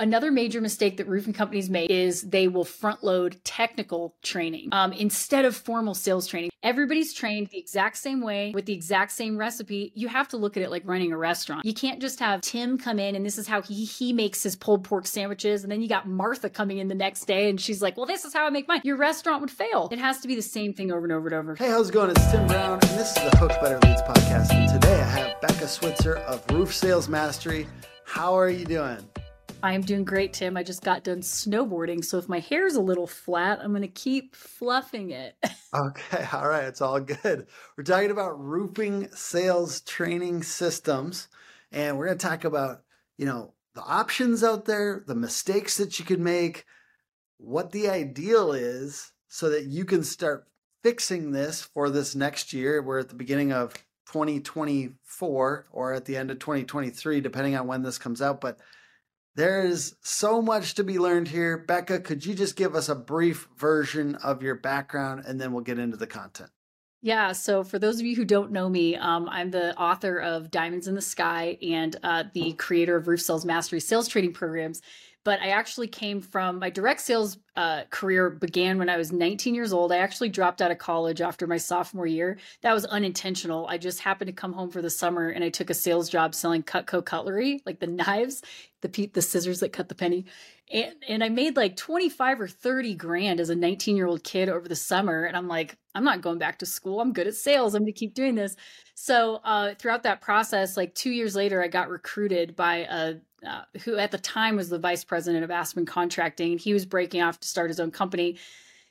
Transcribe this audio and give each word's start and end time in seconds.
Another 0.00 0.30
major 0.30 0.60
mistake 0.60 0.96
that 0.98 1.08
roofing 1.08 1.32
companies 1.32 1.68
make 1.68 1.90
is 1.90 2.22
they 2.22 2.46
will 2.46 2.64
front 2.64 3.02
load 3.02 3.36
technical 3.42 4.14
training 4.22 4.68
um, 4.70 4.92
instead 4.92 5.44
of 5.44 5.56
formal 5.56 5.92
sales 5.92 6.28
training. 6.28 6.50
Everybody's 6.62 7.12
trained 7.12 7.48
the 7.48 7.58
exact 7.58 7.96
same 7.96 8.20
way 8.20 8.52
with 8.54 8.66
the 8.66 8.72
exact 8.72 9.10
same 9.10 9.36
recipe. 9.36 9.90
You 9.96 10.06
have 10.06 10.28
to 10.28 10.36
look 10.36 10.56
at 10.56 10.62
it 10.62 10.70
like 10.70 10.82
running 10.84 11.10
a 11.10 11.16
restaurant. 11.16 11.64
You 11.64 11.74
can't 11.74 12.00
just 12.00 12.20
have 12.20 12.42
Tim 12.42 12.78
come 12.78 13.00
in 13.00 13.16
and 13.16 13.26
this 13.26 13.38
is 13.38 13.48
how 13.48 13.60
he 13.60 13.84
he 13.84 14.12
makes 14.12 14.40
his 14.40 14.54
pulled 14.54 14.84
pork 14.84 15.04
sandwiches, 15.04 15.64
and 15.64 15.72
then 15.72 15.82
you 15.82 15.88
got 15.88 16.06
Martha 16.06 16.48
coming 16.48 16.78
in 16.78 16.86
the 16.86 16.94
next 16.94 17.24
day 17.24 17.50
and 17.50 17.60
she's 17.60 17.82
like, 17.82 17.96
"Well, 17.96 18.06
this 18.06 18.24
is 18.24 18.32
how 18.32 18.46
I 18.46 18.50
make 18.50 18.68
mine." 18.68 18.82
Your 18.84 18.98
restaurant 18.98 19.40
would 19.40 19.50
fail. 19.50 19.88
It 19.90 19.98
has 19.98 20.20
to 20.20 20.28
be 20.28 20.36
the 20.36 20.42
same 20.42 20.74
thing 20.74 20.92
over 20.92 21.06
and 21.06 21.12
over 21.12 21.26
and 21.26 21.34
over. 21.34 21.56
Hey, 21.56 21.70
how's 21.70 21.88
it 21.88 21.92
going? 21.92 22.10
It's 22.10 22.30
Tim 22.30 22.46
Brown, 22.46 22.74
and 22.74 22.98
this 22.98 23.16
is 23.16 23.30
the 23.30 23.36
Hook 23.36 23.50
Better 23.60 23.80
Leads 23.84 24.02
podcast. 24.02 24.52
And 24.52 24.68
today 24.68 25.00
I 25.00 25.04
have 25.04 25.40
Becca 25.40 25.66
Switzer 25.66 26.18
of 26.18 26.48
Roof 26.52 26.72
Sales 26.72 27.08
Mastery. 27.08 27.66
How 28.04 28.38
are 28.38 28.48
you 28.48 28.64
doing? 28.64 28.98
I'm 29.60 29.80
doing 29.80 30.04
great, 30.04 30.34
Tim. 30.34 30.56
I 30.56 30.62
just 30.62 30.84
got 30.84 31.02
done 31.02 31.20
snowboarding, 31.20 32.04
so 32.04 32.18
if 32.18 32.28
my 32.28 32.38
hair's 32.38 32.76
a 32.76 32.80
little 32.80 33.08
flat, 33.08 33.58
I'm 33.60 33.70
going 33.70 33.82
to 33.82 33.88
keep 33.88 34.36
fluffing 34.36 35.10
it. 35.10 35.34
okay, 35.74 36.26
all 36.32 36.48
right, 36.48 36.64
it's 36.64 36.80
all 36.80 37.00
good. 37.00 37.48
We're 37.76 37.84
talking 37.84 38.12
about 38.12 38.38
roofing 38.38 39.08
sales 39.12 39.80
training 39.80 40.44
systems, 40.44 41.26
and 41.72 41.98
we're 41.98 42.06
going 42.06 42.18
to 42.18 42.26
talk 42.26 42.44
about, 42.44 42.82
you 43.16 43.26
know, 43.26 43.54
the 43.74 43.82
options 43.82 44.44
out 44.44 44.64
there, 44.64 45.02
the 45.06 45.16
mistakes 45.16 45.76
that 45.78 45.98
you 45.98 46.04
could 46.04 46.20
make, 46.20 46.64
what 47.38 47.72
the 47.72 47.88
ideal 47.88 48.52
is 48.52 49.12
so 49.26 49.50
that 49.50 49.64
you 49.64 49.84
can 49.84 50.04
start 50.04 50.46
fixing 50.84 51.32
this 51.32 51.62
for 51.62 51.90
this 51.90 52.14
next 52.14 52.52
year. 52.52 52.80
We're 52.80 53.00
at 53.00 53.08
the 53.08 53.14
beginning 53.16 53.52
of 53.52 53.74
2024 54.12 55.66
or 55.70 55.92
at 55.92 56.04
the 56.04 56.16
end 56.16 56.30
of 56.30 56.38
2023 56.38 57.20
depending 57.20 57.56
on 57.56 57.66
when 57.66 57.82
this 57.82 57.98
comes 57.98 58.22
out, 58.22 58.40
but 58.40 58.58
there's 59.38 59.94
so 60.00 60.42
much 60.42 60.74
to 60.74 60.82
be 60.82 60.98
learned 60.98 61.28
here. 61.28 61.58
Becca, 61.58 62.00
could 62.00 62.26
you 62.26 62.34
just 62.34 62.56
give 62.56 62.74
us 62.74 62.88
a 62.88 62.96
brief 62.96 63.48
version 63.56 64.16
of 64.16 64.42
your 64.42 64.56
background 64.56 65.22
and 65.24 65.40
then 65.40 65.52
we'll 65.52 65.62
get 65.62 65.78
into 65.78 65.96
the 65.96 66.08
content? 66.08 66.50
Yeah. 67.02 67.30
So, 67.30 67.62
for 67.62 67.78
those 67.78 68.00
of 68.00 68.06
you 68.06 68.16
who 68.16 68.24
don't 68.24 68.50
know 68.50 68.68
me, 68.68 68.96
um, 68.96 69.28
I'm 69.28 69.52
the 69.52 69.78
author 69.78 70.18
of 70.18 70.50
Diamonds 70.50 70.88
in 70.88 70.96
the 70.96 71.00
Sky 71.00 71.56
and 71.62 71.94
uh, 72.02 72.24
the 72.34 72.54
creator 72.54 72.96
of 72.96 73.06
Roof 73.06 73.22
Sales 73.22 73.44
Mastery 73.44 73.78
sales 73.78 74.08
training 74.08 74.32
programs 74.32 74.82
but 75.28 75.42
I 75.42 75.48
actually 75.48 75.88
came 75.88 76.22
from 76.22 76.58
my 76.58 76.70
direct 76.70 77.02
sales 77.02 77.36
uh, 77.54 77.82
career 77.90 78.30
began 78.30 78.78
when 78.78 78.88
I 78.88 78.96
was 78.96 79.12
19 79.12 79.54
years 79.54 79.74
old. 79.74 79.92
I 79.92 79.98
actually 79.98 80.30
dropped 80.30 80.62
out 80.62 80.70
of 80.70 80.78
college 80.78 81.20
after 81.20 81.46
my 81.46 81.58
sophomore 81.58 82.06
year. 82.06 82.38
That 82.62 82.72
was 82.72 82.86
unintentional. 82.86 83.66
I 83.66 83.76
just 83.76 84.00
happened 84.00 84.28
to 84.28 84.32
come 84.32 84.54
home 84.54 84.70
for 84.70 84.80
the 84.80 84.88
summer 84.88 85.28
and 85.28 85.44
I 85.44 85.50
took 85.50 85.68
a 85.68 85.74
sales 85.74 86.08
job 86.08 86.34
selling 86.34 86.62
Cutco 86.62 87.04
cutlery, 87.04 87.60
like 87.66 87.78
the 87.78 87.86
knives, 87.86 88.40
the 88.80 89.10
the 89.12 89.20
scissors 89.20 89.60
that 89.60 89.74
cut 89.74 89.90
the 89.90 89.94
penny. 89.94 90.24
And, 90.72 90.94
and 91.06 91.22
I 91.22 91.28
made 91.28 91.56
like 91.56 91.76
25 91.76 92.40
or 92.40 92.48
30 92.48 92.94
grand 92.94 93.38
as 93.38 93.50
a 93.50 93.54
19 93.54 93.98
year 93.98 94.06
old 94.06 94.24
kid 94.24 94.48
over 94.48 94.66
the 94.66 94.76
summer. 94.76 95.24
And 95.24 95.36
I'm 95.36 95.46
like, 95.46 95.76
I'm 95.94 96.04
not 96.04 96.22
going 96.22 96.38
back 96.38 96.58
to 96.60 96.66
school. 96.66 97.02
I'm 97.02 97.12
good 97.12 97.26
at 97.26 97.34
sales. 97.34 97.74
I'm 97.74 97.82
going 97.82 97.92
to 97.92 97.98
keep 97.98 98.14
doing 98.14 98.34
this. 98.34 98.56
So 98.94 99.40
uh, 99.44 99.74
throughout 99.74 100.04
that 100.04 100.22
process, 100.22 100.74
like 100.78 100.94
two 100.94 101.10
years 101.10 101.36
later, 101.36 101.62
I 101.62 101.68
got 101.68 101.90
recruited 101.90 102.56
by 102.56 102.86
a 102.90 103.16
uh, 103.46 103.62
who 103.84 103.96
at 103.96 104.10
the 104.10 104.18
time 104.18 104.56
was 104.56 104.68
the 104.68 104.78
vice 104.78 105.04
president 105.04 105.44
of 105.44 105.50
Aspen 105.50 105.86
Contracting, 105.86 106.52
and 106.52 106.60
he 106.60 106.72
was 106.72 106.86
breaking 106.86 107.22
off 107.22 107.40
to 107.40 107.48
start 107.48 107.70
his 107.70 107.80
own 107.80 107.90
company. 107.90 108.36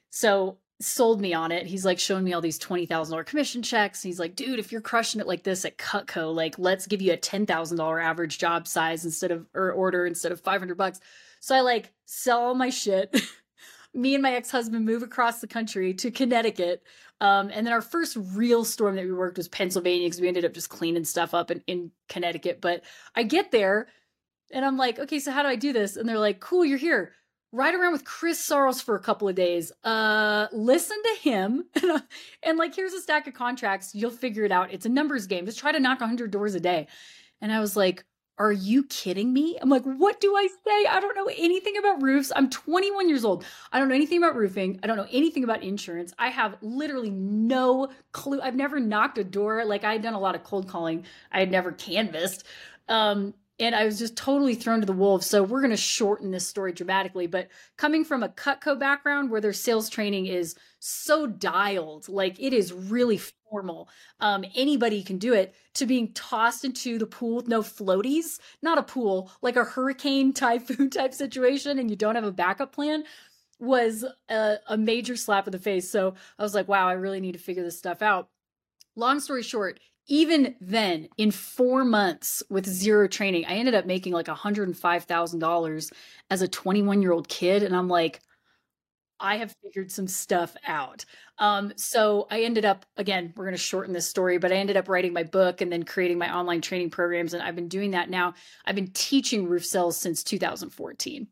So 0.10 0.58
sold 0.80 1.20
me 1.20 1.34
on 1.34 1.52
it. 1.52 1.66
He's 1.66 1.86
like 1.86 2.00
showing 2.00 2.24
me 2.24 2.34
all 2.34 2.42
these 2.42 2.60
twenty 2.60 2.86
thousand 2.86 3.12
dollar 3.12 3.24
commission 3.24 3.62
checks. 3.62 4.02
He's 4.02 4.20
like, 4.20 4.36
dude, 4.36 4.60
if 4.60 4.72
you're 4.72 4.82
crushing 4.82 5.20
it 5.20 5.28
like 5.28 5.44
this 5.44 5.66
at 5.66 5.78
Cutco, 5.78 6.34
like 6.34 6.58
let's 6.58 6.88
give 6.88 7.02
you 7.02 7.14
a 7.14 7.18
ten 7.18 7.46
thousand 7.46 7.78
dollar 7.78 8.00
average 8.00 8.38
job 8.38 8.68
size 8.68 9.06
instead 9.06 9.32
of 9.32 9.48
or 9.54 9.72
order 9.72 10.06
instead 10.06 10.32
of 10.32 10.42
five 10.42 10.62
hundred 10.62 10.78
bucks. 10.78 11.00
So 11.40 11.56
I 11.56 11.62
like 11.62 11.92
sell 12.06 12.40
all 12.40 12.56
my 12.56 12.70
shit. 12.70 13.20
me 13.94 14.14
and 14.14 14.22
my 14.22 14.34
ex 14.34 14.52
husband 14.52 14.86
move 14.86 15.04
across 15.04 15.42
the 15.42 15.48
country 15.48 15.94
to 15.96 16.12
Connecticut. 16.12 16.84
Um, 17.20 17.50
and 17.52 17.66
then 17.66 17.74
our 17.74 17.82
first 17.82 18.16
real 18.34 18.64
storm 18.64 18.96
that 18.96 19.06
we 19.06 19.12
worked 19.12 19.38
was 19.38 19.48
Pennsylvania 19.48 20.06
because 20.06 20.22
we 20.22 20.28
ended 20.28 20.46
up 20.46 20.54
just 20.54 20.70
cleaning 20.70 21.04
stuff 21.04 21.34
up 21.34 21.50
in, 21.50 21.64
in 21.66 21.92
Connecticut. 22.08 22.62
But 22.62 22.84
I 23.16 23.24
get 23.24 23.52
there 23.52 23.88
and 24.52 24.66
I'm 24.66 24.78
like, 24.78 25.00
okay, 25.00 25.20
so 25.20 25.32
how 25.32 25.44
do 25.44 25.50
I 25.50 25.56
do 25.56 25.74
this? 25.74 25.96
And 25.96 26.08
they're 26.08 26.20
like, 26.20 26.40
cool, 26.40 26.66
you're 26.66 26.78
here. 26.78 27.14
Ride 27.52 27.76
around 27.76 27.94
with 27.94 28.04
Chris 28.04 28.40
Saros 28.40 28.82
for 28.82 28.96
a 28.96 29.00
couple 29.00 29.28
of 29.28 29.36
days. 29.36 29.72
Uh, 29.84 30.48
listen 30.52 30.98
to 31.02 31.22
him. 31.22 31.66
and 32.44 32.58
like, 32.58 32.76
here's 32.76 32.94
a 32.94 33.02
stack 33.02 33.28
of 33.28 33.34
contracts. 33.34 33.96
You'll 33.96 34.12
figure 34.12 34.44
it 34.44 34.52
out. 34.52 34.74
It's 34.74 34.86
a 34.86 34.90
numbers 34.90 35.28
game. 35.28 35.46
Just 35.46 35.60
try 35.60 35.72
to 35.72 35.80
knock 35.80 36.02
100 36.02 36.30
doors 36.30 36.56
a 36.56 36.60
day. 36.60 36.88
And 37.42 37.52
I 37.52 37.60
was 37.60 37.78
like, 37.78 38.04
are 38.40 38.52
you 38.52 38.84
kidding 38.84 39.34
me? 39.34 39.58
I'm 39.60 39.70
like, 39.70 39.84
what 39.84 40.22
do 40.22 40.36
I 40.36 40.48
say? 40.48 40.86
I 40.86 41.00
don't 41.00 41.16
know 41.16 41.30
anything 41.38 41.78
about 41.78 42.04
roofs. 42.04 42.32
I'm 42.36 42.50
21 42.50 43.10
years 43.10 43.26
old. 43.26 43.44
I 43.72 43.80
don't 43.80 43.90
know 43.90 43.96
anything 43.96 44.20
about 44.20 44.36
roofing. 44.36 44.80
I 44.84 44.88
don't 44.88 44.98
know 44.98 45.08
anything 45.12 45.44
about 45.44 45.64
insurance. 45.64 46.14
I 46.20 46.30
have 46.30 46.56
literally 46.62 47.10
no 47.10 47.90
clue. 48.12 48.40
I've 48.42 48.56
never 48.56 48.80
knocked 48.80 49.18
a 49.18 49.24
door. 49.24 49.66
Like 49.66 49.84
I 49.84 49.94
had 49.94 50.04
done 50.04 50.14
a 50.14 50.20
lot 50.20 50.36
of 50.36 50.44
cold 50.44 50.68
calling. 50.68 51.06
I 51.32 51.40
had 51.40 51.50
never 51.50 51.72
canvassed. 51.72 52.46
Um, 52.88 53.34
and 53.60 53.74
I 53.76 53.86
was 53.86 53.98
just 53.98 54.16
totally 54.16 54.54
thrown 54.54 54.82
to 54.82 54.86
the 54.86 54.94
wolves. 54.94 55.26
So 55.26 55.42
we're 55.42 55.62
going 55.62 55.72
to 55.72 55.78
shorten 55.78 56.32
this 56.32 56.48
story 56.48 56.74
dramatically. 56.74 57.26
But 57.28 57.48
coming 57.76 58.06
from 58.06 58.22
a 58.22 58.30
Cutco 58.30 58.80
background 58.80 59.32
where 59.32 59.42
their 59.42 59.54
sales 59.54 59.90
training 59.90 60.28
is 60.28 60.56
so 60.80 61.26
dialed, 61.26 62.08
like 62.08 62.40
it 62.40 62.54
is 62.54 62.72
really 62.72 63.20
formal, 63.50 63.90
um, 64.20 64.46
anybody 64.56 65.02
can 65.02 65.18
do 65.18 65.34
it, 65.34 65.56
to 65.74 65.86
being 65.86 66.14
tossed 66.14 66.66
into 66.66 67.00
the 67.00 67.08
pool 67.08 67.38
with 67.38 67.48
no 67.48 67.62
floaties, 67.62 68.40
not 68.62 68.78
a 68.78 68.84
pool, 68.84 69.32
like 69.42 69.56
a 69.56 69.64
hurricane 69.64 70.34
typhoon 70.34 70.90
type 70.92 71.14
situation, 71.14 71.80
and 71.80 71.90
you 71.90 71.96
don't 71.96 72.16
have 72.16 72.24
a 72.24 72.32
backup 72.32 72.74
plan 72.74 73.04
was 73.60 74.06
a, 74.30 74.58
a 74.68 74.78
major 74.78 75.16
slap 75.16 75.48
in 75.48 75.52
the 75.52 75.58
face. 75.58 75.90
So 75.90 76.14
I 76.38 76.44
was 76.44 76.54
like, 76.54 76.68
wow, 76.68 76.88
I 76.88 76.94
really 76.94 77.20
need 77.20 77.32
to 77.32 77.40
figure 77.40 77.64
this 77.64 77.78
stuff 77.78 78.04
out. 78.04 78.30
Long 78.96 79.20
story 79.20 79.42
short, 79.42 79.80
even 80.08 80.56
then, 80.62 81.10
in 81.18 81.32
four 81.32 81.84
months 81.84 82.42
with 82.50 82.66
zero 82.66 83.08
training, 83.08 83.46
I 83.46 83.56
ended 83.56 83.76
up 83.76 83.86
making 83.86 84.14
like 84.14 84.28
$105,000 84.28 85.94
as 86.30 86.42
a 86.42 86.48
21 86.48 87.02
year 87.02 87.12
old 87.12 87.28
kid. 87.28 87.64
And 87.64 87.76
I'm 87.76 87.90
like, 87.90 88.22
I 89.20 89.38
have 89.38 89.56
figured 89.64 89.92
some 89.92 90.08
stuff 90.08 90.56
out. 90.66 91.04
Um, 91.40 91.74
so 91.76 92.28
I 92.30 92.42
ended 92.44 92.66
up, 92.66 92.86
again, 92.98 93.34
we're 93.36 93.46
going 93.46 93.56
to 93.56 93.62
shorten 93.62 93.94
this 93.94 94.08
story, 94.08 94.38
but 94.38 94.52
I 94.52 94.56
ended 94.56 94.78
up 94.78 94.88
writing 94.88 95.12
my 95.12 95.24
book 95.24 95.62
and 95.62 95.72
then 95.72 95.84
creating 95.84 96.18
my 96.18 96.34
online 96.34 96.62
training 96.62 96.92
programs. 96.92 97.34
And 97.34 97.42
I've 97.42 97.56
been 97.56 97.68
doing 97.68 97.92
that 97.92 98.10
now. 98.10 98.36
I've 98.66 98.76
been 98.76 98.92
teaching 98.92 99.48
roof 99.48 99.66
sales 99.66 99.98
since 99.98 100.24
2014. 100.24 101.28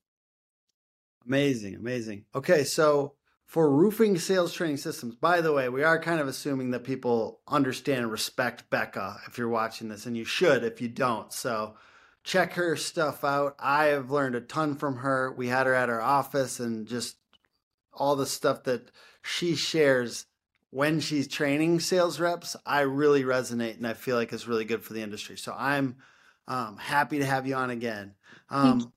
Amazing. 1.25 1.75
Amazing. 1.75 2.25
Okay. 2.35 2.63
So 2.63 3.13
for 3.55 3.69
roofing 3.69 4.17
sales 4.17 4.51
training 4.51 4.75
systems. 4.75 5.15
By 5.15 5.39
the 5.39 5.53
way, 5.53 5.69
we 5.69 5.81
are 5.81 5.97
kind 5.97 6.19
of 6.19 6.27
assuming 6.27 6.71
that 6.71 6.83
people 6.83 7.39
understand 7.47 8.01
and 8.01 8.11
respect 8.11 8.69
Becca 8.69 9.21
if 9.29 9.37
you're 9.37 9.47
watching 9.47 9.87
this, 9.87 10.05
and 10.05 10.17
you 10.17 10.25
should 10.25 10.65
if 10.65 10.81
you 10.81 10.89
don't. 10.89 11.31
So 11.31 11.75
check 12.21 12.51
her 12.55 12.75
stuff 12.75 13.23
out. 13.23 13.55
I 13.57 13.85
have 13.85 14.11
learned 14.11 14.35
a 14.35 14.41
ton 14.41 14.75
from 14.75 14.97
her. 14.97 15.31
We 15.31 15.47
had 15.47 15.67
her 15.67 15.73
at 15.73 15.89
our 15.89 16.01
office, 16.01 16.59
and 16.59 16.85
just 16.85 17.15
all 17.93 18.17
the 18.17 18.25
stuff 18.25 18.63
that 18.63 18.91
she 19.23 19.55
shares 19.55 20.25
when 20.71 20.99
she's 20.99 21.25
training 21.25 21.79
sales 21.79 22.19
reps, 22.19 22.57
I 22.65 22.81
really 22.81 23.23
resonate 23.23 23.77
and 23.77 23.87
I 23.87 23.93
feel 23.93 24.17
like 24.17 24.33
it's 24.33 24.49
really 24.49 24.65
good 24.65 24.83
for 24.83 24.91
the 24.91 25.01
industry. 25.01 25.37
So 25.37 25.55
I'm 25.57 25.95
um, 26.49 26.75
happy 26.75 27.19
to 27.19 27.25
have 27.25 27.47
you 27.47 27.55
on 27.55 27.69
again. 27.69 28.15
Um, 28.49 28.91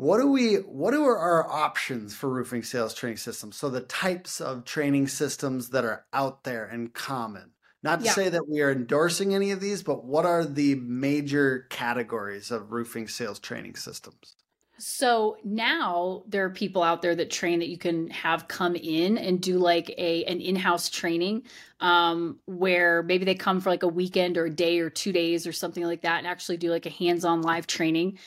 what 0.00 0.18
do 0.18 0.28
we 0.28 0.54
what 0.54 0.94
are 0.94 1.18
our 1.18 1.46
options 1.46 2.14
for 2.14 2.30
roofing 2.30 2.62
sales 2.62 2.94
training 2.94 3.18
systems? 3.18 3.56
So 3.56 3.68
the 3.68 3.82
types 3.82 4.40
of 4.40 4.64
training 4.64 5.08
systems 5.08 5.68
that 5.70 5.84
are 5.84 6.06
out 6.14 6.44
there 6.44 6.64
and 6.64 6.90
common. 6.94 7.50
Not 7.82 8.00
to 8.00 8.06
yeah. 8.06 8.12
say 8.12 8.28
that 8.30 8.48
we 8.48 8.62
are 8.62 8.70
endorsing 8.70 9.34
any 9.34 9.50
of 9.50 9.60
these, 9.60 9.82
but 9.82 10.04
what 10.04 10.24
are 10.24 10.44
the 10.44 10.74
major 10.76 11.66
categories 11.68 12.50
of 12.50 12.72
roofing 12.72 13.08
sales 13.08 13.38
training 13.38 13.76
systems? 13.76 14.36
So 14.78 15.36
now 15.44 16.24
there 16.26 16.46
are 16.46 16.50
people 16.50 16.82
out 16.82 17.02
there 17.02 17.14
that 17.14 17.30
train 17.30 17.58
that 17.58 17.68
you 17.68 17.76
can 17.76 18.08
have 18.08 18.48
come 18.48 18.76
in 18.76 19.18
and 19.18 19.38
do 19.38 19.58
like 19.58 19.90
a 19.98 20.24
an 20.24 20.40
in-house 20.40 20.88
training 20.88 21.42
um, 21.80 22.38
where 22.46 23.02
maybe 23.02 23.26
they 23.26 23.34
come 23.34 23.60
for 23.60 23.68
like 23.68 23.82
a 23.82 23.88
weekend 23.88 24.38
or 24.38 24.46
a 24.46 24.50
day 24.50 24.78
or 24.78 24.88
two 24.88 25.12
days 25.12 25.46
or 25.46 25.52
something 25.52 25.84
like 25.84 26.02
that 26.02 26.18
and 26.18 26.26
actually 26.26 26.56
do 26.56 26.70
like 26.70 26.86
a 26.86 26.90
hands-on 26.90 27.42
live 27.42 27.66
training 27.66 28.18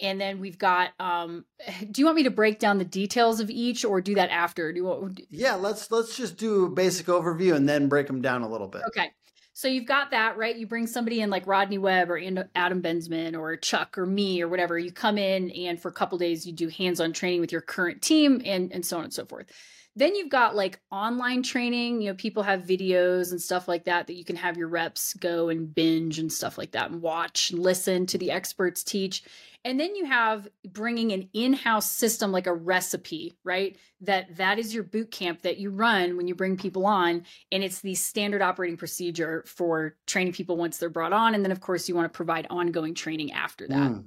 and 0.00 0.20
then 0.20 0.40
we've 0.40 0.58
got 0.58 0.90
um 1.00 1.44
do 1.90 2.00
you 2.00 2.06
want 2.06 2.16
me 2.16 2.24
to 2.24 2.30
break 2.30 2.58
down 2.58 2.78
the 2.78 2.84
details 2.84 3.40
of 3.40 3.50
each 3.50 3.84
or 3.84 4.00
do 4.00 4.14
that 4.14 4.30
after? 4.30 4.72
Do 4.72 4.78
you 4.78 4.84
want 4.84 5.20
yeah 5.30 5.54
let's 5.54 5.90
let's 5.90 6.16
just 6.16 6.36
do 6.36 6.66
a 6.66 6.70
basic 6.70 7.06
overview 7.06 7.54
and 7.54 7.68
then 7.68 7.88
break 7.88 8.06
them 8.06 8.22
down 8.22 8.42
a 8.42 8.48
little 8.48 8.68
bit. 8.68 8.82
Okay. 8.88 9.10
So 9.56 9.68
you've 9.68 9.86
got 9.86 10.10
that 10.10 10.36
right? 10.36 10.56
You 10.56 10.66
bring 10.66 10.86
somebody 10.86 11.20
in 11.20 11.30
like 11.30 11.46
rodney 11.46 11.78
webb 11.78 12.10
or 12.10 12.20
adam 12.54 12.82
benzman 12.82 13.38
or 13.38 13.56
chuck 13.56 13.96
or 13.96 14.04
me 14.04 14.42
or 14.42 14.48
whatever. 14.48 14.78
You 14.78 14.90
come 14.90 15.16
in 15.16 15.50
and 15.52 15.80
for 15.80 15.88
a 15.88 15.92
couple 15.92 16.18
days 16.18 16.46
you 16.46 16.52
do 16.52 16.68
hands-on 16.68 17.12
training 17.12 17.40
with 17.40 17.52
your 17.52 17.60
current 17.60 18.02
team 18.02 18.42
and 18.44 18.72
and 18.72 18.84
so 18.84 18.98
on 18.98 19.04
and 19.04 19.12
so 19.12 19.24
forth 19.24 19.46
Then 19.96 20.14
you've 20.14 20.28
got 20.28 20.56
like 20.56 20.80
online 20.90 21.42
training. 21.42 22.00
You 22.00 22.10
know, 22.10 22.14
people 22.14 22.42
have 22.42 22.62
videos 22.62 23.30
and 23.30 23.40
stuff 23.40 23.68
like 23.68 23.84
that 23.84 24.06
that 24.08 24.14
you 24.14 24.24
can 24.24 24.36
have 24.36 24.56
your 24.56 24.68
reps 24.68 25.14
go 25.14 25.48
and 25.48 25.72
binge 25.72 26.18
and 26.18 26.32
stuff 26.32 26.58
like 26.58 26.72
that 26.72 26.90
and 26.90 27.00
watch 27.00 27.50
and 27.50 27.60
listen 27.60 28.06
to 28.06 28.18
the 28.18 28.30
experts 28.32 28.82
teach. 28.82 29.22
And 29.64 29.80
then 29.80 29.94
you 29.94 30.04
have 30.04 30.48
bringing 30.68 31.12
an 31.12 31.28
in-house 31.32 31.90
system 31.90 32.32
like 32.32 32.46
a 32.46 32.52
recipe, 32.52 33.34
right? 33.44 33.78
That 34.00 34.36
that 34.36 34.58
is 34.58 34.74
your 34.74 34.82
boot 34.82 35.10
camp 35.10 35.42
that 35.42 35.58
you 35.58 35.70
run 35.70 36.16
when 36.16 36.28
you 36.28 36.34
bring 36.34 36.56
people 36.56 36.84
on 36.86 37.24
and 37.50 37.64
it's 37.64 37.80
the 37.80 37.94
standard 37.94 38.42
operating 38.42 38.76
procedure 38.76 39.44
for 39.46 39.96
training 40.06 40.34
people 40.34 40.56
once 40.56 40.78
they're 40.78 40.90
brought 40.90 41.12
on 41.12 41.34
and 41.34 41.44
then 41.44 41.52
of 41.52 41.60
course 41.60 41.88
you 41.88 41.94
want 41.94 42.12
to 42.12 42.16
provide 42.16 42.46
ongoing 42.50 42.94
training 42.94 43.32
after 43.32 43.66
that. 43.68 43.92
Mm. 43.92 44.04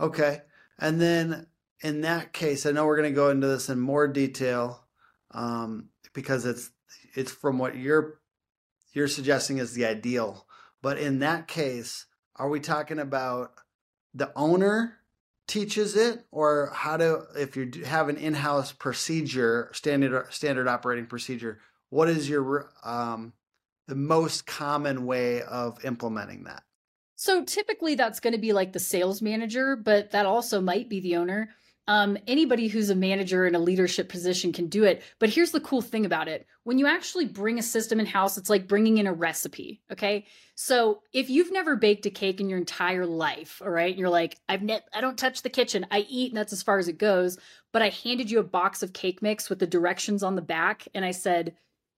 Okay. 0.00 0.40
And 0.78 1.00
then 1.00 1.46
in 1.80 2.00
that 2.02 2.32
case, 2.32 2.66
I 2.66 2.72
know 2.72 2.86
we're 2.86 2.96
going 2.96 3.10
to 3.10 3.14
go 3.14 3.30
into 3.30 3.46
this 3.46 3.68
in 3.68 3.78
more 3.78 4.08
detail 4.08 4.84
um, 5.32 5.90
because 6.12 6.44
it's 6.44 6.70
it's 7.14 7.30
from 7.30 7.58
what 7.58 7.76
you're 7.76 8.20
you're 8.92 9.08
suggesting 9.08 9.58
is 9.58 9.74
the 9.74 9.86
ideal. 9.86 10.46
But 10.82 10.98
in 10.98 11.20
that 11.20 11.48
case, 11.48 12.06
are 12.36 12.48
we 12.48 12.60
talking 12.60 12.98
about 12.98 13.52
the 14.14 14.32
owner 14.36 14.94
teaches 15.46 15.96
it, 15.96 16.24
or 16.30 16.70
how 16.74 16.96
to 16.96 17.22
if 17.36 17.56
you 17.56 17.70
have 17.84 18.08
an 18.08 18.16
in-house 18.16 18.72
procedure, 18.72 19.70
standard 19.72 20.32
standard 20.32 20.68
operating 20.68 21.06
procedure? 21.06 21.60
What 21.90 22.08
is 22.08 22.28
your 22.28 22.70
um, 22.84 23.32
the 23.86 23.94
most 23.94 24.46
common 24.46 25.06
way 25.06 25.42
of 25.42 25.84
implementing 25.84 26.44
that? 26.44 26.62
So 27.16 27.44
typically 27.44 27.96
that's 27.96 28.20
going 28.20 28.34
to 28.34 28.38
be 28.38 28.52
like 28.52 28.72
the 28.72 28.78
sales 28.78 29.20
manager, 29.20 29.74
but 29.74 30.12
that 30.12 30.26
also 30.26 30.60
might 30.60 30.88
be 30.88 31.00
the 31.00 31.16
owner. 31.16 31.50
Um, 31.88 32.18
anybody 32.26 32.68
who's 32.68 32.90
a 32.90 32.94
manager 32.94 33.46
in 33.46 33.54
a 33.54 33.58
leadership 33.58 34.10
position 34.10 34.52
can 34.52 34.68
do 34.68 34.84
it. 34.84 35.02
But 35.18 35.30
here's 35.30 35.52
the 35.52 35.60
cool 35.60 35.80
thing 35.80 36.04
about 36.04 36.28
it 36.28 36.46
when 36.64 36.78
you 36.78 36.86
actually 36.86 37.24
bring 37.24 37.58
a 37.58 37.62
system 37.62 37.98
in 37.98 38.04
house, 38.04 38.36
it's 38.36 38.50
like 38.50 38.68
bringing 38.68 38.98
in 38.98 39.06
a 39.06 39.12
recipe. 39.12 39.80
Okay. 39.90 40.26
So 40.54 41.00
if 41.14 41.30
you've 41.30 41.50
never 41.50 41.76
baked 41.76 42.04
a 42.04 42.10
cake 42.10 42.40
in 42.40 42.50
your 42.50 42.58
entire 42.58 43.06
life, 43.06 43.62
all 43.64 43.70
right, 43.70 43.96
you're 43.96 44.10
like, 44.10 44.36
I've 44.50 44.62
ne- 44.62 44.82
I 44.92 45.00
don't 45.00 45.16
touch 45.16 45.40
the 45.40 45.48
kitchen, 45.48 45.86
I 45.90 46.00
eat, 46.10 46.30
and 46.30 46.36
that's 46.36 46.52
as 46.52 46.62
far 46.62 46.78
as 46.78 46.88
it 46.88 46.98
goes. 46.98 47.38
But 47.72 47.80
I 47.80 47.88
handed 47.88 48.30
you 48.30 48.38
a 48.38 48.44
box 48.44 48.82
of 48.82 48.92
cake 48.92 49.22
mix 49.22 49.48
with 49.48 49.58
the 49.58 49.66
directions 49.66 50.22
on 50.22 50.36
the 50.36 50.42
back, 50.42 50.86
and 50.94 51.06
I 51.06 51.12
said, 51.12 51.54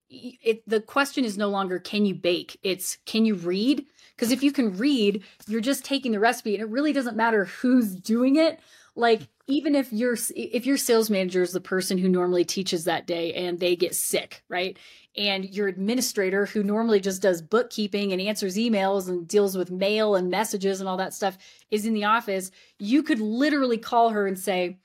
it, 0.09 0.69
the 0.69 0.81
question 0.81 1.25
is 1.25 1.39
no 1.39 1.49
longer 1.49 1.79
can 1.79 2.05
you 2.05 2.17
bake 2.17 2.59
it's 2.65 2.99
can 3.07 3.25
you 3.25 3.37
read 3.37 3.87
because 4.17 4.33
if 4.33 4.43
you 4.43 4.51
can 4.51 4.77
read 4.77 5.23
you're 5.47 5.61
just 5.61 5.85
taking 5.85 6.11
the 6.11 6.19
recipe 6.19 6.53
and 6.53 6.63
it 6.63 6.69
really 6.69 6.93
doesn't 6.93 7.17
matter 7.17 7.45
who's 7.45 7.95
doing 7.95 8.35
it 8.35 8.59
like 8.97 9.29
even 9.51 9.75
if 9.75 9.93
your 9.93 10.17
if 10.35 10.67
your 10.67 10.77
sales 10.77 11.11
manager 11.11 11.43
is 11.43 11.53
the 11.53 11.61
person 11.61 11.99
who 11.99 12.09
normally 12.09 12.45
teaches 12.45 12.85
that 12.85 13.07
day 13.07 13.33
and 13.35 13.59
they 13.59 13.77
get 13.77 13.95
sick 13.95 14.43
right 14.49 14.79
and 15.17 15.45
your 15.55 15.69
administrator 15.69 16.47
who 16.47 16.63
normally 16.63 17.01
just 17.01 17.21
does 17.21 17.43
bookkeeping 17.43 18.13
and 18.13 18.21
answers 18.21 18.57
emails 18.57 19.09
and 19.09 19.27
deals 19.27 19.57
with 19.57 19.71
mail 19.71 20.15
and 20.15 20.31
messages 20.31 20.81
and 20.81 20.89
all 20.89 20.97
that 20.97 21.15
stuff 21.15 21.37
is 21.71 21.87
in 21.87 21.95
the 21.95 22.05
office 22.05 22.51
you 22.79 23.03
could 23.03 23.21
literally 23.21 23.79
call 23.79 24.11
her 24.11 24.27
and 24.27 24.39
say 24.39 24.79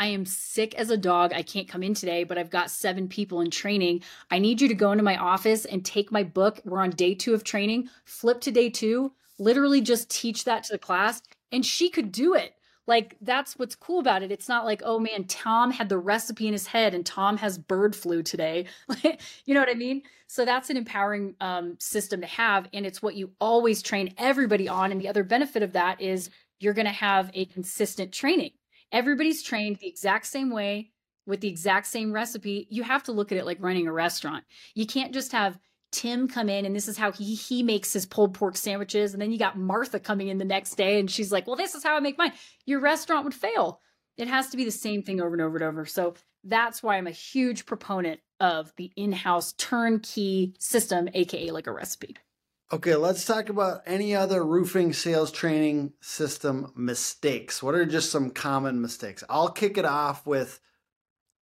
I 0.00 0.06
am 0.06 0.26
sick 0.26 0.76
as 0.76 0.90
a 0.90 0.96
dog. 0.96 1.32
I 1.32 1.42
can't 1.42 1.66
come 1.66 1.82
in 1.82 1.92
today, 1.92 2.22
but 2.22 2.38
I've 2.38 2.50
got 2.50 2.70
seven 2.70 3.08
people 3.08 3.40
in 3.40 3.50
training. 3.50 4.02
I 4.30 4.38
need 4.38 4.60
you 4.60 4.68
to 4.68 4.74
go 4.74 4.92
into 4.92 5.02
my 5.02 5.16
office 5.16 5.64
and 5.64 5.84
take 5.84 6.12
my 6.12 6.22
book. 6.22 6.60
We're 6.64 6.80
on 6.80 6.90
day 6.90 7.14
two 7.14 7.34
of 7.34 7.42
training. 7.42 7.88
Flip 8.04 8.40
to 8.42 8.52
day 8.52 8.70
two, 8.70 9.12
literally 9.40 9.80
just 9.80 10.08
teach 10.08 10.44
that 10.44 10.62
to 10.64 10.72
the 10.72 10.78
class. 10.78 11.20
And 11.50 11.66
she 11.66 11.90
could 11.90 12.12
do 12.12 12.34
it. 12.34 12.54
Like, 12.88 13.16
that's 13.20 13.56
what's 13.56 13.76
cool 13.76 14.00
about 14.00 14.24
it. 14.24 14.32
It's 14.32 14.48
not 14.48 14.64
like, 14.64 14.82
oh 14.84 14.98
man, 14.98 15.24
Tom 15.24 15.70
had 15.70 15.88
the 15.88 15.98
recipe 15.98 16.48
in 16.48 16.52
his 16.52 16.66
head 16.66 16.92
and 16.92 17.06
Tom 17.06 17.36
has 17.36 17.56
bird 17.56 17.94
flu 17.94 18.24
today. 18.24 18.66
you 19.44 19.54
know 19.54 19.60
what 19.60 19.70
I 19.70 19.74
mean? 19.74 20.02
So, 20.26 20.44
that's 20.44 20.70
an 20.70 20.76
empowering 20.76 21.36
um, 21.40 21.76
system 21.78 22.20
to 22.22 22.26
have. 22.26 22.66
And 22.72 22.84
it's 22.84 23.00
what 23.00 23.14
you 23.14 23.30
always 23.40 23.82
train 23.82 24.12
everybody 24.18 24.68
on. 24.68 24.90
And 24.90 25.00
the 25.00 25.08
other 25.08 25.22
benefit 25.22 25.62
of 25.62 25.74
that 25.74 26.00
is 26.00 26.30
you're 26.58 26.74
going 26.74 26.86
to 26.86 26.92
have 26.92 27.30
a 27.34 27.44
consistent 27.44 28.10
training 28.10 28.50
everybody's 28.92 29.42
trained 29.42 29.76
the 29.76 29.88
exact 29.88 30.26
same 30.26 30.50
way 30.50 30.90
with 31.26 31.40
the 31.40 31.48
exact 31.48 31.86
same 31.86 32.12
recipe. 32.12 32.66
You 32.70 32.82
have 32.82 33.02
to 33.04 33.12
look 33.12 33.32
at 33.32 33.38
it 33.38 33.44
like 33.44 33.58
running 33.60 33.86
a 33.86 33.92
restaurant. 33.92 34.44
You 34.74 34.86
can't 34.86 35.12
just 35.12 35.32
have 35.32 35.58
Tim 35.90 36.28
come 36.28 36.48
in 36.48 36.66
and 36.66 36.76
this 36.76 36.88
is 36.88 36.98
how 36.98 37.12
he 37.12 37.34
he 37.34 37.62
makes 37.62 37.92
his 37.92 38.06
pulled 38.06 38.34
pork 38.34 38.56
sandwiches 38.56 39.12
and 39.12 39.22
then 39.22 39.32
you 39.32 39.38
got 39.38 39.58
Martha 39.58 39.98
coming 39.98 40.28
in 40.28 40.38
the 40.38 40.44
next 40.44 40.76
day 40.76 41.00
and 41.00 41.10
she's 41.10 41.32
like, 41.32 41.46
"Well, 41.46 41.56
this 41.56 41.74
is 41.74 41.82
how 41.82 41.96
I 41.96 42.00
make 42.00 42.18
mine." 42.18 42.32
Your 42.66 42.80
restaurant 42.80 43.24
would 43.24 43.34
fail. 43.34 43.80
It 44.16 44.28
has 44.28 44.50
to 44.50 44.56
be 44.56 44.64
the 44.64 44.70
same 44.70 45.02
thing 45.02 45.20
over 45.20 45.34
and 45.34 45.42
over 45.42 45.56
and 45.56 45.64
over. 45.64 45.86
So 45.86 46.14
that's 46.44 46.82
why 46.82 46.96
I'm 46.96 47.06
a 47.06 47.12
huge 47.12 47.66
proponent 47.66 48.20
of 48.40 48.72
the 48.76 48.92
in-house 48.96 49.54
turnkey 49.54 50.54
system 50.58 51.08
aka 51.14 51.50
like 51.50 51.66
a 51.66 51.72
recipe. 51.72 52.16
Okay, 52.70 52.96
let's 52.96 53.24
talk 53.24 53.48
about 53.48 53.80
any 53.86 54.14
other 54.14 54.44
roofing 54.44 54.92
sales 54.92 55.32
training 55.32 55.94
system 56.02 56.70
mistakes. 56.76 57.62
What 57.62 57.74
are 57.74 57.86
just 57.86 58.10
some 58.10 58.30
common 58.30 58.82
mistakes? 58.82 59.24
I'll 59.30 59.50
kick 59.50 59.78
it 59.78 59.86
off 59.86 60.26
with 60.26 60.60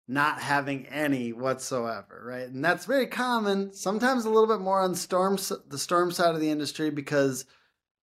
not 0.08 0.42
having 0.42 0.86
any 0.88 1.32
whatsoever, 1.34 2.22
right? 2.26 2.48
And 2.48 2.64
that's 2.64 2.86
very 2.86 3.08
common, 3.08 3.74
sometimes 3.74 4.26
a 4.26 4.30
little 4.30 4.48
bit 4.48 4.62
more 4.62 4.82
on 4.82 4.96
storm 4.96 5.38
the 5.68 5.78
storm 5.78 6.12
side 6.12 6.36
of 6.36 6.42
the 6.42 6.50
industry 6.50 6.90
because 6.90 7.46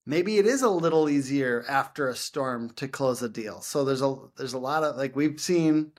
maybe 0.07 0.39
it 0.39 0.47
is 0.47 0.63
a 0.63 0.71
little 0.71 1.09
easier 1.09 1.65
after 1.69 2.09
a 2.09 2.17
storm 2.17 2.71
to 2.71 2.89
close 2.89 3.23
a 3.23 3.29
deal. 3.29 3.61
So 3.61 3.85
there's 3.85 4.03
a 4.03 4.17
there's 4.37 4.53
a 4.53 4.59
lot 4.59 4.85
of 4.85 4.97
like 4.97 5.17
we've 5.17 5.41
seen 5.41 5.93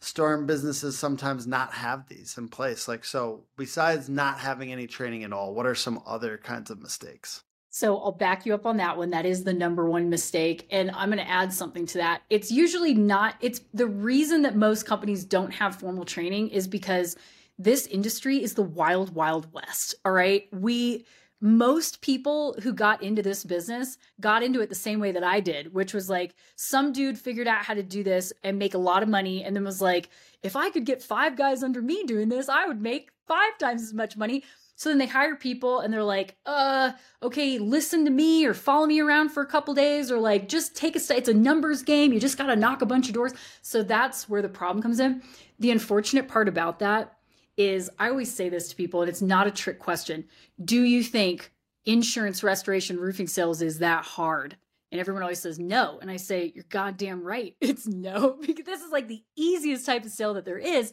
storm 0.00 0.46
businesses 0.46 0.98
sometimes 0.98 1.46
not 1.46 1.72
have 1.72 2.08
these 2.08 2.36
in 2.36 2.48
place. 2.48 2.88
Like, 2.88 3.04
so 3.04 3.44
besides 3.56 4.08
not 4.08 4.38
having 4.38 4.70
any 4.70 4.86
training 4.86 5.24
at 5.24 5.32
all, 5.32 5.54
what 5.54 5.66
are 5.66 5.74
some 5.74 6.02
other 6.06 6.36
kinds 6.36 6.70
of 6.70 6.82
mistakes? 6.82 7.43
So 7.74 7.98
I'll 7.98 8.12
back 8.12 8.46
you 8.46 8.54
up 8.54 8.66
on 8.66 8.76
that 8.76 8.96
one. 8.96 9.10
That 9.10 9.26
is 9.26 9.42
the 9.42 9.52
number 9.52 9.84
one 9.90 10.08
mistake. 10.08 10.68
And 10.70 10.92
I'm 10.92 11.08
going 11.08 11.18
to 11.18 11.28
add 11.28 11.52
something 11.52 11.86
to 11.86 11.98
that. 11.98 12.22
It's 12.30 12.52
usually 12.52 12.94
not, 12.94 13.34
it's 13.40 13.62
the 13.74 13.88
reason 13.88 14.42
that 14.42 14.54
most 14.54 14.86
companies 14.86 15.24
don't 15.24 15.52
have 15.52 15.74
formal 15.74 16.04
training 16.04 16.50
is 16.50 16.68
because 16.68 17.16
this 17.58 17.88
industry 17.88 18.40
is 18.40 18.54
the 18.54 18.62
wild, 18.62 19.12
wild 19.16 19.52
west. 19.52 19.96
All 20.04 20.12
right. 20.12 20.46
We, 20.52 21.04
most 21.40 22.00
people 22.00 22.54
who 22.62 22.72
got 22.72 23.02
into 23.02 23.22
this 23.22 23.42
business 23.42 23.98
got 24.20 24.44
into 24.44 24.60
it 24.60 24.68
the 24.68 24.76
same 24.76 25.00
way 25.00 25.10
that 25.10 25.24
I 25.24 25.40
did, 25.40 25.74
which 25.74 25.92
was 25.92 26.08
like 26.08 26.36
some 26.54 26.92
dude 26.92 27.18
figured 27.18 27.48
out 27.48 27.64
how 27.64 27.74
to 27.74 27.82
do 27.82 28.04
this 28.04 28.32
and 28.44 28.56
make 28.56 28.74
a 28.74 28.78
lot 28.78 29.02
of 29.02 29.08
money 29.08 29.42
and 29.42 29.56
then 29.56 29.64
was 29.64 29.82
like, 29.82 30.10
if 30.44 30.54
I 30.54 30.70
could 30.70 30.84
get 30.84 31.02
five 31.02 31.36
guys 31.36 31.64
under 31.64 31.82
me 31.82 32.04
doing 32.04 32.28
this, 32.28 32.48
I 32.48 32.66
would 32.68 32.80
make 32.80 33.10
five 33.26 33.58
times 33.58 33.82
as 33.82 33.92
much 33.92 34.16
money. 34.16 34.44
So 34.76 34.88
then 34.88 34.98
they 34.98 35.06
hire 35.06 35.36
people 35.36 35.80
and 35.80 35.92
they're 35.92 36.02
like, 36.02 36.36
uh, 36.46 36.92
okay, 37.22 37.58
listen 37.58 38.04
to 38.04 38.10
me 38.10 38.44
or 38.44 38.54
follow 38.54 38.86
me 38.86 39.00
around 39.00 39.30
for 39.30 39.42
a 39.42 39.46
couple 39.46 39.72
days 39.74 40.10
or 40.10 40.18
like 40.18 40.48
just 40.48 40.76
take 40.76 40.96
a 40.96 41.00
step. 41.00 41.18
It's 41.18 41.28
a 41.28 41.34
numbers 41.34 41.82
game. 41.82 42.12
You 42.12 42.18
just 42.18 42.38
got 42.38 42.46
to 42.46 42.56
knock 42.56 42.82
a 42.82 42.86
bunch 42.86 43.08
of 43.08 43.14
doors. 43.14 43.32
So 43.62 43.82
that's 43.82 44.28
where 44.28 44.42
the 44.42 44.48
problem 44.48 44.82
comes 44.82 44.98
in. 44.98 45.22
The 45.60 45.70
unfortunate 45.70 46.28
part 46.28 46.48
about 46.48 46.80
that 46.80 47.16
is 47.56 47.90
I 47.98 48.08
always 48.08 48.34
say 48.34 48.48
this 48.48 48.68
to 48.70 48.76
people, 48.76 49.02
and 49.02 49.08
it's 49.08 49.22
not 49.22 49.46
a 49.46 49.50
trick 49.52 49.78
question. 49.78 50.24
Do 50.62 50.82
you 50.82 51.02
think 51.02 51.52
insurance 51.84 52.42
restoration 52.42 52.98
roofing 52.98 53.28
sales 53.28 53.62
is 53.62 53.78
that 53.78 54.04
hard? 54.04 54.56
And 54.90 55.00
everyone 55.00 55.22
always 55.22 55.40
says 55.40 55.58
no. 55.58 55.98
And 56.00 56.10
I 56.10 56.16
say, 56.16 56.52
you're 56.54 56.64
goddamn 56.68 57.24
right. 57.24 57.56
It's 57.60 57.86
no, 57.86 58.36
because 58.40 58.64
this 58.64 58.80
is 58.80 58.92
like 58.92 59.08
the 59.08 59.22
easiest 59.36 59.86
type 59.86 60.04
of 60.04 60.10
sale 60.10 60.34
that 60.34 60.44
there 60.44 60.58
is. 60.58 60.92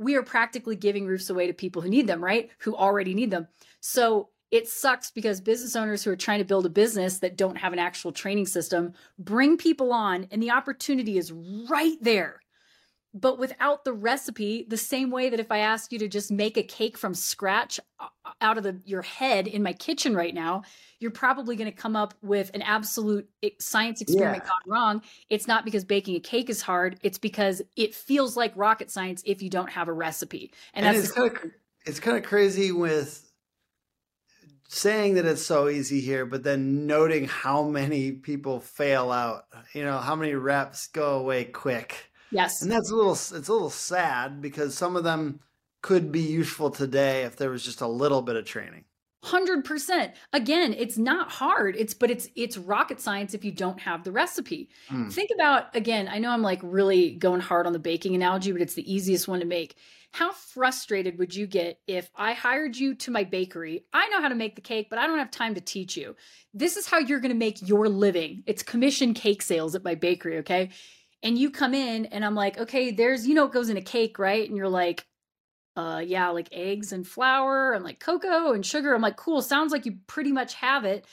We 0.00 0.16
are 0.16 0.22
practically 0.22 0.76
giving 0.76 1.06
roofs 1.06 1.30
away 1.30 1.46
to 1.46 1.52
people 1.52 1.82
who 1.82 1.88
need 1.88 2.06
them, 2.06 2.24
right? 2.24 2.50
Who 2.60 2.74
already 2.74 3.14
need 3.14 3.30
them. 3.30 3.46
So 3.80 4.30
it 4.50 4.66
sucks 4.66 5.10
because 5.10 5.40
business 5.40 5.76
owners 5.76 6.02
who 6.02 6.10
are 6.10 6.16
trying 6.16 6.40
to 6.40 6.44
build 6.44 6.66
a 6.66 6.70
business 6.70 7.18
that 7.18 7.36
don't 7.36 7.56
have 7.56 7.72
an 7.72 7.78
actual 7.78 8.10
training 8.10 8.46
system 8.46 8.94
bring 9.18 9.56
people 9.56 9.92
on, 9.92 10.26
and 10.32 10.42
the 10.42 10.50
opportunity 10.50 11.18
is 11.18 11.30
right 11.30 11.96
there 12.00 12.40
but 13.12 13.38
without 13.38 13.84
the 13.84 13.92
recipe 13.92 14.64
the 14.68 14.76
same 14.76 15.10
way 15.10 15.30
that 15.30 15.40
if 15.40 15.50
i 15.50 15.58
asked 15.58 15.92
you 15.92 15.98
to 15.98 16.08
just 16.08 16.30
make 16.30 16.56
a 16.56 16.62
cake 16.62 16.96
from 16.96 17.14
scratch 17.14 17.80
uh, 17.98 18.06
out 18.40 18.56
of 18.56 18.64
the, 18.64 18.80
your 18.84 19.02
head 19.02 19.46
in 19.46 19.62
my 19.62 19.72
kitchen 19.72 20.14
right 20.14 20.34
now 20.34 20.62
you're 21.00 21.10
probably 21.10 21.56
going 21.56 21.70
to 21.70 21.76
come 21.76 21.96
up 21.96 22.14
with 22.22 22.50
an 22.54 22.62
absolute 22.62 23.28
science 23.58 24.02
experiment 24.02 24.42
yeah. 24.44 24.48
gone 24.48 24.72
wrong. 24.72 25.02
It's 25.30 25.48
not 25.48 25.64
because 25.64 25.82
baking 25.82 26.14
a 26.16 26.20
cake 26.20 26.48
is 26.48 26.62
hard 26.62 26.98
it's 27.02 27.18
because 27.18 27.62
it 27.74 27.94
feels 27.94 28.36
like 28.36 28.52
rocket 28.54 28.90
science 28.90 29.22
if 29.26 29.42
you 29.42 29.50
don't 29.50 29.70
have 29.70 29.88
a 29.88 29.92
recipe. 29.92 30.52
And, 30.74 30.86
and 30.86 30.94
that's 30.94 31.08
it's 31.08 31.16
kind 31.16 31.30
of 31.30 31.50
it's 31.86 32.00
kind 32.00 32.16
of 32.16 32.22
crazy 32.22 32.70
with 32.70 33.26
saying 34.68 35.14
that 35.14 35.24
it's 35.24 35.44
so 35.44 35.68
easy 35.68 36.00
here 36.00 36.24
but 36.24 36.44
then 36.44 36.86
noting 36.86 37.26
how 37.26 37.64
many 37.64 38.12
people 38.12 38.60
fail 38.60 39.10
out 39.10 39.46
you 39.74 39.82
know 39.82 39.98
how 39.98 40.14
many 40.14 40.32
reps 40.34 40.86
go 40.86 41.18
away 41.18 41.42
quick 41.42 42.09
Yes. 42.32 42.62
And 42.62 42.70
that's 42.70 42.90
a 42.90 42.94
little 42.94 43.12
it's 43.12 43.30
a 43.30 43.52
little 43.52 43.70
sad 43.70 44.40
because 44.40 44.76
some 44.76 44.96
of 44.96 45.04
them 45.04 45.40
could 45.82 46.12
be 46.12 46.20
useful 46.20 46.70
today 46.70 47.22
if 47.22 47.36
there 47.36 47.50
was 47.50 47.64
just 47.64 47.80
a 47.80 47.86
little 47.86 48.22
bit 48.22 48.36
of 48.36 48.44
training. 48.44 48.84
100%. 49.24 50.12
Again, 50.32 50.74
it's 50.78 50.96
not 50.96 51.30
hard. 51.30 51.76
It's 51.76 51.92
but 51.92 52.10
it's 52.10 52.28
it's 52.36 52.56
rocket 52.56 53.00
science 53.00 53.34
if 53.34 53.44
you 53.44 53.52
don't 53.52 53.78
have 53.80 54.02
the 54.02 54.12
recipe. 54.12 54.70
Mm. 54.88 55.12
Think 55.12 55.30
about 55.34 55.74
again, 55.76 56.08
I 56.08 56.18
know 56.18 56.30
I'm 56.30 56.42
like 56.42 56.60
really 56.62 57.16
going 57.16 57.40
hard 57.40 57.66
on 57.66 57.74
the 57.74 57.78
baking 57.78 58.14
analogy, 58.14 58.52
but 58.52 58.62
it's 58.62 58.74
the 58.74 58.92
easiest 58.92 59.28
one 59.28 59.40
to 59.40 59.46
make. 59.46 59.76
How 60.12 60.32
frustrated 60.32 61.18
would 61.18 61.34
you 61.34 61.46
get 61.46 61.80
if 61.86 62.10
I 62.16 62.32
hired 62.32 62.76
you 62.76 62.94
to 62.96 63.10
my 63.10 63.22
bakery? 63.22 63.84
I 63.92 64.08
know 64.08 64.20
how 64.20 64.28
to 64.28 64.34
make 64.34 64.56
the 64.56 64.60
cake, 64.60 64.88
but 64.90 64.98
I 64.98 65.06
don't 65.06 65.18
have 65.18 65.30
time 65.30 65.54
to 65.54 65.60
teach 65.60 65.96
you. 65.96 66.16
This 66.52 66.76
is 66.76 66.86
how 66.86 66.98
you're 66.98 67.20
going 67.20 67.30
to 67.30 67.38
make 67.38 67.68
your 67.68 67.88
living. 67.88 68.42
It's 68.46 68.64
commission 68.64 69.14
cake 69.14 69.40
sales 69.40 69.76
at 69.76 69.84
my 69.84 69.94
bakery, 69.94 70.38
okay? 70.38 70.70
And 71.22 71.36
you 71.38 71.50
come 71.50 71.74
in 71.74 72.06
and 72.06 72.24
I'm 72.24 72.34
like, 72.34 72.58
"Okay, 72.58 72.90
there's 72.90 73.26
you 73.26 73.34
know 73.34 73.46
it 73.46 73.52
goes 73.52 73.68
in 73.68 73.76
a 73.76 73.82
cake, 73.82 74.18
right?" 74.18 74.48
And 74.48 74.56
you're 74.56 74.68
like, 74.68 75.06
uh 75.76 76.02
yeah 76.04 76.28
like 76.30 76.48
eggs 76.52 76.92
and 76.92 77.06
flour 77.06 77.72
and 77.72 77.84
like 77.84 78.00
cocoa 78.00 78.52
and 78.52 78.64
sugar. 78.66 78.94
I'm 78.94 79.02
like 79.02 79.16
cool 79.16 79.40
sounds 79.42 79.72
like 79.72 79.86
you 79.86 79.98
pretty 80.06 80.32
much 80.32 80.54
have 80.54 80.84
it. 80.84 81.06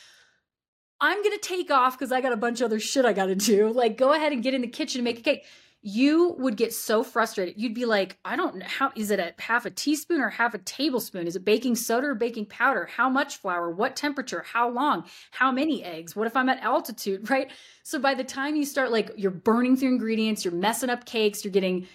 I'm 0.99 1.21
gonna 1.23 1.37
take 1.37 1.69
off 1.69 1.97
because 1.97 2.11
i 2.11 2.21
got 2.21 2.33
a 2.33 2.37
bunch 2.37 2.59
of 2.61 2.65
other 2.65 2.79
shit 2.79 3.05
i 3.05 3.13
gotta 3.13 3.35
do. 3.35 3.69
Like 3.69 3.97
go 3.97 4.13
ahead 4.13 4.33
and 4.33 4.41
get 4.43 4.53
in 4.53 4.61
the 4.61 4.67
kitchen 4.67 4.99
and 4.99 5.05
make 5.05 5.19
a 5.19 5.21
cake 5.21 5.45
you 5.81 6.35
would 6.39 6.57
get 6.57 6.73
so 6.73 7.03
frustrated. 7.03 7.55
You'd 7.57 7.73
be 7.73 7.85
like 7.85 8.17
i 8.25 8.35
don't 8.35 8.55
know 8.55 8.65
how 8.65 8.91
is 8.95 9.11
it 9.11 9.19
a 9.19 9.33
half 9.39 9.65
a 9.65 9.69
teaspoon 9.69 10.21
or 10.21 10.29
half 10.29 10.53
a 10.53 10.57
tablespoon? 10.59 11.27
Is 11.27 11.35
it 11.35 11.45
baking 11.45 11.75
soda 11.75 12.07
or 12.07 12.15
baking 12.15 12.47
powder? 12.47 12.85
How 12.85 13.09
much 13.09 13.37
flour? 13.37 13.69
What 13.69 13.95
temperature? 13.95 14.43
How 14.51 14.69
long? 14.69 15.05
How 15.31 15.51
many 15.51 15.83
eggs? 15.83 16.15
What 16.15 16.27
if 16.27 16.35
i'm 16.35 16.49
at 16.49 16.61
altitude? 16.61 17.29
Right? 17.37 17.51
So 17.83 17.99
by 17.99 18.15
the 18.15 18.23
time 18.23 18.55
you 18.55 18.65
start 18.65 18.91
like 18.91 19.11
you're 19.15 19.31
burning 19.31 19.77
through 19.77 19.89
ingredients 19.89 20.43
you're 20.43 20.53
messing 20.53 20.89
up 20.89 21.05
cakes 21.05 21.43
you're 21.43 21.53
getting 21.53 21.87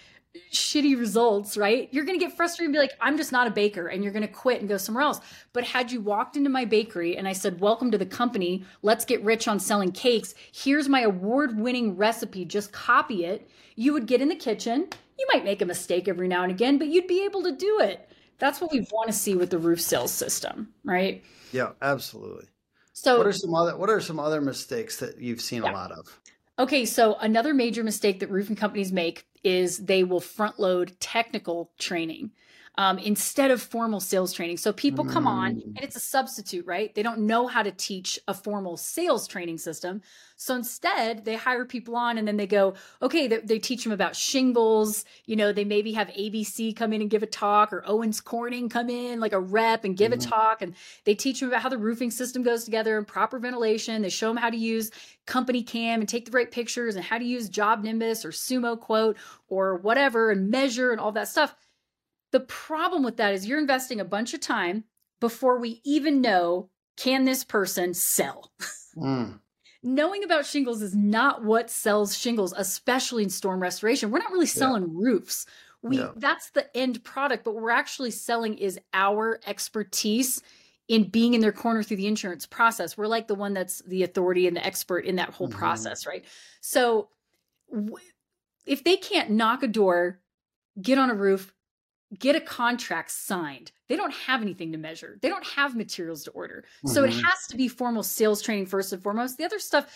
shitty 0.51 0.97
results, 0.97 1.57
right? 1.57 1.87
You're 1.91 2.05
going 2.05 2.19
to 2.19 2.25
get 2.25 2.35
frustrated 2.35 2.67
and 2.67 2.73
be 2.73 2.79
like, 2.79 2.93
I'm 2.99 3.17
just 3.17 3.31
not 3.31 3.47
a 3.47 3.51
baker, 3.51 3.87
and 3.87 4.03
you're 4.03 4.13
going 4.13 4.27
to 4.27 4.33
quit 4.33 4.59
and 4.59 4.69
go 4.69 4.77
somewhere 4.77 5.03
else. 5.03 5.19
But 5.51 5.63
had 5.63 5.91
you 5.91 6.01
walked 6.01 6.35
into 6.35 6.49
my 6.49 6.65
bakery 6.65 7.17
and 7.17 7.27
I 7.27 7.33
said, 7.33 7.59
Welcome 7.59 7.91
to 7.91 7.97
the 7.97 8.05
company, 8.05 8.63
let's 8.81 9.05
get 9.05 9.23
rich 9.23 9.47
on 9.47 9.59
selling 9.59 9.91
cakes, 9.91 10.33
here's 10.51 10.89
my 10.89 11.01
award 11.01 11.57
winning 11.57 11.95
recipe, 11.95 12.45
just 12.45 12.71
copy 12.71 13.25
it, 13.25 13.47
you 13.75 13.93
would 13.93 14.07
get 14.07 14.21
in 14.21 14.29
the 14.29 14.35
kitchen. 14.35 14.87
You 15.17 15.27
might 15.31 15.45
make 15.45 15.61
a 15.61 15.65
mistake 15.65 16.07
every 16.07 16.27
now 16.27 16.41
and 16.41 16.51
again, 16.51 16.79
but 16.79 16.87
you'd 16.87 17.07
be 17.07 17.23
able 17.23 17.43
to 17.43 17.55
do 17.55 17.79
it. 17.81 18.09
That's 18.39 18.59
what 18.59 18.71
we 18.71 18.81
want 18.91 19.07
to 19.07 19.13
see 19.13 19.35
with 19.35 19.51
the 19.51 19.59
roof 19.59 19.79
sales 19.79 20.11
system, 20.11 20.73
right? 20.83 21.23
Yeah, 21.51 21.69
absolutely. 21.81 22.47
So 22.93 23.17
what 23.17 23.27
are 23.27 23.33
some 23.33 23.53
other 23.53 23.77
what 23.77 23.89
are 23.89 24.01
some 24.01 24.19
other 24.19 24.41
mistakes 24.41 24.97
that 24.97 25.19
you've 25.19 25.41
seen 25.41 25.63
yeah. 25.63 25.71
a 25.71 25.73
lot 25.73 25.91
of? 25.91 26.19
Okay, 26.59 26.85
so 26.85 27.15
another 27.15 27.53
major 27.53 27.83
mistake 27.83 28.19
that 28.19 28.29
roofing 28.29 28.55
companies 28.55 28.91
make 28.91 29.25
is 29.43 29.85
they 29.85 30.03
will 30.03 30.19
front 30.19 30.59
load 30.59 30.99
technical 30.99 31.71
training 31.77 32.31
um, 32.75 32.97
instead 32.97 33.51
of 33.51 33.61
formal 33.61 33.99
sales 33.99 34.33
training. 34.33 34.57
So 34.57 34.73
people 34.73 35.05
come 35.05 35.27
on 35.27 35.55
mm. 35.55 35.65
and 35.75 35.79
it's 35.81 35.95
a 35.95 35.99
substitute, 35.99 36.65
right? 36.65 36.93
They 36.95 37.03
don't 37.03 37.19
know 37.19 37.45
how 37.45 37.61
to 37.61 37.71
teach 37.71 38.19
a 38.27 38.33
formal 38.33 38.77
sales 38.77 39.27
training 39.27 39.59
system. 39.59 40.01
So 40.37 40.55
instead, 40.55 41.23
they 41.23 41.35
hire 41.35 41.65
people 41.65 41.95
on 41.95 42.17
and 42.17 42.27
then 42.27 42.37
they 42.37 42.47
go, 42.47 42.73
okay, 43.01 43.27
they, 43.27 43.37
they, 43.39 43.59
teach 43.59 43.83
them 43.83 43.93
about 43.93 44.15
shingles. 44.15 45.05
You 45.25 45.35
know, 45.35 45.53
they 45.53 45.63
maybe 45.63 45.93
have 45.93 46.07
ABC 46.09 46.75
come 46.75 46.91
in 46.93 47.01
and 47.01 47.09
give 47.09 47.21
a 47.21 47.27
talk 47.27 47.71
or 47.71 47.83
Owens 47.85 48.19
Corning 48.19 48.67
come 48.69 48.89
in 48.89 49.19
like 49.19 49.33
a 49.33 49.39
rep 49.39 49.85
and 49.85 49.95
give 49.95 50.11
mm-hmm. 50.11 50.19
a 50.19 50.31
talk. 50.31 50.61
And 50.63 50.73
they 51.05 51.13
teach 51.13 51.39
them 51.39 51.49
about 51.49 51.61
how 51.61 51.69
the 51.69 51.77
roofing 51.77 52.11
system 52.11 52.41
goes 52.41 52.63
together 52.63 52.97
and 52.97 53.07
proper 53.07 53.37
ventilation. 53.37 54.01
They 54.01 54.09
show 54.09 54.27
them 54.27 54.37
how 54.37 54.49
to 54.49 54.57
use 54.57 54.89
CompanyCam 55.27 55.95
and 55.95 56.09
take 56.09 56.25
the 56.25 56.31
right 56.31 56.49
pictures 56.49 56.95
and 56.95 57.05
how 57.05 57.19
to 57.19 57.25
use 57.25 57.49
JobNimbus 57.49 58.25
or 58.25 58.31
SumoQuote 58.31 59.15
or 59.47 59.77
whatever 59.77 60.31
and 60.31 60.49
measure 60.49 60.91
and 60.91 60.99
all 60.99 61.11
that 61.11 61.27
stuff 61.27 61.55
the 62.33 62.41
problem 62.41 63.03
with 63.03 63.17
that 63.17 63.33
is 63.33 63.45
you're 63.45 63.59
investing 63.59 63.99
a 63.99 64.05
bunch 64.05 64.33
of 64.33 64.41
time 64.41 64.83
before 65.21 65.59
we 65.59 65.79
even 65.85 66.19
know 66.19 66.69
can 66.97 67.23
this 67.25 67.43
person 67.43 67.93
sell? 67.93 68.51
Mm. 68.95 69.39
Knowing 69.81 70.23
about 70.23 70.45
shingles 70.45 70.81
is 70.81 70.95
not 70.95 71.43
what 71.43 71.69
sells 71.69 72.17
shingles, 72.17 72.53
especially 72.55 73.23
in 73.23 73.29
storm 73.29 73.59
restoration. 73.59 74.11
We're 74.11 74.19
not 74.19 74.31
really 74.31 74.45
selling 74.45 74.83
yeah. 74.83 74.89
roofs. 74.93 75.45
We 75.81 75.97
yeah. 75.97 76.11
that's 76.15 76.51
the 76.51 76.75
end 76.77 77.03
product, 77.03 77.43
but 77.43 77.53
what 77.53 77.63
we're 77.63 77.71
actually 77.71 78.11
selling 78.11 78.57
is 78.57 78.79
our 78.93 79.39
expertise 79.47 80.41
in 80.87 81.05
being 81.05 81.33
in 81.33 81.41
their 81.41 81.51
corner 81.51 81.81
through 81.81 81.97
the 81.97 82.07
insurance 82.07 82.45
process. 82.45 82.97
We're 82.97 83.07
like 83.07 83.27
the 83.27 83.35
one 83.35 83.53
that's 83.53 83.81
the 83.87 84.03
authority 84.03 84.47
and 84.47 84.55
the 84.55 84.65
expert 84.65 85.05
in 85.05 85.15
that 85.15 85.29
whole 85.29 85.49
mm-hmm. 85.49 85.57
process, 85.57 86.05
right? 86.05 86.23
So 86.61 87.09
w- 87.71 87.97
if 88.65 88.83
they 88.83 88.97
can't 88.97 89.31
knock 89.31 89.63
a 89.63 89.67
door, 89.67 90.19
get 90.81 90.97
on 90.97 91.09
a 91.09 91.15
roof, 91.15 91.53
get 92.17 92.35
a 92.35 92.41
contract 92.41 93.11
signed. 93.11 93.71
They 93.87 93.95
don't 93.95 94.13
have 94.13 94.41
anything 94.41 94.71
to 94.71 94.77
measure. 94.77 95.17
They 95.21 95.29
don't 95.29 95.45
have 95.45 95.75
materials 95.75 96.23
to 96.23 96.31
order. 96.31 96.65
Mm-hmm. 96.77 96.89
So 96.89 97.03
it 97.03 97.11
mm-hmm. 97.11 97.19
has 97.21 97.47
to 97.49 97.57
be 97.57 97.67
formal 97.67 98.03
sales 98.03 98.41
training 98.41 98.67
first 98.67 98.93
and 98.93 99.01
foremost. 99.01 99.37
The 99.37 99.45
other 99.45 99.59
stuff, 99.59 99.87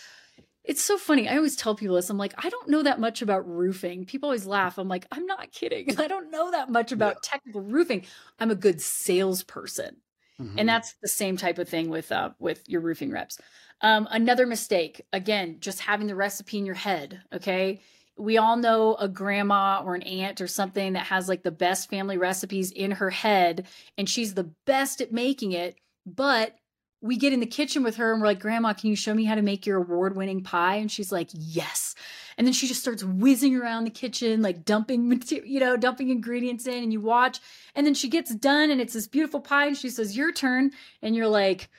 it's 0.63 0.81
so 0.81 0.97
funny. 0.97 1.29
I 1.29 1.37
always 1.37 1.55
tell 1.55 1.75
people 1.75 1.95
this. 1.95 2.09
I'm 2.09 2.17
like, 2.17 2.33
I 2.37 2.49
don't 2.49 2.69
know 2.69 2.83
that 2.83 2.99
much 2.99 3.21
about 3.21 3.47
roofing. 3.47 4.05
People 4.05 4.27
always 4.27 4.45
laugh. 4.45 4.77
I'm 4.77 4.87
like, 4.87 5.07
I'm 5.11 5.25
not 5.25 5.51
kidding. 5.51 5.95
I 5.99 6.07
don't 6.07 6.31
know 6.31 6.51
that 6.51 6.69
much 6.69 6.91
about 6.91 7.15
yeah. 7.15 7.29
technical 7.31 7.61
roofing. 7.61 8.05
I'm 8.39 8.51
a 8.51 8.55
good 8.55 8.81
salesperson. 8.81 9.97
Mm-hmm. 10.41 10.59
And 10.59 10.69
that's 10.69 10.93
the 11.01 11.07
same 11.07 11.37
type 11.37 11.57
of 11.57 11.67
thing 11.67 11.89
with 11.89 12.11
uh, 12.11 12.29
with 12.37 12.63
your 12.67 12.81
roofing 12.81 13.11
reps. 13.11 13.39
Um, 13.81 14.07
another 14.11 14.45
mistake, 14.45 15.01
again, 15.13 15.57
just 15.59 15.79
having 15.79 16.07
the 16.07 16.15
recipe 16.15 16.57
in 16.57 16.65
your 16.65 16.75
head. 16.75 17.21
Okay, 17.33 17.81
we 18.17 18.37
all 18.37 18.57
know 18.57 18.95
a 18.95 19.07
grandma 19.07 19.81
or 19.85 19.95
an 19.95 20.01
aunt 20.03 20.41
or 20.41 20.47
something 20.47 20.93
that 20.93 21.05
has 21.05 21.29
like 21.29 21.43
the 21.43 21.51
best 21.51 21.89
family 21.89 22.17
recipes 22.17 22.71
in 22.71 22.91
her 22.91 23.09
head 23.09 23.67
and 23.97 24.09
she's 24.09 24.33
the 24.33 24.51
best 24.65 25.01
at 25.01 25.11
making 25.11 25.51
it 25.51 25.75
but 26.05 26.55
we 27.01 27.15
get 27.15 27.31
in 27.31 27.39
the 27.39 27.45
kitchen 27.45 27.83
with 27.83 27.97
her 27.97 28.11
and 28.11 28.21
we're 28.21 28.27
like 28.27 28.39
grandma 28.39 28.73
can 28.73 28.89
you 28.89 28.95
show 28.95 29.13
me 29.13 29.25
how 29.25 29.35
to 29.35 29.41
make 29.41 29.65
your 29.65 29.77
award 29.77 30.15
winning 30.15 30.43
pie? 30.43 30.75
And 30.75 30.91
she's 30.91 31.11
like 31.11 31.29
yes. 31.33 31.93
And 32.37 32.45
then 32.45 32.53
she 32.53 32.67
just 32.67 32.81
starts 32.81 33.03
whizzing 33.03 33.55
around 33.55 33.83
the 33.83 33.91
kitchen 33.91 34.41
like 34.41 34.65
dumping 34.65 35.07
material 35.07 35.47
you 35.47 35.59
know 35.59 35.77
dumping 35.77 36.09
ingredients 36.09 36.65
in 36.65 36.83
and 36.83 36.91
you 36.91 37.01
watch 37.01 37.39
and 37.75 37.85
then 37.85 37.93
she 37.93 38.09
gets 38.09 38.33
done 38.33 38.71
and 38.71 38.81
it's 38.81 38.93
this 38.93 39.07
beautiful 39.07 39.39
pie 39.39 39.67
and 39.67 39.77
she 39.77 39.89
says 39.89 40.17
your 40.17 40.31
turn. 40.31 40.71
And 41.01 41.15
you're 41.15 41.27
like 41.27 41.69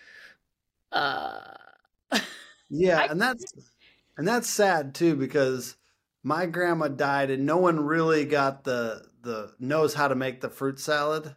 uh. 0.92 1.40
Yeah 2.70 3.06
and 3.10 3.20
that's 3.20 3.52
and 4.16 4.26
that's 4.26 4.48
sad 4.48 4.94
too 4.94 5.16
because 5.16 5.76
my 6.22 6.46
grandma 6.46 6.88
died 6.88 7.30
and 7.30 7.46
no 7.46 7.58
one 7.58 7.80
really 7.80 8.24
got 8.24 8.64
the 8.64 9.06
the 9.22 9.52
knows 9.58 9.94
how 9.94 10.08
to 10.08 10.14
make 10.14 10.40
the 10.40 10.50
fruit 10.50 10.78
salad. 10.78 11.34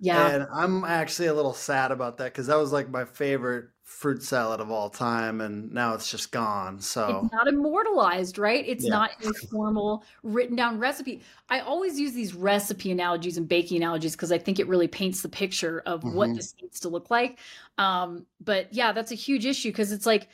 Yeah. 0.00 0.28
And 0.28 0.46
I'm 0.52 0.84
actually 0.84 1.28
a 1.28 1.34
little 1.34 1.54
sad 1.54 1.90
about 1.90 2.18
that 2.18 2.32
because 2.32 2.48
that 2.48 2.56
was 2.56 2.72
like 2.72 2.90
my 2.90 3.04
favorite 3.04 3.66
fruit 3.84 4.22
salad 4.22 4.60
of 4.60 4.70
all 4.70 4.88
time 4.88 5.40
and 5.40 5.70
now 5.72 5.94
it's 5.94 6.10
just 6.10 6.32
gone. 6.32 6.80
So 6.80 7.22
it's 7.24 7.32
not 7.32 7.46
immortalized, 7.46 8.38
right? 8.38 8.64
It's 8.66 8.84
yeah. 8.84 8.90
not 8.90 9.10
a 9.24 9.32
formal 9.48 10.04
written 10.22 10.56
down 10.56 10.78
recipe. 10.78 11.22
I 11.48 11.60
always 11.60 11.98
use 12.00 12.12
these 12.12 12.34
recipe 12.34 12.90
analogies 12.90 13.36
and 13.36 13.48
baking 13.48 13.76
analogies 13.76 14.12
because 14.12 14.32
I 14.32 14.38
think 14.38 14.58
it 14.58 14.68
really 14.68 14.88
paints 14.88 15.22
the 15.22 15.28
picture 15.28 15.82
of 15.86 16.00
mm-hmm. 16.00 16.14
what 16.14 16.34
this 16.34 16.54
needs 16.60 16.80
to 16.80 16.88
look 16.88 17.10
like. 17.10 17.38
Um, 17.78 18.26
but 18.42 18.72
yeah, 18.72 18.92
that's 18.92 19.12
a 19.12 19.16
huge 19.16 19.46
issue 19.46 19.68
because 19.68 19.92
it's 19.92 20.06
like 20.06 20.28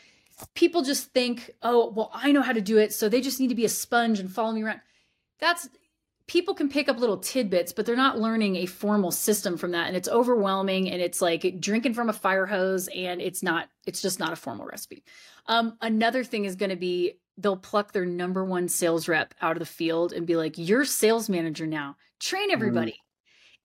people 0.54 0.82
just 0.82 1.12
think, 1.12 1.50
oh, 1.62 1.90
well, 1.90 2.10
I 2.14 2.32
know 2.32 2.42
how 2.42 2.52
to 2.52 2.60
do 2.60 2.78
it. 2.78 2.92
So 2.92 3.08
they 3.08 3.20
just 3.20 3.40
need 3.40 3.48
to 3.48 3.54
be 3.54 3.64
a 3.64 3.70
sponge 3.70 4.18
and 4.18 4.30
follow 4.30 4.52
me 4.52 4.62
around. 4.62 4.80
That's 5.38 5.68
people 6.26 6.54
can 6.54 6.68
pick 6.68 6.88
up 6.88 6.98
little 6.98 7.16
tidbits, 7.16 7.72
but 7.72 7.84
they're 7.84 7.96
not 7.96 8.20
learning 8.20 8.54
a 8.54 8.66
formal 8.66 9.10
system 9.10 9.56
from 9.56 9.72
that. 9.72 9.88
And 9.88 9.96
it's 9.96 10.08
overwhelming 10.08 10.88
and 10.88 11.02
it's 11.02 11.20
like 11.20 11.60
drinking 11.60 11.94
from 11.94 12.08
a 12.08 12.12
fire 12.12 12.46
hose 12.46 12.88
and 12.94 13.20
it's 13.20 13.42
not, 13.42 13.68
it's 13.84 14.00
just 14.00 14.20
not 14.20 14.32
a 14.32 14.36
formal 14.36 14.66
recipe. 14.66 15.02
Um, 15.46 15.76
another 15.80 16.22
thing 16.22 16.44
is 16.44 16.54
going 16.54 16.70
to 16.70 16.76
be 16.76 17.18
they'll 17.36 17.56
pluck 17.56 17.92
their 17.92 18.04
number 18.04 18.44
one 18.44 18.68
sales 18.68 19.08
rep 19.08 19.34
out 19.40 19.56
of 19.56 19.58
the 19.58 19.66
field 19.66 20.12
and 20.12 20.26
be 20.26 20.36
like, 20.36 20.54
you're 20.56 20.84
sales 20.84 21.28
manager 21.28 21.66
now, 21.66 21.96
train 22.20 22.50
everybody. 22.52 22.92
Mm. 22.92 23.09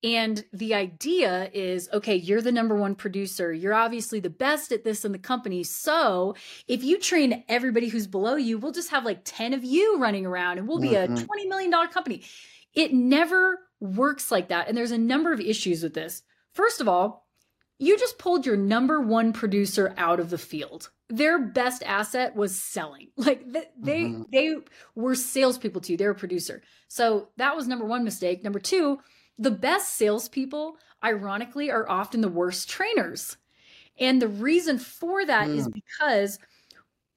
And 0.06 0.46
the 0.54 0.76
idea 0.76 1.50
is 1.52 1.90
okay, 1.92 2.16
you're 2.16 2.42
the 2.42 2.52
number 2.52 2.76
one 2.76 2.94
producer. 2.94 3.52
You're 3.52 3.74
obviously 3.74 4.20
the 4.20 4.30
best 4.30 4.72
at 4.72 4.84
this 4.84 5.04
in 5.04 5.12
the 5.12 5.18
company. 5.18 5.64
So 5.64 6.36
if 6.68 6.84
you 6.84 7.00
train 7.00 7.44
everybody 7.50 7.88
who's 7.88 8.06
below 8.06 8.36
you, 8.36 8.60
we'll 8.60 8.72
just 8.72 8.92
have 8.92 9.04
like 9.04 9.22
10 9.26 9.54
of 9.56 9.64
you 9.64 9.98
running 9.98 10.28
around 10.28 10.60
and 10.60 10.68
we'll 10.68 10.80
be 10.80 10.90
mm-hmm. 10.90 11.16
a 11.16 11.18
$20 11.18 11.50
million 11.50 11.72
company. 11.88 12.22
It 12.76 12.94
never 12.94 13.60
works 13.80 14.30
like 14.30 14.50
that. 14.50 14.68
And 14.68 14.78
there's 14.78 14.92
a 14.92 14.98
number 14.98 15.34
of 15.34 15.40
issues 15.40 15.82
with 15.82 15.96
this. 15.96 16.22
First 16.54 16.82
of 16.82 16.88
all, 16.88 17.26
you 17.80 17.98
just 17.98 18.20
pulled 18.20 18.46
your 18.46 18.58
number 18.58 19.02
one 19.02 19.34
producer 19.34 19.92
out 19.98 20.20
of 20.20 20.30
the 20.30 20.38
field. 20.38 20.92
Their 21.10 21.40
best 21.40 21.82
asset 21.84 22.36
was 22.36 22.56
selling. 22.56 23.10
Like 23.18 23.44
they 23.52 24.04
mm-hmm. 24.04 24.24
they 24.32 24.58
were 24.94 25.16
salespeople 25.16 25.82
to 25.82 25.94
you. 25.94 25.98
They 25.98 26.06
were 26.06 26.12
a 26.12 26.16
producer. 26.16 26.62
So 26.90 27.30
that 27.38 27.56
was 27.56 27.68
number 27.68 27.86
one 27.86 28.04
mistake. 28.04 28.44
Number 28.44 28.60
two, 28.60 29.00
the 29.38 29.52
best 29.52 29.96
salespeople, 29.96 30.78
ironically, 31.04 31.72
are 31.72 31.90
often 31.90 32.22
the 32.22 32.30
worst 32.30 32.70
trainers. 32.70 33.38
And 34.00 34.22
the 34.22 34.28
reason 34.28 34.78
for 34.78 35.26
that 35.26 35.48
mm. 35.48 35.58
is 35.58 35.68
because 35.68 36.40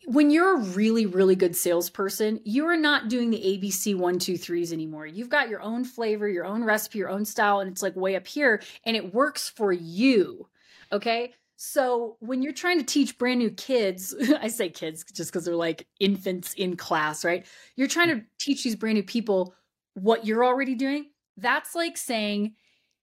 when 0.07 0.31
you're 0.31 0.57
a 0.57 0.61
really, 0.61 1.07
really 1.07 1.37
good 1.37 1.55
salesperson, 1.55 2.41
you're 2.45 2.77
not 2.77 3.09
doing 3.09 3.31
the 3.31 3.39
ABC 3.39 3.97
one, 3.97 4.19
two, 4.19 4.39
threes 4.39 4.73
anymore. 4.73 5.07
You've 5.07 5.29
got 5.29 5.49
your 5.49 5.61
own 5.61 5.85
flavor, 5.85 6.29
your 6.29 6.47
own 6.47 6.65
recipe, 6.65 6.99
your 6.99 7.11
own 7.11 7.25
style, 7.25 7.61
and 7.61 7.71
it's 7.71 7.83
like 7.83 7.95
way 7.97 8.17
up 8.17 8.27
here 8.27 8.63
and 8.85 8.97
it 8.97 9.13
works 9.13 9.49
for 9.51 9.73
you. 9.73 10.49
Okay. 10.93 11.35
So 11.57 12.17
when 12.21 12.41
you're 12.41 12.53
trying 12.53 12.79
to 12.79 12.87
teach 12.87 13.19
brand 13.19 13.41
new 13.41 13.51
kids, 13.51 14.15
I 14.41 14.49
say 14.49 14.71
kids 14.71 15.05
just 15.13 15.31
because 15.31 15.45
they're 15.45 15.57
like 15.57 15.87
infants 16.01 16.55
in 16.55 16.77
class, 16.77 17.25
right? 17.25 17.45
You're 17.77 17.89
trying 17.89 18.09
to 18.09 18.25
teach 18.39 18.63
these 18.63 18.77
brand 18.77 18.97
new 18.97 19.03
people 19.03 19.55
what 19.95 20.25
you're 20.25 20.45
already 20.45 20.75
doing. 20.77 21.07
That's 21.39 21.75
like 21.75 21.97
saying, 21.97 22.55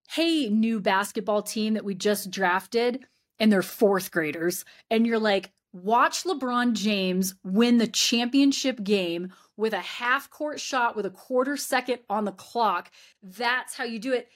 hey, 0.10 0.50
new 0.50 0.80
basketball 0.80 1.42
team 1.42 1.74
that 1.74 1.86
we 1.86 1.96
just 1.96 2.30
drafted, 2.30 3.06
and 3.40 3.52
they're 3.52 3.62
fourth 3.62 4.12
graders. 4.12 4.66
And 4.92 5.08
you're 5.08 5.20
like, 5.20 5.52
watch 5.74 6.24
LeBron 6.24 6.74
James 6.74 7.36
win 7.44 7.78
the 7.78 7.88
championship 7.88 8.84
game 8.84 9.34
with 9.58 9.74
a 9.74 9.80
half 9.80 10.30
court 10.30 10.60
shot 10.60 10.96
with 10.96 11.06
a 11.06 11.12
quarter 11.12 11.58
second 11.58 12.00
on 12.10 12.26
the 12.26 12.32
clock. 12.32 12.92
That's 13.24 13.76
how 13.76 13.84
you 13.84 14.00
do 14.00 14.14
it 14.14 14.30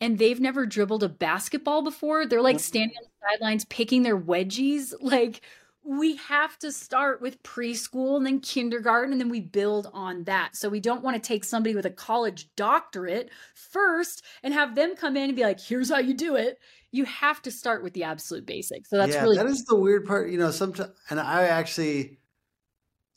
and 0.00 0.18
they've 0.18 0.40
never 0.40 0.66
dribbled 0.66 1.02
a 1.02 1.08
basketball 1.08 1.82
before. 1.82 2.26
They're 2.26 2.42
like 2.42 2.60
standing 2.60 2.96
on 2.98 3.04
the 3.04 3.26
sidelines 3.30 3.64
picking 3.64 4.02
their 4.02 4.18
wedgies. 4.18 4.92
Like 5.06 5.40
we 5.86 6.16
have 6.16 6.58
to 6.58 6.72
start 6.72 7.20
with 7.20 7.42
preschool 7.42 8.16
and 8.16 8.26
then 8.26 8.40
kindergarten 8.40 9.12
and 9.12 9.20
then 9.20 9.28
we 9.28 9.40
build 9.40 9.88
on 9.92 10.24
that. 10.24 10.56
So 10.56 10.68
we 10.68 10.80
don't 10.80 11.02
want 11.02 11.22
to 11.22 11.26
take 11.26 11.44
somebody 11.44 11.74
with 11.74 11.86
a 11.86 11.90
college 11.90 12.48
doctorate 12.56 13.30
first 13.54 14.24
and 14.42 14.52
have 14.52 14.74
them 14.74 14.96
come 14.96 15.16
in 15.16 15.24
and 15.24 15.36
be 15.36 15.42
like, 15.42 15.60
"Here's 15.60 15.90
how 15.90 15.98
you 15.98 16.14
do 16.14 16.34
it." 16.36 16.58
You 16.90 17.04
have 17.04 17.42
to 17.42 17.50
start 17.50 17.82
with 17.82 17.92
the 17.92 18.04
absolute 18.04 18.46
basics. 18.46 18.90
So 18.90 18.96
that's 18.96 19.14
yeah, 19.14 19.22
really 19.22 19.36
that 19.36 19.46
is 19.46 19.64
the 19.64 19.76
weird 19.76 20.06
part. 20.06 20.30
You 20.30 20.38
know, 20.38 20.50
sometimes, 20.50 20.90
and 21.10 21.20
I 21.20 21.44
actually 21.44 22.18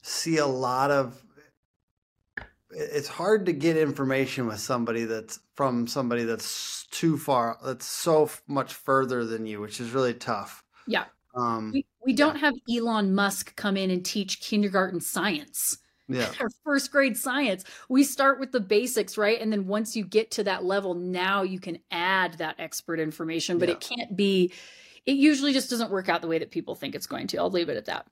see 0.01 0.37
a 0.37 0.47
lot 0.47 0.91
of 0.91 1.21
it's 2.71 3.07
hard 3.07 3.47
to 3.47 3.53
get 3.53 3.77
information 3.77 4.45
with 4.45 4.59
somebody 4.59 5.05
that's 5.05 5.39
from 5.55 5.87
somebody 5.87 6.23
that's 6.23 6.85
too 6.91 7.17
far 7.17 7.57
that's 7.63 7.85
so 7.85 8.29
much 8.47 8.73
further 8.73 9.25
than 9.25 9.45
you 9.45 9.59
which 9.59 9.79
is 9.79 9.91
really 9.91 10.13
tough 10.13 10.63
yeah 10.87 11.05
um 11.35 11.71
we, 11.73 11.85
we 12.05 12.13
don't 12.13 12.37
have 12.37 12.53
elon 12.69 13.13
musk 13.13 13.55
come 13.55 13.77
in 13.77 13.89
and 13.91 14.05
teach 14.05 14.41
kindergarten 14.41 15.01
science. 15.01 15.77
Yeah. 16.07 16.31
Or 16.39 16.49
first 16.63 16.91
grade 16.91 17.17
science. 17.17 17.63
We 17.87 18.03
start 18.03 18.39
with 18.39 18.51
the 18.51 18.59
basics 18.59 19.17
right? 19.17 19.39
And 19.39 19.51
then 19.51 19.67
once 19.67 19.95
you 19.95 20.03
get 20.03 20.31
to 20.31 20.43
that 20.45 20.63
level 20.63 20.95
now 20.95 21.43
you 21.43 21.59
can 21.59 21.79
add 21.91 22.35
that 22.35 22.55
expert 22.59 22.99
information 22.99 23.59
but 23.59 23.69
yeah. 23.69 23.75
it 23.75 23.81
can't 23.81 24.15
be 24.15 24.51
it 25.05 25.17
usually 25.17 25.53
just 25.53 25.69
doesn't 25.69 25.91
work 25.91 26.09
out 26.09 26.21
the 26.21 26.27
way 26.27 26.39
that 26.39 26.51
people 26.51 26.75
think 26.75 26.95
it's 26.95 27.07
going 27.07 27.27
to. 27.27 27.37
I'll 27.37 27.51
leave 27.51 27.69
it 27.69 27.77
at 27.77 27.85
that. 27.85 28.07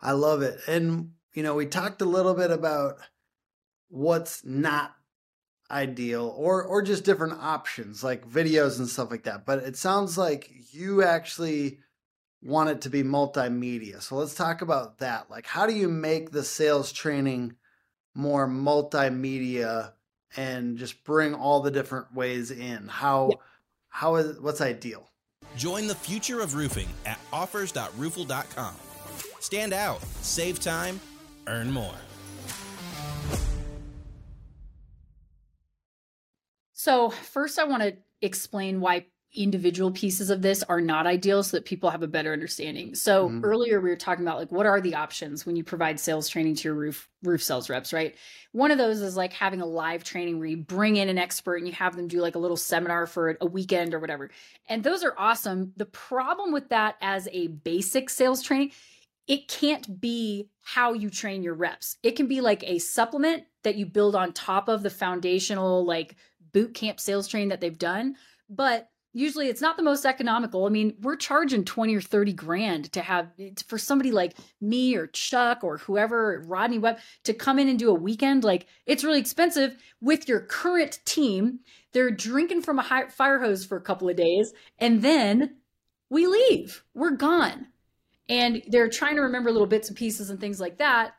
I 0.00 0.12
love 0.12 0.42
it. 0.42 0.60
And 0.66 1.12
you 1.34 1.42
know 1.42 1.54
we 1.54 1.66
talked 1.66 2.00
a 2.00 2.06
little 2.06 2.34
bit 2.34 2.50
about 2.50 2.96
what's 3.88 4.44
not 4.44 4.94
ideal 5.70 6.34
or 6.36 6.64
or 6.64 6.80
just 6.80 7.04
different 7.04 7.34
options 7.34 8.02
like 8.02 8.26
videos 8.26 8.78
and 8.78 8.88
stuff 8.88 9.10
like 9.10 9.24
that. 9.24 9.44
But 9.44 9.58
it 9.58 9.76
sounds 9.76 10.16
like 10.16 10.50
you 10.72 11.02
actually 11.02 11.80
want 12.42 12.70
it 12.70 12.82
to 12.82 12.90
be 12.90 13.02
multimedia. 13.02 14.00
So 14.00 14.16
let's 14.16 14.34
talk 14.34 14.62
about 14.62 14.98
that. 14.98 15.30
Like 15.30 15.46
how 15.46 15.66
do 15.66 15.74
you 15.74 15.88
make 15.88 16.30
the 16.30 16.44
sales 16.44 16.92
training 16.92 17.54
more 18.14 18.48
multimedia 18.48 19.92
and 20.36 20.76
just 20.76 21.04
bring 21.04 21.34
all 21.34 21.60
the 21.60 21.70
different 21.70 22.14
ways 22.14 22.50
in? 22.50 22.88
How 22.88 23.30
yeah. 23.30 23.36
how 23.88 24.16
is 24.16 24.40
what's 24.40 24.60
ideal? 24.60 25.08
Join 25.56 25.86
the 25.86 25.94
future 25.94 26.40
of 26.40 26.54
roofing 26.54 26.88
at 27.06 27.18
offers.roofle.com 27.32 28.74
stand 29.40 29.72
out 29.72 30.02
save 30.20 30.60
time 30.60 31.00
earn 31.46 31.70
more. 31.70 31.94
So, 36.72 37.10
first, 37.10 37.58
I 37.58 37.64
want 37.64 37.82
to 37.82 37.96
explain 38.22 38.80
why 38.80 39.06
individual 39.34 39.90
pieces 39.90 40.30
of 40.30 40.40
this 40.40 40.62
are 40.64 40.80
not 40.80 41.06
ideal 41.06 41.42
so 41.42 41.56
that 41.56 41.66
people 41.66 41.90
have 41.90 42.02
a 42.02 42.08
better 42.08 42.32
understanding. 42.32 42.94
So, 42.94 43.28
mm-hmm. 43.28 43.44
earlier 43.44 43.80
we 43.80 43.90
were 43.90 43.96
talking 43.96 44.24
about 44.24 44.38
like 44.38 44.50
what 44.50 44.66
are 44.66 44.80
the 44.80 44.94
options 44.94 45.44
when 45.44 45.54
you 45.54 45.62
provide 45.62 46.00
sales 46.00 46.28
training 46.28 46.54
to 46.56 46.64
your 46.64 46.74
roof 46.74 47.08
roof 47.22 47.42
sales 47.42 47.68
reps, 47.68 47.92
right? 47.92 48.14
One 48.52 48.70
of 48.70 48.78
those 48.78 49.00
is 49.00 49.16
like 49.16 49.32
having 49.32 49.60
a 49.60 49.66
live 49.66 50.02
training 50.02 50.38
where 50.38 50.48
you 50.48 50.56
bring 50.56 50.96
in 50.96 51.08
an 51.08 51.18
expert 51.18 51.56
and 51.56 51.66
you 51.66 51.74
have 51.74 51.94
them 51.94 52.08
do 52.08 52.20
like 52.20 52.36
a 52.36 52.38
little 52.38 52.56
seminar 52.56 53.06
for 53.06 53.36
a 53.40 53.46
weekend 53.46 53.92
or 53.92 54.00
whatever. 54.00 54.30
And 54.68 54.82
those 54.82 55.04
are 55.04 55.14
awesome. 55.18 55.72
The 55.76 55.86
problem 55.86 56.52
with 56.52 56.70
that 56.70 56.96
as 57.02 57.28
a 57.32 57.48
basic 57.48 58.10
sales 58.10 58.42
training 58.42 58.72
it 59.28 59.46
can't 59.46 60.00
be 60.00 60.48
how 60.62 60.94
you 60.94 61.10
train 61.10 61.42
your 61.42 61.54
reps. 61.54 61.98
It 62.02 62.16
can 62.16 62.26
be 62.26 62.40
like 62.40 62.64
a 62.64 62.78
supplement 62.78 63.44
that 63.62 63.76
you 63.76 63.84
build 63.84 64.16
on 64.16 64.32
top 64.32 64.68
of 64.68 64.82
the 64.82 64.90
foundational 64.90 65.84
like 65.84 66.16
boot 66.52 66.72
camp 66.72 66.98
sales 66.98 67.28
training 67.28 67.50
that 67.50 67.60
they've 67.60 67.78
done, 67.78 68.16
but 68.48 68.88
usually 69.12 69.48
it's 69.48 69.60
not 69.60 69.76
the 69.76 69.82
most 69.82 70.04
economical. 70.04 70.66
I 70.66 70.68
mean, 70.68 70.94
we're 71.00 71.16
charging 71.16 71.64
20 71.64 71.96
or 71.96 72.00
30 72.00 72.32
grand 72.32 72.92
to 72.92 73.00
have 73.00 73.30
for 73.66 73.78
somebody 73.78 74.12
like 74.12 74.34
me 74.60 74.94
or 74.96 75.06
Chuck 75.06 75.64
or 75.64 75.78
whoever, 75.78 76.42
Rodney 76.46 76.78
Webb, 76.78 76.98
to 77.24 77.34
come 77.34 77.58
in 77.58 77.68
and 77.68 77.78
do 77.78 77.90
a 77.90 77.94
weekend. 77.94 78.44
Like, 78.44 78.66
it's 78.86 79.04
really 79.04 79.20
expensive 79.20 79.76
with 80.00 80.28
your 80.28 80.40
current 80.40 81.00
team. 81.04 81.60
They're 81.92 82.10
drinking 82.10 82.62
from 82.62 82.78
a 82.78 83.08
fire 83.10 83.40
hose 83.40 83.64
for 83.64 83.76
a 83.76 83.82
couple 83.82 84.08
of 84.08 84.16
days, 84.16 84.52
and 84.78 85.02
then 85.02 85.56
we 86.10 86.26
leave. 86.26 86.84
We're 86.94 87.10
gone. 87.10 87.68
And 88.28 88.62
they're 88.68 88.90
trying 88.90 89.16
to 89.16 89.22
remember 89.22 89.50
little 89.50 89.66
bits 89.66 89.88
and 89.88 89.96
pieces 89.96 90.28
and 90.28 90.38
things 90.38 90.60
like 90.60 90.78
that 90.78 91.14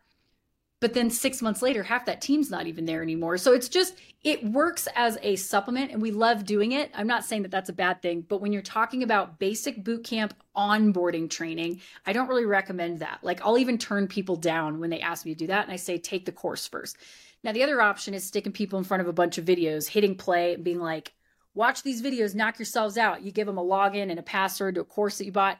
but 0.79 0.93
then 0.93 1.09
six 1.09 1.41
months 1.41 1.61
later 1.61 1.83
half 1.83 2.05
that 2.05 2.21
team's 2.21 2.49
not 2.49 2.67
even 2.67 2.85
there 2.85 3.01
anymore. 3.01 3.37
So 3.37 3.53
it's 3.53 3.69
just 3.69 3.95
it 4.23 4.43
works 4.43 4.87
as 4.95 5.17
a 5.21 5.35
supplement 5.35 5.91
and 5.91 6.01
we 6.01 6.11
love 6.11 6.45
doing 6.45 6.73
it. 6.73 6.91
I'm 6.93 7.07
not 7.07 7.25
saying 7.25 7.43
that 7.43 7.51
that's 7.51 7.69
a 7.69 7.73
bad 7.73 8.01
thing 8.01 8.21
but 8.27 8.41
when 8.41 8.53
you're 8.53 8.61
talking 8.61 9.03
about 9.03 9.39
basic 9.39 9.83
boot 9.83 10.03
camp 10.03 10.33
onboarding 10.55 11.29
training 11.29 11.79
i 12.05 12.11
don't 12.11 12.27
really 12.27 12.45
recommend 12.45 12.99
that. 12.99 13.19
Like 13.21 13.41
i'll 13.45 13.57
even 13.57 13.77
turn 13.77 14.07
people 14.07 14.35
down 14.35 14.79
when 14.79 14.89
they 14.89 14.99
ask 14.99 15.25
me 15.25 15.33
to 15.33 15.39
do 15.39 15.47
that 15.47 15.65
and 15.65 15.73
i 15.73 15.77
say 15.77 15.97
take 15.97 16.25
the 16.25 16.31
course 16.31 16.67
first. 16.67 16.97
Now 17.43 17.51
the 17.51 17.63
other 17.63 17.81
option 17.81 18.13
is 18.13 18.23
sticking 18.23 18.51
people 18.51 18.79
in 18.79 18.85
front 18.85 19.01
of 19.01 19.07
a 19.07 19.13
bunch 19.13 19.37
of 19.37 19.45
videos 19.45 19.87
hitting 19.87 20.15
play 20.15 20.53
and 20.53 20.63
being 20.63 20.79
like 20.79 21.13
watch 21.53 21.83
these 21.83 22.01
videos 22.01 22.35
knock 22.35 22.59
yourselves 22.59 22.97
out. 22.97 23.21
You 23.21 23.31
give 23.31 23.47
them 23.47 23.57
a 23.57 23.63
login 23.63 24.09
and 24.09 24.19
a 24.19 24.23
password 24.23 24.75
to 24.75 24.81
a 24.81 24.85
course 24.85 25.17
that 25.17 25.25
you 25.25 25.31
bought. 25.31 25.59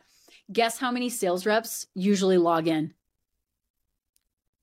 Guess 0.52 0.80
how 0.80 0.92
many 0.92 1.10
sales 1.10 1.46
reps 1.46 1.88
usually 1.94 2.38
log 2.38 2.68
in 2.68 2.94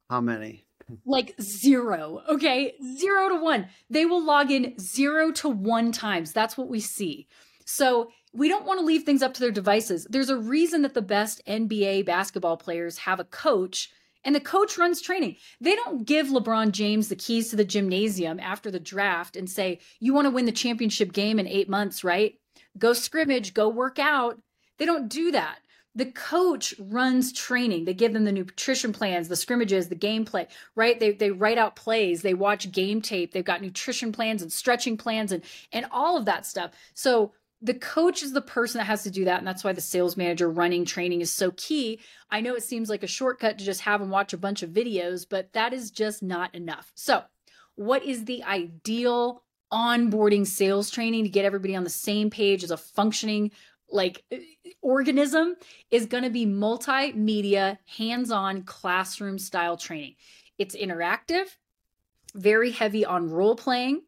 how 0.08 0.20
many? 0.20 0.64
Like 1.04 1.34
zero. 1.40 2.22
Okay. 2.28 2.74
Zero 2.96 3.28
to 3.30 3.36
one. 3.36 3.68
They 3.90 4.06
will 4.06 4.24
log 4.24 4.50
in 4.50 4.78
zero 4.78 5.32
to 5.32 5.48
one 5.48 5.90
times. 5.92 6.32
That's 6.32 6.56
what 6.56 6.68
we 6.68 6.80
see. 6.80 7.26
So 7.64 8.10
we 8.32 8.48
don't 8.48 8.66
want 8.66 8.78
to 8.78 8.86
leave 8.86 9.02
things 9.02 9.22
up 9.22 9.34
to 9.34 9.40
their 9.40 9.50
devices. 9.50 10.06
There's 10.08 10.28
a 10.28 10.38
reason 10.38 10.82
that 10.82 10.94
the 10.94 11.02
best 11.02 11.42
NBA 11.48 12.04
basketball 12.06 12.56
players 12.56 12.98
have 12.98 13.18
a 13.18 13.24
coach 13.24 13.90
and 14.24 14.34
the 14.34 14.40
coach 14.40 14.76
runs 14.76 15.00
training. 15.00 15.36
They 15.60 15.74
don't 15.74 16.06
give 16.06 16.28
LeBron 16.28 16.72
James 16.72 17.08
the 17.08 17.16
keys 17.16 17.50
to 17.50 17.56
the 17.56 17.64
gymnasium 17.64 18.38
after 18.40 18.70
the 18.70 18.80
draft 18.80 19.36
and 19.36 19.48
say, 19.50 19.80
You 19.98 20.14
want 20.14 20.26
to 20.26 20.30
win 20.30 20.46
the 20.46 20.52
championship 20.52 21.12
game 21.12 21.38
in 21.38 21.48
eight 21.48 21.68
months, 21.68 22.04
right? 22.04 22.34
Go 22.78 22.92
scrimmage, 22.92 23.54
go 23.54 23.68
work 23.68 23.98
out. 23.98 24.38
They 24.78 24.84
don't 24.84 25.08
do 25.08 25.32
that 25.32 25.58
the 25.96 26.06
coach 26.06 26.74
runs 26.78 27.32
training. 27.32 27.86
They 27.86 27.94
give 27.94 28.12
them 28.12 28.24
the 28.24 28.32
nutrition 28.32 28.92
plans, 28.92 29.28
the 29.28 29.34
scrimmages, 29.34 29.88
the 29.88 29.96
gameplay, 29.96 30.46
right? 30.74 31.00
They, 31.00 31.12
they 31.12 31.30
write 31.30 31.56
out 31.56 31.74
plays, 31.74 32.20
they 32.20 32.34
watch 32.34 32.70
game 32.70 33.00
tape, 33.00 33.32
they've 33.32 33.42
got 33.42 33.62
nutrition 33.62 34.12
plans 34.12 34.42
and 34.42 34.52
stretching 34.52 34.98
plans 34.98 35.32
and, 35.32 35.42
and 35.72 35.86
all 35.90 36.18
of 36.18 36.26
that 36.26 36.44
stuff. 36.44 36.72
So 36.92 37.32
the 37.62 37.72
coach 37.72 38.22
is 38.22 38.34
the 38.34 38.42
person 38.42 38.78
that 38.78 38.84
has 38.84 39.04
to 39.04 39.10
do 39.10 39.24
that. 39.24 39.38
And 39.38 39.46
that's 39.46 39.64
why 39.64 39.72
the 39.72 39.80
sales 39.80 40.18
manager 40.18 40.50
running 40.50 40.84
training 40.84 41.22
is 41.22 41.32
so 41.32 41.50
key. 41.52 42.00
I 42.30 42.42
know 42.42 42.54
it 42.54 42.62
seems 42.62 42.90
like 42.90 43.02
a 43.02 43.08
shortcut 43.08 43.58
to 43.58 43.64
just 43.64 43.80
have 43.80 44.00
them 44.00 44.10
watch 44.10 44.34
a 44.34 44.38
bunch 44.38 44.62
of 44.62 44.70
videos, 44.70 45.26
but 45.28 45.54
that 45.54 45.72
is 45.72 45.90
just 45.90 46.22
not 46.22 46.54
enough. 46.54 46.92
So, 46.94 47.22
what 47.74 48.04
is 48.04 48.26
the 48.26 48.44
ideal 48.44 49.42
onboarding 49.72 50.46
sales 50.46 50.90
training 50.90 51.24
to 51.24 51.30
get 51.30 51.44
everybody 51.44 51.74
on 51.74 51.84
the 51.84 51.90
same 51.90 52.30
page 52.30 52.62
as 52.62 52.70
a 52.70 52.76
functioning 52.76 53.50
like 53.90 54.24
uh, 54.32 54.36
organism 54.82 55.54
is 55.90 56.06
going 56.06 56.24
to 56.24 56.30
be 56.30 56.46
multimedia, 56.46 57.78
hands 57.96 58.30
on 58.30 58.62
classroom 58.62 59.38
style 59.38 59.76
training. 59.76 60.14
It's 60.58 60.74
interactive, 60.74 61.46
very 62.34 62.70
heavy 62.70 63.04
on 63.04 63.30
role 63.30 63.56
playing. 63.56 64.02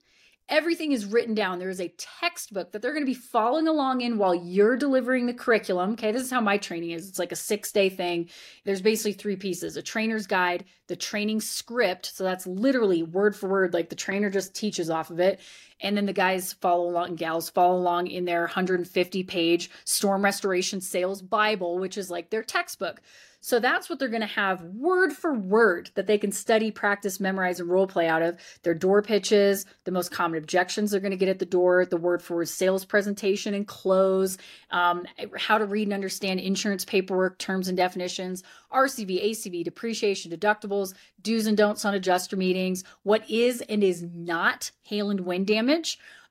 Everything 0.49 0.93
is 0.93 1.05
written 1.05 1.35
down. 1.35 1.59
There 1.59 1.69
is 1.69 1.81
a 1.81 1.93
textbook 1.99 2.73
that 2.73 2.81
they're 2.81 2.95
going 2.95 3.05
to 3.05 3.11
be 3.11 3.13
following 3.13 3.69
along 3.69 4.01
in 4.01 4.17
while 4.17 4.35
you're 4.35 4.79
delivering 4.79 5.27
the 5.27 5.35
curriculum. 5.35 5.93
Okay, 5.93 6.11
this 6.11 6.23
is 6.23 6.31
how 6.31 6.41
my 6.41 6.57
training 6.57 6.93
is. 6.93 7.07
It's 7.07 7.19
like 7.19 7.33
a 7.33 7.37
six 7.37 7.71
day 7.71 7.91
thing. 7.91 8.31
There's 8.65 8.81
basically 8.81 9.13
three 9.13 9.37
pieces 9.37 9.77
a 9.77 9.83
trainer's 9.83 10.27
guide, 10.27 10.65
the 10.87 10.97
training 10.97 11.43
script. 11.43 12.17
So 12.17 12.25
that's 12.25 12.47
literally 12.47 13.03
word 13.03 13.37
for 13.37 13.47
word, 13.47 13.75
like 13.75 13.91
the 13.91 13.95
trainer 13.95 14.31
just 14.31 14.55
teaches 14.55 14.89
off 14.89 15.11
of 15.11 15.21
it. 15.21 15.39
And 15.81 15.97
then 15.97 16.07
the 16.07 16.13
guys 16.13 16.53
follow 16.53 16.89
along, 16.89 17.17
gals 17.17 17.51
follow 17.51 17.79
along 17.79 18.09
in 18.09 18.25
their 18.25 18.43
150 18.43 19.23
page 19.25 19.71
storm 19.85 20.25
restoration 20.25 20.81
sales 20.81 21.23
Bible, 21.23 21.79
which 21.79 21.97
is 21.97 22.11
like 22.11 22.31
their 22.31 22.43
textbook. 22.43 23.01
So 23.41 23.61
that's 23.61 23.89
what 23.89 23.99
they're 23.99 24.09
going 24.09 24.21
to 24.21 24.27
have 24.27 24.63
word 24.63 25.13
for 25.13 25.33
word 25.33 25.91
that 25.95 26.09
they 26.09 26.19
can 26.19 26.33
study, 26.33 26.73
practice, 26.73 27.21
memorize, 27.21 27.61
and 27.61 27.71
role 27.71 27.87
play 27.87 28.09
out 28.09 28.21
of. 28.21 28.37
Their 28.65 28.75
door 28.75 29.01
pitches, 29.01 29.65
the 29.85 29.93
most 29.93 30.11
common 30.11 30.39
objections 30.39 30.91
they're 30.91 31.01
going 31.01 31.13
to 31.13 31.17
get 31.17 31.29
at 31.29 31.39
the 31.39 31.47
door, 31.47 31.87
the 31.87 31.97
word 31.97 32.21
for 32.21 32.37
word 32.37 32.49
sales 32.49 32.85
presentation 32.85 33.55
and 33.55 33.67
close, 33.67 34.39
um, 34.71 35.07
how 35.37 35.59
to 35.59 35.67
read 35.67 35.87
and 35.87 35.95
understand 35.95 36.41
insurance 36.41 36.85
paperwork, 36.85 37.39
terms 37.39 37.69
and 37.69 37.77
definitions, 37.77 38.43
RCV, 38.73 39.31
ACV, 39.31 39.65
depreciation, 39.65 40.33
deductibles, 40.33 40.95
do's 41.23 41.47
and 41.47 41.57
don'ts 41.57 41.85
on 41.85 41.95
adjuster 41.95 42.37
meetings, 42.37 42.83
what 43.05 43.29
is 43.31 43.61
and 43.63 43.85
is 43.85 44.03
not 44.03 44.73
hail 44.83 45.11
and 45.11 45.21
wind 45.21 45.47
damage. 45.47 45.68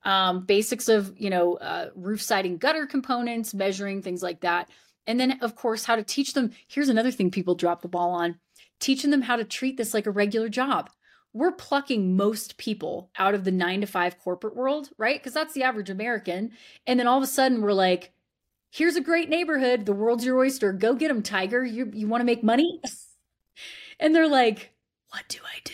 Um, 0.03 0.45
basics 0.45 0.87
of 0.89 1.13
you 1.17 1.29
know 1.29 1.55
uh, 1.55 1.89
roof 1.95 2.21
siding 2.21 2.57
gutter 2.57 2.85
components 2.85 3.53
measuring 3.53 4.01
things 4.01 4.21
like 4.23 4.41
that 4.41 4.69
and 5.07 5.17
then, 5.19 5.39
of 5.41 5.55
course, 5.55 5.85
how 5.85 5.95
to 5.95 6.03
teach 6.03 6.33
them. 6.33 6.51
Here's 6.67 6.89
another 6.89 7.11
thing 7.11 7.31
people 7.31 7.55
drop 7.55 7.81
the 7.81 7.87
ball 7.87 8.11
on 8.11 8.37
teaching 8.79 9.09
them 9.09 9.23
how 9.23 9.37
to 9.37 9.43
treat 9.43 9.77
this 9.77 9.93
like 9.93 10.05
a 10.05 10.11
regular 10.11 10.49
job. 10.49 10.89
We're 11.33 11.53
plucking 11.53 12.15
most 12.15 12.57
people 12.57 13.09
out 13.17 13.33
of 13.33 13.43
the 13.43 13.51
nine 13.51 13.81
to 13.81 13.87
five 13.87 14.19
corporate 14.19 14.55
world, 14.55 14.89
right? 14.97 15.19
Because 15.19 15.33
that's 15.33 15.53
the 15.53 15.63
average 15.63 15.89
American. 15.89 16.51
And 16.85 16.99
then 16.99 17.07
all 17.07 17.17
of 17.17 17.23
a 17.23 17.27
sudden, 17.27 17.61
we're 17.61 17.73
like, 17.73 18.11
here's 18.69 18.95
a 18.95 19.01
great 19.01 19.29
neighborhood. 19.29 19.85
The 19.85 19.93
world's 19.93 20.25
your 20.25 20.37
oyster. 20.37 20.73
Go 20.73 20.93
get 20.93 21.07
them, 21.07 21.23
Tiger. 21.23 21.63
You, 21.63 21.89
you 21.93 22.07
want 22.07 22.21
to 22.21 22.25
make 22.25 22.43
money? 22.43 22.81
and 23.99 24.15
they're 24.15 24.27
like, 24.27 24.73
what 25.09 25.23
do 25.27 25.39
I 25.43 25.59
do? 25.63 25.73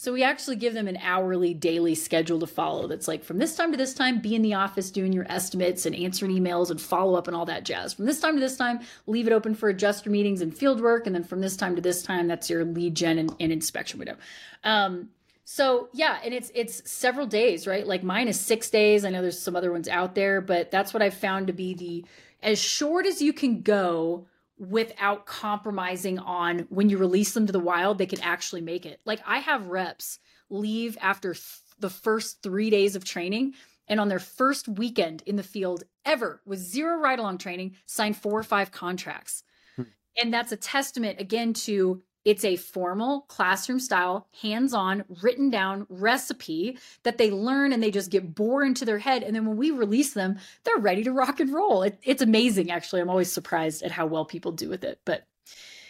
So 0.00 0.12
we 0.12 0.22
actually 0.22 0.54
give 0.54 0.74
them 0.74 0.86
an 0.86 0.96
hourly, 1.02 1.54
daily 1.54 1.96
schedule 1.96 2.38
to 2.38 2.46
follow 2.46 2.86
that's 2.86 3.08
like 3.08 3.24
from 3.24 3.38
this 3.38 3.56
time 3.56 3.72
to 3.72 3.76
this 3.76 3.94
time, 3.94 4.20
be 4.20 4.36
in 4.36 4.42
the 4.42 4.54
office 4.54 4.92
doing 4.92 5.12
your 5.12 5.26
estimates 5.28 5.86
and 5.86 5.96
answering 5.96 6.30
emails 6.30 6.70
and 6.70 6.80
follow 6.80 7.16
up 7.16 7.26
and 7.26 7.34
all 7.34 7.46
that 7.46 7.64
jazz. 7.64 7.94
From 7.94 8.06
this 8.06 8.20
time 8.20 8.34
to 8.34 8.40
this 8.40 8.56
time, 8.56 8.78
leave 9.08 9.26
it 9.26 9.32
open 9.32 9.56
for 9.56 9.68
adjuster 9.68 10.08
meetings 10.08 10.40
and 10.40 10.56
field 10.56 10.80
work. 10.80 11.08
And 11.08 11.16
then 11.16 11.24
from 11.24 11.40
this 11.40 11.56
time 11.56 11.74
to 11.74 11.82
this 11.82 12.00
time, 12.00 12.28
that's 12.28 12.48
your 12.48 12.64
lead 12.64 12.94
gen 12.94 13.18
and, 13.18 13.34
and 13.40 13.50
inspection 13.50 13.98
window. 13.98 14.14
Um, 14.62 15.08
so 15.44 15.88
yeah, 15.92 16.20
and 16.24 16.32
it's 16.32 16.52
it's 16.54 16.88
several 16.88 17.26
days, 17.26 17.66
right? 17.66 17.84
Like 17.84 18.04
mine 18.04 18.28
is 18.28 18.38
six 18.38 18.70
days. 18.70 19.04
I 19.04 19.10
know 19.10 19.20
there's 19.20 19.40
some 19.40 19.56
other 19.56 19.72
ones 19.72 19.88
out 19.88 20.14
there, 20.14 20.40
but 20.40 20.70
that's 20.70 20.94
what 20.94 21.02
I've 21.02 21.14
found 21.14 21.48
to 21.48 21.52
be 21.52 21.74
the 21.74 22.04
as 22.40 22.60
short 22.60 23.04
as 23.04 23.20
you 23.20 23.32
can 23.32 23.62
go 23.62 24.28
without 24.58 25.26
compromising 25.26 26.18
on 26.18 26.60
when 26.68 26.88
you 26.88 26.98
release 26.98 27.32
them 27.32 27.46
to 27.46 27.52
the 27.52 27.60
wild, 27.60 27.98
they 27.98 28.06
can 28.06 28.20
actually 28.20 28.60
make 28.60 28.84
it. 28.84 29.00
Like 29.04 29.20
I 29.26 29.38
have 29.38 29.68
reps 29.68 30.18
leave 30.50 30.98
after 31.00 31.34
th- 31.34 31.44
the 31.78 31.90
first 31.90 32.42
three 32.42 32.70
days 32.70 32.96
of 32.96 33.04
training 33.04 33.54
and 33.86 34.00
on 34.00 34.08
their 34.08 34.18
first 34.18 34.68
weekend 34.68 35.22
in 35.26 35.36
the 35.36 35.42
field 35.42 35.84
ever 36.04 36.40
with 36.44 36.58
zero 36.58 36.98
ride 36.98 37.18
along 37.18 37.38
training, 37.38 37.76
sign 37.86 38.14
four 38.14 38.38
or 38.38 38.42
five 38.42 38.72
contracts. 38.72 39.44
Hmm. 39.76 39.82
And 40.20 40.34
that's 40.34 40.52
a 40.52 40.56
testament 40.56 41.20
again 41.20 41.52
to 41.54 42.02
it's 42.24 42.44
a 42.44 42.56
formal 42.56 43.22
classroom 43.22 43.80
style, 43.80 44.28
hands 44.42 44.74
on, 44.74 45.04
written 45.22 45.50
down 45.50 45.86
recipe 45.88 46.78
that 47.02 47.16
they 47.16 47.30
learn 47.30 47.72
and 47.72 47.82
they 47.82 47.90
just 47.90 48.10
get 48.10 48.34
bore 48.34 48.64
into 48.64 48.84
their 48.84 48.98
head. 48.98 49.22
And 49.22 49.34
then 49.34 49.46
when 49.46 49.56
we 49.56 49.70
release 49.70 50.12
them, 50.12 50.38
they're 50.64 50.78
ready 50.78 51.04
to 51.04 51.12
rock 51.12 51.40
and 51.40 51.52
roll. 51.52 51.82
It, 51.82 51.98
it's 52.02 52.22
amazing, 52.22 52.70
actually. 52.70 53.00
I'm 53.00 53.10
always 53.10 53.32
surprised 53.32 53.82
at 53.82 53.92
how 53.92 54.06
well 54.06 54.24
people 54.24 54.52
do 54.52 54.68
with 54.68 54.84
it. 54.84 55.00
But 55.04 55.26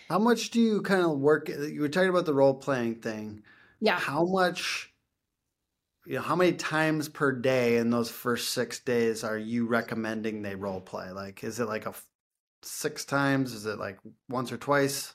how 0.08 0.18
much 0.18 0.50
do 0.50 0.60
you 0.60 0.82
kind 0.82 1.04
of 1.04 1.18
work? 1.18 1.48
You 1.48 1.80
were 1.80 1.88
talking 1.88 2.08
about 2.08 2.26
the 2.26 2.34
role 2.34 2.54
playing 2.54 2.96
thing. 2.96 3.42
Yeah. 3.80 3.98
How 3.98 4.24
much, 4.24 4.92
you 6.06 6.16
know, 6.16 6.22
how 6.22 6.36
many 6.36 6.52
times 6.52 7.08
per 7.08 7.32
day 7.32 7.76
in 7.76 7.90
those 7.90 8.10
first 8.10 8.52
six 8.52 8.80
days 8.80 9.24
are 9.24 9.38
you 9.38 9.66
recommending 9.66 10.42
they 10.42 10.54
role 10.54 10.80
play? 10.80 11.10
Like, 11.10 11.42
is 11.44 11.60
it 11.60 11.66
like 11.66 11.86
a 11.86 11.94
six 12.62 13.04
times? 13.04 13.52
Is 13.52 13.66
it 13.66 13.78
like 13.78 13.98
once 14.28 14.52
or 14.52 14.56
twice? 14.56 15.14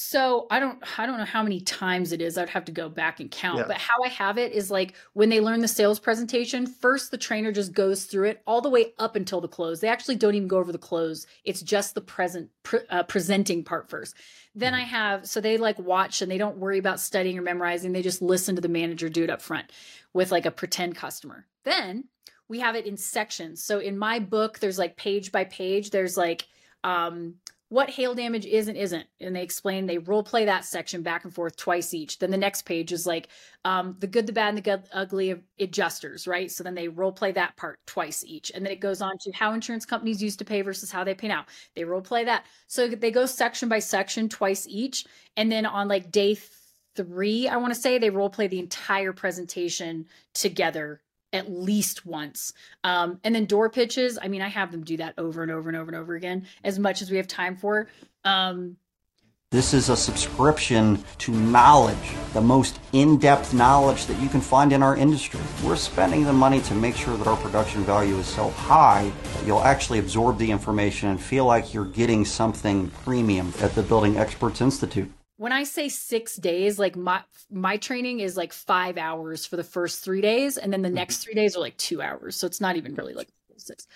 So 0.00 0.46
I 0.48 0.60
don't 0.60 0.78
I 0.96 1.06
don't 1.06 1.18
know 1.18 1.24
how 1.24 1.42
many 1.42 1.60
times 1.60 2.12
it 2.12 2.22
is. 2.22 2.38
I'd 2.38 2.48
have 2.50 2.64
to 2.66 2.72
go 2.72 2.88
back 2.88 3.18
and 3.18 3.28
count. 3.32 3.58
Yeah. 3.58 3.64
But 3.66 3.78
how 3.78 3.96
I 4.04 4.08
have 4.10 4.38
it 4.38 4.52
is 4.52 4.70
like 4.70 4.94
when 5.14 5.28
they 5.28 5.40
learn 5.40 5.58
the 5.58 5.66
sales 5.66 5.98
presentation, 5.98 6.68
first 6.68 7.10
the 7.10 7.18
trainer 7.18 7.50
just 7.50 7.72
goes 7.72 8.04
through 8.04 8.28
it 8.28 8.40
all 8.46 8.60
the 8.60 8.70
way 8.70 8.92
up 9.00 9.16
until 9.16 9.40
the 9.40 9.48
close. 9.48 9.80
They 9.80 9.88
actually 9.88 10.14
don't 10.14 10.36
even 10.36 10.46
go 10.46 10.58
over 10.58 10.70
the 10.70 10.78
close. 10.78 11.26
It's 11.42 11.62
just 11.62 11.96
the 11.96 12.00
present 12.00 12.48
pre- 12.62 12.86
uh, 12.90 13.02
presenting 13.02 13.64
part 13.64 13.90
first. 13.90 14.14
Then 14.54 14.72
I 14.72 14.82
mm-hmm. 14.82 14.90
have 14.90 15.26
so 15.26 15.40
they 15.40 15.58
like 15.58 15.80
watch 15.80 16.22
and 16.22 16.30
they 16.30 16.38
don't 16.38 16.58
worry 16.58 16.78
about 16.78 17.00
studying 17.00 17.36
or 17.36 17.42
memorizing. 17.42 17.90
They 17.90 18.02
just 18.02 18.22
listen 18.22 18.54
to 18.54 18.62
the 18.62 18.68
manager 18.68 19.08
do 19.08 19.24
it 19.24 19.30
up 19.30 19.42
front 19.42 19.72
with 20.12 20.30
like 20.30 20.46
a 20.46 20.52
pretend 20.52 20.94
customer. 20.94 21.44
Then 21.64 22.04
we 22.46 22.60
have 22.60 22.76
it 22.76 22.86
in 22.86 22.96
sections. 22.96 23.64
So 23.64 23.80
in 23.80 23.98
my 23.98 24.20
book 24.20 24.60
there's 24.60 24.78
like 24.78 24.96
page 24.96 25.32
by 25.32 25.42
page 25.42 25.90
there's 25.90 26.16
like 26.16 26.46
um 26.84 27.34
what 27.70 27.90
hail 27.90 28.14
damage 28.14 28.46
is 28.46 28.68
and 28.68 28.78
isn't. 28.78 29.06
And 29.20 29.36
they 29.36 29.42
explain 29.42 29.86
they 29.86 29.98
role 29.98 30.22
play 30.22 30.46
that 30.46 30.64
section 30.64 31.02
back 31.02 31.24
and 31.24 31.34
forth 31.34 31.56
twice 31.56 31.92
each. 31.92 32.18
Then 32.18 32.30
the 32.30 32.38
next 32.38 32.62
page 32.62 32.92
is 32.92 33.06
like 33.06 33.28
um, 33.64 33.96
the 33.98 34.06
good 34.06 34.26
the 34.26 34.32
bad 34.32 34.48
and 34.48 34.58
the 34.58 34.62
good, 34.62 34.84
ugly 34.92 35.30
of 35.30 35.42
adjusters 35.60 36.26
right? 36.26 36.50
So 36.50 36.64
then 36.64 36.74
they 36.74 36.88
role 36.88 37.12
play 37.12 37.32
that 37.32 37.56
part 37.56 37.78
twice 37.86 38.24
each. 38.24 38.50
And 38.54 38.64
then 38.64 38.72
it 38.72 38.80
goes 38.80 39.02
on 39.02 39.18
to 39.18 39.32
how 39.32 39.52
insurance 39.52 39.84
companies 39.84 40.22
used 40.22 40.38
to 40.38 40.44
pay 40.44 40.62
versus 40.62 40.90
how 40.90 41.04
they 41.04 41.14
pay 41.14 41.28
now. 41.28 41.44
They 41.74 41.84
role 41.84 42.00
play 42.00 42.24
that. 42.24 42.44
So 42.68 42.88
they 42.88 43.10
go 43.10 43.26
section 43.26 43.68
by 43.68 43.80
section 43.80 44.28
twice 44.28 44.66
each. 44.66 45.06
And 45.36 45.52
then 45.52 45.66
on 45.66 45.88
like 45.88 46.10
day 46.10 46.38
three 46.96 47.46
i 47.46 47.56
want 47.56 47.72
to 47.72 47.80
say 47.80 47.96
they 47.96 48.10
role 48.10 48.28
play 48.28 48.48
the 48.48 48.58
entire 48.58 49.12
presentation 49.12 50.04
together 50.34 51.00
at 51.32 51.50
least 51.50 52.06
once. 52.06 52.52
Um, 52.84 53.20
and 53.24 53.34
then 53.34 53.44
door 53.44 53.68
pitches, 53.70 54.18
I 54.20 54.28
mean, 54.28 54.42
I 54.42 54.48
have 54.48 54.72
them 54.72 54.84
do 54.84 54.96
that 54.98 55.14
over 55.18 55.42
and 55.42 55.50
over 55.50 55.68
and 55.68 55.76
over 55.76 55.90
and 55.90 56.00
over 56.00 56.14
again 56.14 56.46
as 56.64 56.78
much 56.78 57.02
as 57.02 57.10
we 57.10 57.16
have 57.16 57.28
time 57.28 57.56
for. 57.56 57.88
Um, 58.24 58.76
this 59.50 59.72
is 59.72 59.88
a 59.88 59.96
subscription 59.96 61.02
to 61.18 61.32
knowledge, 61.32 61.96
the 62.34 62.40
most 62.42 62.78
in 62.92 63.16
depth 63.16 63.54
knowledge 63.54 64.04
that 64.04 64.20
you 64.20 64.28
can 64.28 64.42
find 64.42 64.74
in 64.74 64.82
our 64.82 64.94
industry. 64.94 65.40
We're 65.64 65.76
spending 65.76 66.24
the 66.24 66.34
money 66.34 66.60
to 66.60 66.74
make 66.74 66.94
sure 66.96 67.16
that 67.16 67.26
our 67.26 67.36
production 67.38 67.82
value 67.82 68.16
is 68.18 68.26
so 68.26 68.50
high 68.50 69.10
that 69.32 69.46
you'll 69.46 69.64
actually 69.64 70.00
absorb 70.00 70.36
the 70.36 70.50
information 70.50 71.08
and 71.08 71.18
feel 71.18 71.46
like 71.46 71.72
you're 71.72 71.86
getting 71.86 72.26
something 72.26 72.90
premium 73.04 73.54
at 73.62 73.74
the 73.74 73.82
Building 73.82 74.18
Experts 74.18 74.60
Institute 74.60 75.10
when 75.38 75.52
I 75.52 75.62
say 75.62 75.88
six 75.88 76.36
days, 76.36 76.78
like 76.78 76.96
my 76.96 77.22
my 77.50 77.78
training 77.78 78.20
is 78.20 78.36
like 78.36 78.52
five 78.52 78.98
hours 78.98 79.46
for 79.46 79.56
the 79.56 79.64
first 79.64 80.04
three 80.04 80.20
days, 80.20 80.58
and 80.58 80.72
then 80.72 80.82
the 80.82 80.90
next 80.90 81.16
mm-hmm. 81.16 81.24
three 81.24 81.34
days 81.34 81.56
are 81.56 81.60
like 81.60 81.76
two 81.78 82.02
hours. 82.02 82.36
So 82.36 82.46
it's 82.46 82.60
not 82.60 82.76
even 82.76 82.94
really 82.94 83.14
like 83.14 83.28
six. 83.56 83.86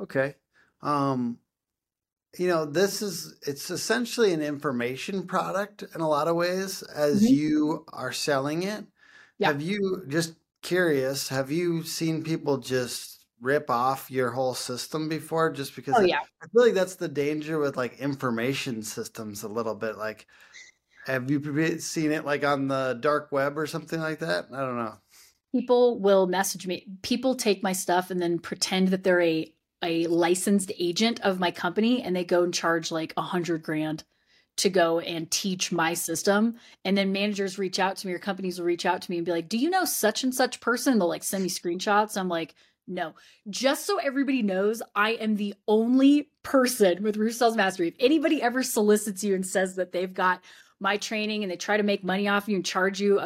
Okay. 0.00 0.34
Um, 0.82 1.38
you 2.38 2.48
know, 2.48 2.64
this 2.64 3.02
is 3.02 3.36
it's 3.46 3.70
essentially 3.70 4.32
an 4.32 4.42
information 4.42 5.26
product 5.26 5.84
in 5.94 6.00
a 6.00 6.08
lot 6.08 6.28
of 6.28 6.36
ways 6.36 6.82
as 6.82 7.22
mm-hmm. 7.22 7.34
you 7.34 7.84
are 7.92 8.12
selling 8.12 8.62
it. 8.62 8.84
Yeah. 9.38 9.48
Have 9.48 9.60
you 9.60 10.04
just 10.08 10.34
curious, 10.62 11.28
have 11.28 11.50
you 11.50 11.82
seen 11.82 12.24
people 12.24 12.56
just 12.56 13.16
rip 13.40 13.68
off 13.68 14.10
your 14.10 14.30
whole 14.30 14.54
system 14.54 15.10
before 15.10 15.52
just 15.52 15.76
because 15.76 15.94
oh, 15.96 16.00
yeah. 16.00 16.20
I 16.42 16.46
feel 16.48 16.62
like 16.62 16.74
that's 16.74 16.96
the 16.96 17.08
danger 17.08 17.58
with 17.58 17.76
like 17.76 17.98
information 18.00 18.82
systems 18.82 19.42
a 19.42 19.48
little 19.48 19.74
bit 19.74 19.98
like 19.98 20.26
have 21.06 21.30
you 21.30 21.78
seen 21.78 22.10
it 22.10 22.24
like 22.24 22.44
on 22.44 22.68
the 22.68 22.98
dark 23.00 23.30
web 23.30 23.56
or 23.56 23.66
something 23.66 24.00
like 24.00 24.18
that? 24.18 24.46
I 24.52 24.60
don't 24.60 24.76
know. 24.76 24.94
People 25.52 26.00
will 26.00 26.26
message 26.26 26.66
me. 26.66 26.86
People 27.02 27.34
take 27.34 27.62
my 27.62 27.72
stuff 27.72 28.10
and 28.10 28.20
then 28.20 28.38
pretend 28.38 28.88
that 28.88 29.04
they're 29.04 29.22
a 29.22 29.52
a 29.82 30.06
licensed 30.06 30.72
agent 30.78 31.20
of 31.20 31.38
my 31.38 31.50
company 31.50 32.02
and 32.02 32.16
they 32.16 32.24
go 32.24 32.42
and 32.42 32.52
charge 32.52 32.90
like 32.90 33.12
a 33.16 33.22
hundred 33.22 33.62
grand 33.62 34.04
to 34.56 34.70
go 34.70 35.00
and 35.00 35.30
teach 35.30 35.70
my 35.70 35.92
system. 35.92 36.54
And 36.84 36.96
then 36.96 37.12
managers 37.12 37.58
reach 37.58 37.78
out 37.78 37.96
to 37.98 38.06
me 38.06 38.14
or 38.14 38.18
companies 38.18 38.58
will 38.58 38.66
reach 38.66 38.86
out 38.86 39.02
to 39.02 39.10
me 39.10 39.18
and 39.18 39.26
be 39.26 39.32
like, 39.32 39.48
Do 39.48 39.58
you 39.58 39.70
know 39.70 39.84
such 39.84 40.24
and 40.24 40.34
such 40.34 40.60
person? 40.60 40.98
They'll 40.98 41.08
like 41.08 41.22
send 41.22 41.44
me 41.44 41.50
screenshots. 41.50 42.18
I'm 42.18 42.28
like, 42.28 42.54
no. 42.88 43.14
Just 43.50 43.84
so 43.86 43.98
everybody 43.98 44.42
knows, 44.42 44.82
I 44.94 45.10
am 45.12 45.36
the 45.36 45.54
only 45.66 46.30
person 46.42 47.02
with 47.02 47.16
Roof 47.16 47.34
Sales 47.34 47.56
Mastery. 47.56 47.88
If 47.88 47.96
anybody 47.98 48.40
ever 48.40 48.62
solicits 48.62 49.24
you 49.24 49.34
and 49.34 49.44
says 49.44 49.76
that 49.76 49.92
they've 49.92 50.12
got 50.12 50.40
my 50.80 50.96
training 50.96 51.42
and 51.42 51.50
they 51.50 51.56
try 51.56 51.76
to 51.76 51.82
make 51.82 52.04
money 52.04 52.28
off 52.28 52.48
you 52.48 52.56
and 52.56 52.64
charge 52.64 53.00
you. 53.00 53.20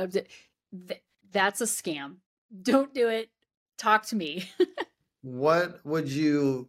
That's 1.33 1.61
a 1.61 1.65
scam. 1.65 2.17
Don't 2.63 2.93
do 2.95 3.09
it. 3.09 3.31
Talk 3.79 4.07
to 4.07 4.17
me. 4.17 4.49
what 5.23 5.85
would 5.85 6.09
you 6.09 6.69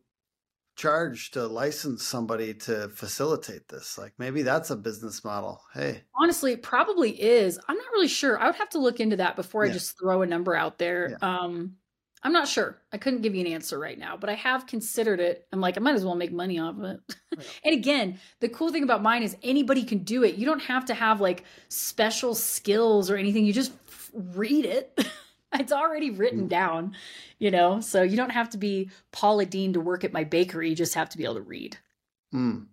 charge 0.76 1.32
to 1.32 1.46
license 1.46 2.04
somebody 2.04 2.54
to 2.54 2.90
facilitate 2.90 3.68
this? 3.68 3.98
Like 3.98 4.14
maybe 4.18 4.42
that's 4.42 4.70
a 4.70 4.76
business 4.76 5.24
model. 5.24 5.62
Hey. 5.74 6.04
Honestly, 6.16 6.54
it 6.54 6.64
probably 6.64 7.12
is. 7.12 7.60
I'm 7.68 7.78
not 7.78 7.92
really 7.94 8.08
sure. 8.08 8.40
I 8.40 8.48
would 8.48 8.56
have 8.56 8.70
to 8.70 8.80
look 8.80 9.00
into 9.00 9.18
that 9.18 9.36
before 9.36 9.66
yeah. 9.66 9.72
I 9.72 9.74
just 9.74 10.00
throw 10.00 10.22
a 10.22 10.28
number 10.28 10.56
out 10.56 10.78
there. 10.78 11.18
Yeah. 11.22 11.28
Um 11.28 11.76
I'm 12.24 12.34
not 12.34 12.48
sure. 12.48 12.80
I 12.94 12.98
couldn't 12.98 13.22
give 13.22 13.34
you 13.34 13.42
an 13.42 13.52
answer 13.52 13.80
right 13.80 13.98
now, 13.98 14.16
but 14.16 14.30
I 14.30 14.36
have 14.36 14.68
considered 14.68 15.20
it. 15.20 15.48
I'm 15.52 15.60
like, 15.60 15.78
I 15.78 15.80
might 15.80 15.96
as 15.96 16.06
well 16.06 16.16
make 16.16 16.32
money 16.32 16.60
off 16.60 16.78
of 16.78 16.84
it. 16.84 17.00
and 17.64 17.74
again, 17.74 18.20
the 18.40 18.50
cool 18.50 18.72
thing 18.72 18.84
about 18.84 19.02
mine 19.02 19.24
is 19.24 19.36
anybody 19.42 19.84
can 19.84 20.00
do 20.00 20.24
it. 20.24 20.36
You 20.36 20.46
don't 20.46 20.62
have 20.62 20.86
to 20.86 20.94
have 20.94 21.20
like 21.20 21.44
special 21.70 22.36
skills 22.36 23.10
or 23.10 23.18
anything. 23.18 23.46
You 23.46 23.54
just 23.54 23.72
read 24.14 24.66
it. 24.66 25.00
it's 25.54 25.72
already 25.72 26.12
written 26.12 26.48
down, 26.48 26.96
you 27.40 27.50
know. 27.50 27.82
So 27.82 28.04
you 28.04 28.18
don't 28.18 28.30
have 28.30 28.52
to 28.52 28.58
be 28.58 28.92
Paula 29.12 29.46
Deen 29.46 29.74
to 29.74 29.82
work 29.82 30.04
at 30.04 30.14
my 30.14 30.24
bakery. 30.24 30.70
You 30.70 30.76
just 30.76 30.94
have 30.94 31.10
to 31.10 31.18
be 31.18 31.24
able 31.24 31.36
to 31.36 31.42
read. 31.42 31.78
Mm. 32.34 32.68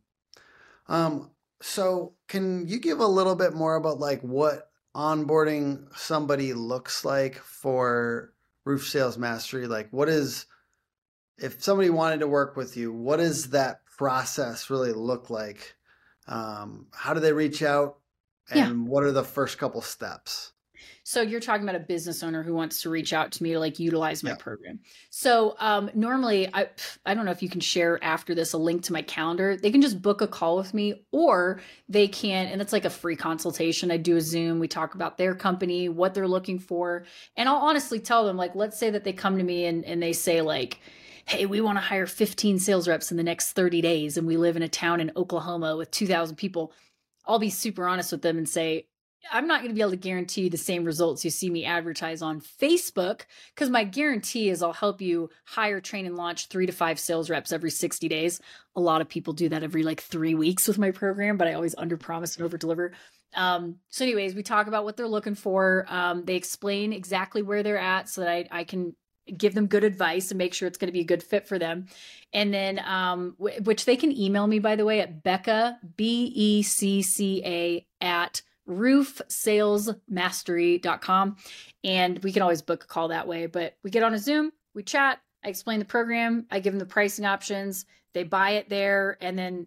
Um. 0.89 1.31
So 1.61 2.15
can 2.29 2.69
you 2.69 2.79
give 2.79 3.01
a 3.01 3.07
little 3.07 3.35
bit 3.35 3.55
more 3.55 3.77
about 3.77 3.99
like 3.99 4.21
what 4.21 4.71
onboarding 4.95 5.87
somebody 5.97 6.53
looks 6.53 7.05
like 7.05 7.37
for 7.37 8.33
Roof 8.65 8.87
Sales 8.87 9.19
Mastery? 9.19 9.67
Like, 9.67 9.89
what 9.91 10.09
is 10.09 10.47
if 11.39 11.63
somebody 11.63 11.91
wanted 11.91 12.21
to 12.21 12.29
work 12.29 12.57
with 12.57 12.77
you? 12.77 12.93
What 12.93 13.19
does 13.19 13.51
that 13.51 13.85
process 13.87 14.71
really 14.71 14.93
look 14.93 15.31
like? 15.31 15.77
Um, 16.27 16.89
how 16.93 17.15
do 17.15 17.21
they 17.21 17.33
reach 17.33 17.63
out? 17.63 17.99
And 18.51 18.59
Yeah. 18.59 18.91
what 18.91 19.05
are 19.05 19.13
the 19.13 19.25
first 19.25 19.59
couple 19.59 19.81
steps? 19.83 20.53
So 21.05 21.21
you're 21.23 21.41
talking 21.41 21.63
about 21.63 21.75
a 21.81 21.85
business 21.85 22.23
owner 22.23 22.43
who 22.43 22.55
wants 22.55 22.83
to 22.83 22.91
reach 22.91 23.13
out 23.13 23.33
to 23.33 23.43
me 23.43 23.53
to 23.53 23.61
like 23.61 23.79
utilize 23.79 24.23
my 24.23 24.31
Yeah. 24.31 24.37
program. 24.37 24.81
So 25.11 25.57
um, 25.59 25.91
normally, 25.95 26.49
I 26.53 26.69
I 27.07 27.15
don't 27.15 27.25
know 27.25 27.31
if 27.31 27.43
you 27.43 27.49
can 27.49 27.61
share 27.61 28.03
after 28.03 28.35
this 28.35 28.53
a 28.53 28.59
link 28.59 28.83
to 28.85 28.93
my 28.93 29.03
calendar. 29.03 29.57
They 29.57 29.71
can 29.71 29.81
just 29.83 30.03
book 30.03 30.21
a 30.21 30.27
call 30.27 30.57
with 30.57 30.75
me, 30.75 31.05
or 31.13 31.61
they 31.89 32.09
can, 32.09 32.47
and 32.47 32.61
it's 32.61 32.73
like 32.73 32.85
a 32.85 32.91
free 32.91 33.17
consultation. 33.17 33.91
I 33.91 33.97
do 33.97 34.17
a 34.17 34.21
Zoom. 34.21 34.59
We 34.59 34.69
talk 34.69 34.95
about 34.95 35.19
their 35.19 35.35
company, 35.35 35.89
what 35.89 36.15
they're 36.15 36.29
looking 36.29 36.59
for, 36.59 37.05
and 37.37 37.49
I'll 37.49 37.57
honestly 37.57 38.01
tell 38.01 38.25
them 38.27 38.37
like, 38.37 38.55
let's 38.55 38.79
say 38.79 38.91
that 38.91 39.05
they 39.05 39.13
come 39.13 39.39
to 39.39 39.45
me 39.45 39.65
and 39.67 39.85
and 39.85 40.03
they 40.03 40.13
say 40.13 40.41
like. 40.43 40.79
Hey, 41.27 41.45
we 41.45 41.61
want 41.61 41.77
to 41.77 41.83
hire 41.83 42.07
15 42.07 42.59
sales 42.59 42.89
reps 42.89 43.11
in 43.11 43.19
the 43.19 43.23
next 43.23 43.53
30 43.53 43.83
days, 43.83 44.17
and 44.17 44.27
we 44.27 44.39
live 44.39 44.57
in 44.57 44.63
a 44.63 44.69
town 44.69 44.99
in 44.99 45.13
Oklahoma 45.15 45.77
with 45.77 45.91
2,000 45.91 46.37
people. 46.37 46.73
I'll 47.27 47.39
be 47.39 47.51
super 47.51 47.87
honest 47.87 48.13
with 48.13 48.23
them 48.23 48.39
and 48.39 48.49
say, 48.49 48.87
I'm 49.33 49.47
not 49.47 49.61
going 49.61 49.71
to 49.71 49.75
be 49.75 49.81
able 49.81 49.91
to 49.93 49.97
guarantee 49.97 50.49
the 50.49 50.57
same 50.57 50.85
results 50.85 51.25
you 51.25 51.31
see 51.31 51.51
me 51.51 51.65
advertise 51.65 52.23
on 52.23 52.41
Facebook 52.41 53.23
because 53.55 53.71
my 53.71 53.85
guarantee 53.85 54.49
is 54.49 54.63
I'll 54.63 54.73
help 54.73 55.01
you 55.01 55.31
hire, 55.45 55.81
train, 55.81 56.07
and 56.07 56.17
launch 56.17 56.47
three 56.47 56.67
to 56.67 56.73
five 56.73 56.99
sales 56.99 57.31
reps 57.31 57.53
every 57.53 57.71
60 57.71 58.09
days. 58.09 58.41
A 58.77 58.81
lot 58.81 59.01
of 59.01 59.09
people 59.09 59.33
do 59.33 59.49
that 59.49 59.63
every 59.63 59.83
like 59.83 60.01
three 60.01 60.35
weeks 60.35 60.69
with 60.69 60.79
my 60.79 60.91
program, 60.91 61.37
but 61.37 61.49
I 61.49 61.55
always 61.55 61.75
under 61.77 61.97
promise 61.97 62.37
and 62.37 62.45
over 62.45 62.57
deliver. 62.57 62.93
Um, 63.35 63.77
so, 63.89 64.05
anyways, 64.05 64.35
we 64.35 64.43
talk 64.43 64.67
about 64.67 64.85
what 64.85 64.97
they're 64.97 65.09
looking 65.09 65.35
for. 65.35 65.87
Um, 65.89 66.25
they 66.25 66.37
explain 66.37 66.93
exactly 66.93 67.43
where 67.43 67.63
they're 67.63 67.79
at 67.79 68.09
so 68.09 68.23
that 68.23 68.31
I, 68.31 68.49
I 68.51 68.65
can 68.65 68.95
give 69.37 69.55
them 69.55 69.67
good 69.67 69.85
advice 69.85 70.31
and 70.31 70.39
make 70.39 70.55
sure 70.55 70.67
it's 70.67 70.79
going 70.79 70.89
to 70.89 70.93
be 70.93 71.01
a 71.01 71.05
good 71.05 71.23
fit 71.23 71.47
for 71.47 71.59
them. 71.59 71.87
And 72.33 72.53
then, 72.53 72.79
um, 72.79 73.37
w- 73.39 73.61
which 73.63 73.85
they 73.85 73.97
can 73.97 74.17
email 74.17 74.47
me, 74.47 74.59
by 74.59 74.77
the 74.77 74.85
way, 74.85 75.01
at 75.01 75.23
Becca, 75.23 75.79
B 75.97 76.33
E 76.35 76.63
C 76.63 77.03
C 77.03 77.43
A, 77.45 77.87
at 78.01 78.43
roofsalesmastery.com. 78.69 81.37
And 81.85 82.23
we 82.23 82.33
can 82.33 82.43
always 82.43 82.63
book 82.63 82.85
a 82.85 82.87
call 82.87 83.09
that 83.09 83.27
way. 83.27 83.47
But 83.47 83.77
we 83.83 83.91
get 83.91 84.03
on 84.03 84.15
a 84.15 84.19
Zoom, 84.19 84.53
we 84.75 84.83
chat, 84.83 85.21
I 85.45 85.49
explain 85.49 85.79
the 85.79 85.85
program, 85.85 86.47
I 86.51 86.61
give 86.61 86.73
them 86.73 86.81
the 86.81 86.87
pricing 86.87 87.25
options, 87.25 87.87
they 88.15 88.25
buy 88.25 88.51
it 88.53 88.69
there. 88.69 89.17
And 89.21 89.39
then 89.39 89.67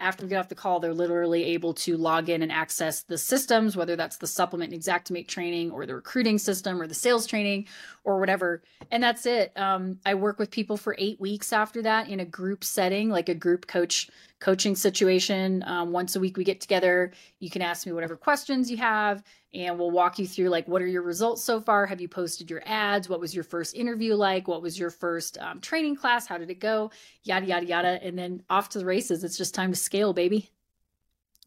after 0.00 0.24
we 0.24 0.28
get 0.28 0.38
off 0.38 0.48
the 0.48 0.54
call, 0.54 0.80
they're 0.80 0.92
literally 0.92 1.44
able 1.44 1.72
to 1.74 1.96
log 1.96 2.28
in 2.28 2.42
and 2.42 2.50
access 2.50 3.02
the 3.02 3.16
systems, 3.16 3.76
whether 3.76 3.96
that's 3.96 4.16
the 4.16 4.26
supplement 4.26 4.72
and 4.72 4.82
Xactimate 4.82 5.28
training 5.28 5.70
or 5.70 5.86
the 5.86 5.94
recruiting 5.94 6.38
system 6.38 6.80
or 6.80 6.86
the 6.86 6.94
sales 6.94 7.26
training 7.26 7.66
or 8.02 8.18
whatever. 8.18 8.62
And 8.90 9.02
that's 9.02 9.24
it. 9.24 9.52
Um, 9.56 9.98
I 10.04 10.14
work 10.14 10.38
with 10.38 10.50
people 10.50 10.76
for 10.76 10.96
eight 10.98 11.20
weeks 11.20 11.52
after 11.52 11.80
that 11.82 12.08
in 12.08 12.20
a 12.20 12.24
group 12.24 12.64
setting, 12.64 13.08
like 13.08 13.28
a 13.28 13.34
group 13.34 13.66
coach 13.66 14.10
coaching 14.40 14.74
situation. 14.74 15.62
Um, 15.66 15.92
once 15.92 16.16
a 16.16 16.20
week, 16.20 16.36
we 16.36 16.44
get 16.44 16.60
together. 16.60 17.12
You 17.38 17.48
can 17.48 17.62
ask 17.62 17.86
me 17.86 17.92
whatever 17.92 18.16
questions 18.16 18.70
you 18.70 18.76
have, 18.76 19.22
and 19.54 19.78
we'll 19.78 19.90
walk 19.90 20.18
you 20.18 20.26
through 20.26 20.48
like 20.48 20.66
what 20.66 20.82
are 20.82 20.86
your 20.86 21.02
results 21.02 21.42
so 21.42 21.60
far? 21.60 21.86
Have 21.86 22.00
you 22.00 22.08
posted 22.08 22.50
your 22.50 22.62
ads? 22.66 23.08
What 23.08 23.20
was 23.20 23.34
your 23.34 23.44
first 23.44 23.74
interview 23.74 24.14
like? 24.14 24.48
What 24.48 24.62
was 24.62 24.78
your 24.78 24.90
first 24.90 25.38
um, 25.38 25.60
training 25.60 25.96
class? 25.96 26.26
How 26.26 26.36
did 26.36 26.50
it 26.50 26.60
go? 26.60 26.90
Yada 27.22 27.46
yada 27.46 27.66
yada, 27.66 28.00
and 28.02 28.18
then 28.18 28.42
off 28.50 28.68
to 28.70 28.78
the 28.78 28.84
races. 28.84 29.22
It's 29.24 29.38
just 29.38 29.54
time 29.54 29.70
to 29.70 29.76
scale, 29.76 30.12
baby. 30.12 30.50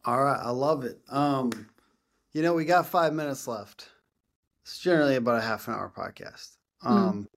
All 0.04 0.22
right, 0.22 0.40
I 0.42 0.50
love 0.50 0.84
it. 0.84 0.98
Um, 1.08 1.68
you 2.32 2.42
know, 2.42 2.54
we 2.54 2.64
got 2.64 2.86
five 2.86 3.12
minutes 3.12 3.46
left. 3.46 3.90
It's 4.62 4.78
generally 4.78 5.16
about 5.16 5.38
a 5.38 5.42
half 5.42 5.68
an 5.68 5.74
hour 5.74 5.92
podcast. 5.94 6.56
Um, 6.82 7.28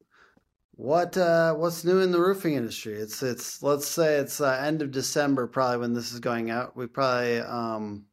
what 0.74 1.18
uh, 1.18 1.54
what's 1.54 1.84
new 1.84 2.00
in 2.00 2.12
the 2.12 2.20
roofing 2.20 2.54
industry? 2.54 2.94
It's 2.94 3.22
it's 3.24 3.62
let's 3.62 3.88
say 3.88 4.16
it's 4.16 4.40
uh, 4.40 4.62
end 4.64 4.82
of 4.82 4.92
December 4.92 5.48
probably 5.48 5.78
when 5.78 5.94
this 5.94 6.14
is 6.14 6.20
going 6.20 6.50
out. 6.50 6.76
We 6.76 6.88
probably 6.88 7.40
um, 7.40 8.06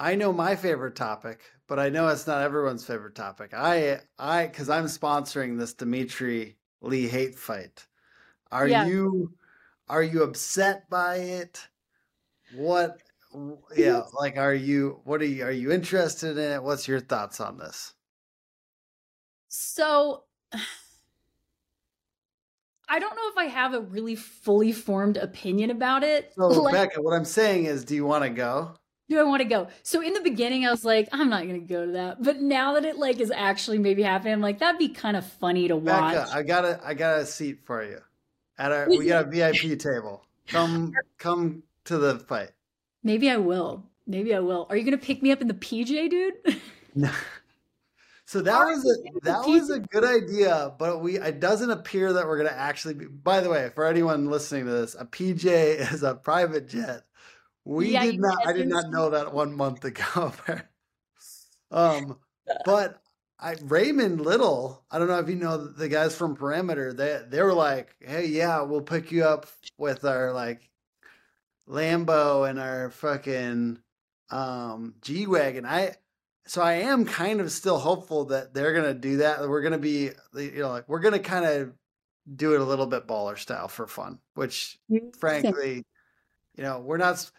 I 0.00 0.14
know 0.14 0.32
my 0.32 0.56
favorite 0.56 0.96
topic, 0.96 1.42
but 1.68 1.78
I 1.78 1.90
know 1.90 2.08
it's 2.08 2.26
not 2.26 2.40
everyone's 2.40 2.86
favorite 2.86 3.14
topic. 3.14 3.52
I 3.54 4.00
I 4.18 4.46
because 4.46 4.70
I'm 4.70 4.86
sponsoring 4.86 5.58
this 5.58 5.74
Dimitri 5.74 6.56
Lee 6.80 7.06
hate 7.06 7.38
fight. 7.38 7.86
Are 8.50 8.66
Yeah. 8.66 8.86
you 8.86 9.34
are 9.86 10.02
you 10.02 10.22
upset 10.22 10.88
by 10.88 11.16
it? 11.16 11.68
What 12.54 13.02
yeah, 13.76 14.02
like 14.18 14.38
are 14.38 14.54
you 14.54 15.02
what 15.04 15.20
are 15.20 15.26
you 15.26 15.44
are 15.44 15.52
you 15.52 15.70
interested 15.70 16.38
in 16.38 16.50
it? 16.52 16.62
What's 16.62 16.88
your 16.88 17.00
thoughts 17.00 17.38
on 17.38 17.58
this? 17.58 17.92
So 19.48 20.24
I 22.88 22.98
don't 22.98 23.14
know 23.14 23.28
if 23.28 23.36
I 23.36 23.44
have 23.44 23.74
a 23.74 23.80
really 23.82 24.16
fully 24.16 24.72
formed 24.72 25.18
opinion 25.18 25.70
about 25.70 26.04
it. 26.04 26.32
So 26.38 26.48
Like, 26.48 26.72
Becca, 26.72 27.02
what 27.02 27.12
I'm 27.12 27.26
saying 27.26 27.66
is 27.66 27.84
do 27.84 27.94
you 27.94 28.06
want 28.06 28.24
to 28.24 28.30
go? 28.30 28.79
Do 29.10 29.18
I 29.18 29.24
want 29.24 29.42
to 29.42 29.48
go? 29.48 29.68
So 29.82 30.00
in 30.00 30.14
the 30.14 30.20
beginning, 30.20 30.64
I 30.64 30.70
was 30.70 30.84
like, 30.84 31.08
I'm 31.12 31.28
not 31.28 31.42
going 31.42 31.60
to 31.60 31.66
go 31.66 31.84
to 31.84 31.92
that. 31.92 32.22
But 32.22 32.40
now 32.40 32.74
that 32.74 32.84
it 32.84 32.96
like 32.96 33.18
is 33.18 33.32
actually 33.34 33.78
maybe 33.78 34.02
happening, 34.02 34.32
I'm 34.32 34.40
like, 34.40 34.60
that'd 34.60 34.78
be 34.78 34.88
kind 34.88 35.16
of 35.16 35.26
funny 35.26 35.68
to 35.68 35.76
watch. 35.76 36.14
Becca, 36.14 36.30
I 36.32 36.42
got 36.42 36.64
a 36.64 36.80
I 36.82 36.94
got 36.94 37.18
a 37.18 37.26
seat 37.26 37.58
for 37.64 37.84
you. 37.84 37.98
At 38.56 38.72
our 38.72 38.88
we 38.88 39.06
got 39.06 39.26
a 39.26 39.28
VIP 39.28 39.78
table. 39.78 40.24
Come 40.46 40.94
come 41.18 41.64
to 41.84 41.98
the 41.98 42.20
fight. 42.20 42.52
Maybe 43.02 43.28
I 43.28 43.36
will. 43.36 43.84
Maybe 44.06 44.34
I 44.34 44.40
will. 44.40 44.66
Are 44.70 44.76
you 44.76 44.84
going 44.84 44.98
to 44.98 45.04
pick 45.04 45.22
me 45.22 45.30
up 45.32 45.40
in 45.40 45.48
the 45.48 45.54
PJ, 45.54 46.10
dude? 46.10 46.34
No. 46.94 47.10
So 48.30 48.40
that 48.42 48.64
was 48.64 48.86
a 48.86 49.20
that 49.24 49.44
was 49.44 49.70
a 49.70 49.80
good 49.80 50.04
idea, 50.04 50.72
but 50.78 51.02
we 51.02 51.18
it 51.18 51.40
doesn't 51.40 51.68
appear 51.68 52.12
that 52.12 52.28
we're 52.28 52.36
gonna 52.36 52.50
actually 52.50 52.94
be. 52.94 53.06
By 53.06 53.40
the 53.40 53.50
way, 53.50 53.72
for 53.74 53.84
anyone 53.84 54.30
listening 54.30 54.66
to 54.66 54.70
this, 54.70 54.94
a 54.96 55.04
PJ 55.04 55.92
is 55.92 56.04
a 56.04 56.14
private 56.14 56.68
jet. 56.68 57.02
We 57.64 57.92
Yeah, 57.92 58.04
did 58.04 58.20
not. 58.20 58.46
I 58.46 58.52
did 58.52 58.68
not 58.68 58.90
know 58.90 59.10
that 59.10 59.32
one 59.32 59.54
month 59.54 59.84
ago. 59.84 60.32
um, 61.70 62.18
but 62.64 63.02
I 63.38 63.56
Raymond 63.62 64.20
Little. 64.20 64.84
I 64.90 64.98
don't 64.98 65.08
know 65.08 65.18
if 65.18 65.28
you 65.28 65.36
know 65.36 65.56
the 65.56 65.88
guys 65.88 66.14
from 66.14 66.36
Perimeter. 66.36 66.92
They 66.92 67.22
they 67.28 67.42
were 67.42 67.54
like, 67.54 67.94
hey, 68.00 68.26
yeah, 68.26 68.62
we'll 68.62 68.82
pick 68.82 69.12
you 69.12 69.24
up 69.24 69.46
with 69.78 70.04
our 70.04 70.32
like 70.32 70.68
Lambo 71.68 72.48
and 72.48 72.58
our 72.58 72.90
fucking 72.90 73.78
um 74.30 74.94
G 75.02 75.26
wagon. 75.26 75.64
I 75.66 75.96
so 76.46 76.62
I 76.62 76.74
am 76.74 77.04
kind 77.04 77.40
of 77.40 77.52
still 77.52 77.78
hopeful 77.78 78.26
that 78.26 78.54
they're 78.54 78.74
gonna 78.74 78.94
do 78.94 79.18
that. 79.18 79.48
We're 79.48 79.62
gonna 79.62 79.78
be 79.78 80.10
you 80.34 80.58
know 80.58 80.70
like 80.70 80.88
we're 80.88 81.00
gonna 81.00 81.18
kind 81.18 81.44
of 81.44 81.72
do 82.34 82.54
it 82.54 82.60
a 82.60 82.64
little 82.64 82.86
bit 82.86 83.06
baller 83.06 83.38
style 83.38 83.68
for 83.68 83.86
fun, 83.86 84.18
which 84.34 84.78
frankly, 85.18 85.84
you 86.56 86.62
know, 86.64 86.80
we're 86.80 86.96
not. 86.96 87.30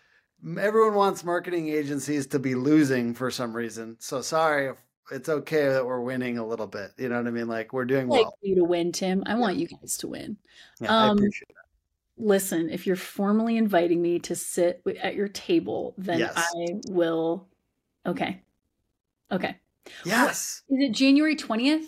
Everyone 0.60 0.96
wants 0.96 1.24
marketing 1.24 1.70
agencies 1.70 2.28
to 2.28 2.40
be 2.40 2.56
losing 2.56 3.14
for 3.14 3.30
some 3.30 3.56
reason. 3.56 3.98
So 4.00 4.22
sorry 4.22 4.68
if 4.68 4.78
it's 5.12 5.30
okay 5.30 5.68
that 5.70 5.86
we're 5.86 6.02
winning 6.02 6.38
a 6.38 6.46
little 6.46 6.68
bit. 6.68 6.92
You 6.98 7.10
know 7.10 7.18
what 7.18 7.28
I 7.28 7.32
mean? 7.32 7.48
Like 7.48 7.74
we're 7.74 7.86
doing 7.86 8.08
I 8.08 8.10
like 8.10 8.26
well. 8.26 8.38
you 8.42 8.56
to 8.56 8.64
win, 8.64 8.92
Tim. 8.92 9.24
I 9.26 9.36
want 9.36 9.58
you 9.58 9.68
guys 9.68 9.98
to 9.98 10.08
win. 10.08 10.38
Yeah, 10.80 10.94
I 10.94 11.10
um, 11.10 11.18
appreciate 11.18 11.50
that. 11.50 12.24
Listen, 12.24 12.70
if 12.70 12.86
you're 12.86 12.96
formally 12.96 13.58
inviting 13.58 14.02
me 14.02 14.20
to 14.20 14.36
sit 14.36 14.82
at 15.02 15.16
your 15.16 15.28
table, 15.28 15.96
then 15.98 16.20
Yes. 16.20 16.34
I 16.36 16.80
will. 16.90 17.48
Okay. 18.06 18.42
Okay. 19.32 19.56
Yes. 20.06 20.64
Is 20.70 20.90
it 20.90 20.92
January 20.92 21.36
20th? 21.36 21.88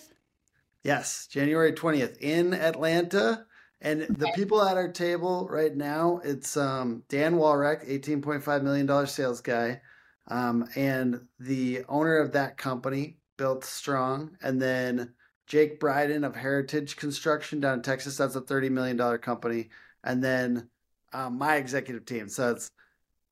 Yes, 0.84 1.28
January 1.28 1.72
20th 1.72 2.18
in 2.20 2.54
Atlanta. 2.54 3.46
And 3.84 4.04
the 4.04 4.32
people 4.34 4.63
at 4.63 4.78
our 4.78 4.88
table 4.88 5.48
right 5.52 5.76
now, 5.76 6.22
it's 6.24 6.56
um, 6.56 7.04
Dan 7.10 7.36
Walreck, 7.36 7.86
$18.5 7.88 8.63
million 8.63 9.08
sales 9.08 9.41
guy, 9.41 9.82
um, 10.30 10.67
and 10.76 11.28
the 11.38 11.84
owner 11.89 12.17
of 12.17 12.32
that 12.32 12.58
company, 12.58 13.17
Built 13.38 13.65
Strong, 13.65 14.38
and 14.41 14.62
then 14.62 15.13
Jake 15.48 15.82
Bryden 15.82 16.24
of 16.24 16.34
Heritage 16.34 16.96
Construction 16.96 17.60
down 17.60 17.76
in 17.76 17.82
Texas. 17.82 18.15
That's 18.15 18.38
a 18.38 18.41
$30 18.41 18.72
million 18.72 19.17
company. 19.17 19.69
And 20.06 20.24
then 20.24 20.69
um, 21.12 21.38
my 21.38 21.58
executive 21.58 22.06
team. 22.06 22.30
So 22.30 22.52
it's 22.52 22.69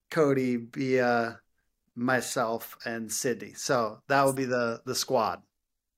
Cody, 0.09 0.57
Bia, 0.57 1.39
myself, 1.95 2.77
and 2.85 3.09
Sydney. 3.09 3.53
So 3.53 3.99
that 4.09 4.25
would 4.25 4.35
be 4.35 4.45
the 4.45 4.81
the 4.85 4.95
squad. 4.95 5.41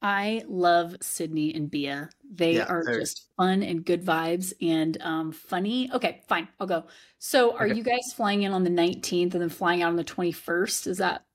I 0.03 0.43
love 0.47 0.97
Sydney 1.01 1.53
and 1.55 1.71
Bia. 1.71 2.09
They 2.29 2.57
Yeah, 2.57 2.65
are 2.65 2.85
just 2.87 3.29
fun 3.37 3.63
and 3.63 3.85
good 3.85 4.03
vibes 4.03 4.53
and 4.61 5.01
um, 5.01 5.31
funny. 5.31 5.89
Okay, 5.93 6.21
fine. 6.27 6.49
I'll 6.59 6.67
go. 6.67 6.87
So, 7.19 7.55
are 7.57 7.65
Okay. 7.65 7.75
you 7.75 7.83
guys 7.83 8.13
flying 8.13 8.43
in 8.43 8.51
on 8.51 8.63
the 8.65 8.69
19th 8.69 9.33
and 9.33 9.41
then 9.41 9.49
flying 9.49 9.81
out 9.81 9.89
on 9.89 9.95
the 9.95 10.03
21st? 10.03 10.87
Is 10.87 10.97
that 10.97 11.25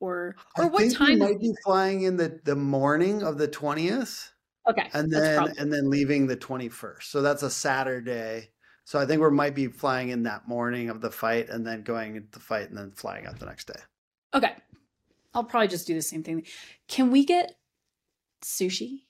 or 0.00 0.36
or 0.56 0.66
I 0.66 0.68
what 0.68 0.88
think 0.88 0.98
we 1.06 1.14
time? 1.14 1.16
might 1.16 1.38
be 1.40 1.52
flying 1.64 2.02
in 2.02 2.16
the 2.16 2.40
the 2.44 2.56
morning 2.56 3.22
of 3.22 3.38
the 3.38 3.48
twentieth, 3.48 4.32
okay, 4.66 4.92
and 4.92 5.12
then 5.12 5.22
probably 5.32 5.54
and 5.58 5.72
then 5.72 5.90
leaving 5.90 6.26
the 6.28 6.36
twenty 6.36 6.68
first. 6.70 7.10
So 7.12 7.22
that's 7.22 7.42
a 7.44 7.50
Saturday. 7.50 8.52
So 8.84 8.98
I 9.00 9.06
think 9.06 9.22
we 9.22 9.30
might 9.30 9.54
be 9.56 9.68
flying 9.68 10.10
in 10.10 10.24
that 10.24 10.48
morning 10.48 10.90
of 10.90 11.00
the 11.02 11.10
fight, 11.12 11.48
and 11.50 11.66
then 11.66 11.82
going 11.84 12.16
into 12.16 12.30
the 12.32 12.40
fight, 12.40 12.68
and 12.70 12.78
then 12.78 12.92
flying 12.92 13.26
out 13.26 13.38
the 13.40 13.46
next 13.46 13.66
day. 13.68 13.80
okay. 14.34 14.54
I'll 15.34 15.44
probably 15.44 15.68
just 15.68 15.86
do 15.86 15.94
the 15.94 16.02
same 16.02 16.22
thing. 16.22 16.46
Can 16.88 17.10
we 17.10 17.24
get 17.24 17.56
sushi? 18.42 19.02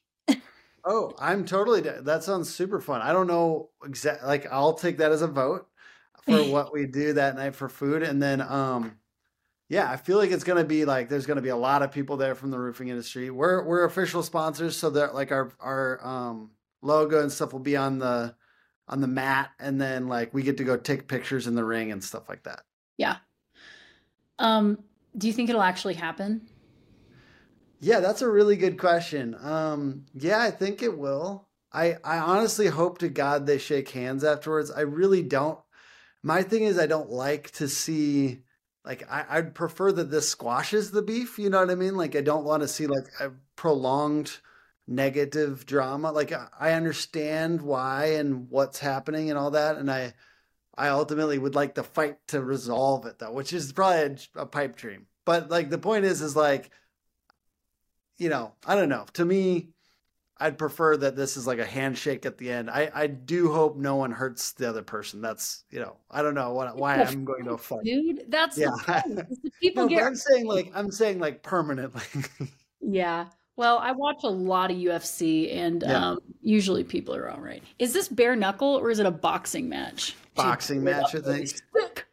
Oh, 0.88 1.12
I'm 1.18 1.44
totally. 1.44 1.80
That 1.80 2.22
sounds 2.22 2.54
super 2.54 2.80
fun. 2.80 3.00
I 3.00 3.12
don't 3.12 3.26
know 3.26 3.70
exact. 3.84 4.24
Like 4.24 4.46
I'll 4.52 4.74
take 4.74 4.98
that 4.98 5.10
as 5.10 5.20
a 5.20 5.26
vote 5.26 5.66
for 6.22 6.44
what 6.50 6.72
we 6.72 6.86
do 6.86 7.12
that 7.14 7.34
night 7.34 7.56
for 7.56 7.68
food, 7.68 8.04
and 8.04 8.22
then 8.22 8.40
um, 8.40 8.98
yeah, 9.68 9.90
I 9.90 9.96
feel 9.96 10.16
like 10.16 10.30
it's 10.30 10.44
gonna 10.44 10.64
be 10.64 10.84
like 10.84 11.08
there's 11.08 11.26
gonna 11.26 11.42
be 11.42 11.48
a 11.48 11.56
lot 11.56 11.82
of 11.82 11.90
people 11.90 12.16
there 12.16 12.36
from 12.36 12.52
the 12.52 12.58
roofing 12.58 12.86
industry. 12.86 13.30
We're 13.30 13.64
we're 13.64 13.84
official 13.84 14.22
sponsors, 14.22 14.76
so 14.76 14.90
that 14.90 15.12
like 15.12 15.32
our 15.32 15.50
our 15.58 16.06
um 16.06 16.52
logo 16.82 17.20
and 17.20 17.32
stuff 17.32 17.52
will 17.52 17.58
be 17.58 17.76
on 17.76 17.98
the 17.98 18.36
on 18.86 19.00
the 19.00 19.08
mat, 19.08 19.50
and 19.58 19.80
then 19.80 20.06
like 20.06 20.32
we 20.32 20.44
get 20.44 20.58
to 20.58 20.64
go 20.64 20.76
take 20.76 21.08
pictures 21.08 21.48
in 21.48 21.56
the 21.56 21.64
ring 21.64 21.90
and 21.90 22.02
stuff 22.02 22.28
like 22.28 22.44
that. 22.44 22.60
Yeah. 22.96 23.16
Um, 24.38 24.78
do 25.18 25.26
you 25.26 25.32
think 25.32 25.50
it'll 25.50 25.62
actually 25.62 25.94
happen? 25.94 26.46
Yeah, 27.80 28.00
that's 28.00 28.22
a 28.22 28.30
really 28.30 28.56
good 28.56 28.78
question. 28.78 29.36
Um, 29.40 30.06
yeah, 30.14 30.40
I 30.40 30.50
think 30.50 30.82
it 30.82 30.96
will. 30.98 31.48
I 31.72 31.96
I 32.04 32.18
honestly 32.18 32.68
hope 32.68 32.98
to 32.98 33.08
God 33.08 33.46
they 33.46 33.58
shake 33.58 33.90
hands 33.90 34.24
afterwards. 34.24 34.70
I 34.70 34.80
really 34.82 35.22
don't. 35.22 35.58
My 36.22 36.42
thing 36.42 36.64
is 36.64 36.78
I 36.78 36.86
don't 36.86 37.10
like 37.10 37.50
to 37.52 37.68
see 37.68 38.40
like 38.84 39.04
I, 39.10 39.26
I'd 39.28 39.54
prefer 39.54 39.92
that 39.92 40.10
this 40.10 40.28
squashes 40.28 40.90
the 40.90 41.02
beef, 41.02 41.38
you 41.38 41.50
know 41.50 41.60
what 41.60 41.70
I 41.70 41.74
mean? 41.74 41.96
Like 41.96 42.16
I 42.16 42.20
don't 42.22 42.44
want 42.44 42.62
to 42.62 42.68
see 42.68 42.86
like 42.86 43.06
a 43.20 43.32
prolonged 43.56 44.38
negative 44.86 45.66
drama. 45.66 46.12
Like 46.12 46.32
I 46.58 46.72
understand 46.72 47.62
why 47.62 48.06
and 48.14 48.48
what's 48.50 48.78
happening 48.78 49.30
and 49.30 49.38
all 49.38 49.50
that, 49.52 49.76
and 49.76 49.90
I 49.90 50.14
I 50.76 50.88
ultimately 50.88 51.38
would 51.38 51.54
like 51.54 51.74
the 51.74 51.84
fight 51.84 52.18
to 52.28 52.42
resolve 52.42 53.06
it 53.06 53.18
though, 53.18 53.32
which 53.32 53.52
is 53.52 53.72
probably 53.72 54.16
a, 54.36 54.42
a 54.42 54.46
pipe 54.46 54.76
dream. 54.76 55.06
But 55.24 55.50
like 55.50 55.70
the 55.70 55.78
point 55.78 56.04
is, 56.04 56.22
is 56.22 56.36
like 56.36 56.70
you 58.18 58.28
know, 58.28 58.52
I 58.66 58.74
don't 58.74 58.88
know. 58.88 59.06
To 59.14 59.24
me, 59.24 59.68
I'd 60.38 60.58
prefer 60.58 60.96
that 60.98 61.16
this 61.16 61.36
is 61.36 61.46
like 61.46 61.58
a 61.58 61.64
handshake 61.64 62.26
at 62.26 62.36
the 62.38 62.50
end. 62.50 62.68
I, 62.70 62.90
I 62.94 63.06
do 63.06 63.52
hope 63.52 63.76
no 63.76 63.96
one 63.96 64.10
hurts 64.10 64.52
the 64.52 64.68
other 64.68 64.82
person. 64.82 65.20
That's 65.22 65.64
you 65.70 65.80
know, 65.80 65.96
I 66.10 66.22
don't 66.22 66.34
know 66.34 66.52
what, 66.52 66.76
why 66.76 66.96
I'm 66.96 67.24
going 67.24 67.44
to 67.44 67.52
a 67.52 67.58
fight. 67.58 67.84
Dude, 67.84 68.24
that's 68.28 68.58
Yeah. 68.58 68.68
the 68.86 68.92
point. 68.92 69.30
is 69.30 69.38
that 69.42 69.52
people 69.62 69.84
No, 69.84 69.88
get 69.88 70.04
I'm 70.04 70.14
saying 70.14 70.46
like 70.46 70.70
I'm 70.74 70.90
saying 70.90 71.18
like 71.18 71.42
permanently. 71.42 72.02
Yeah. 72.88 73.26
Well, 73.56 73.78
I 73.78 73.92
watch 73.92 74.18
a 74.22 74.28
lot 74.28 74.70
of 74.70 74.76
UFC 74.76 75.52
and 75.56 75.82
Yeah. 75.82 76.10
um, 76.10 76.18
usually 76.40 76.84
people 76.84 77.16
are 77.16 77.28
all 77.28 77.40
right. 77.40 77.62
Is 77.80 77.92
this 77.92 78.06
bare 78.06 78.36
knuckle 78.36 78.68
or 78.68 78.90
is 78.90 78.98
it 79.00 79.06
a 79.06 79.10
boxing 79.10 79.68
match? 79.68 80.14
Boxing 80.36 80.84
match, 80.84 81.14
I 81.14 81.20
think. 81.20 81.50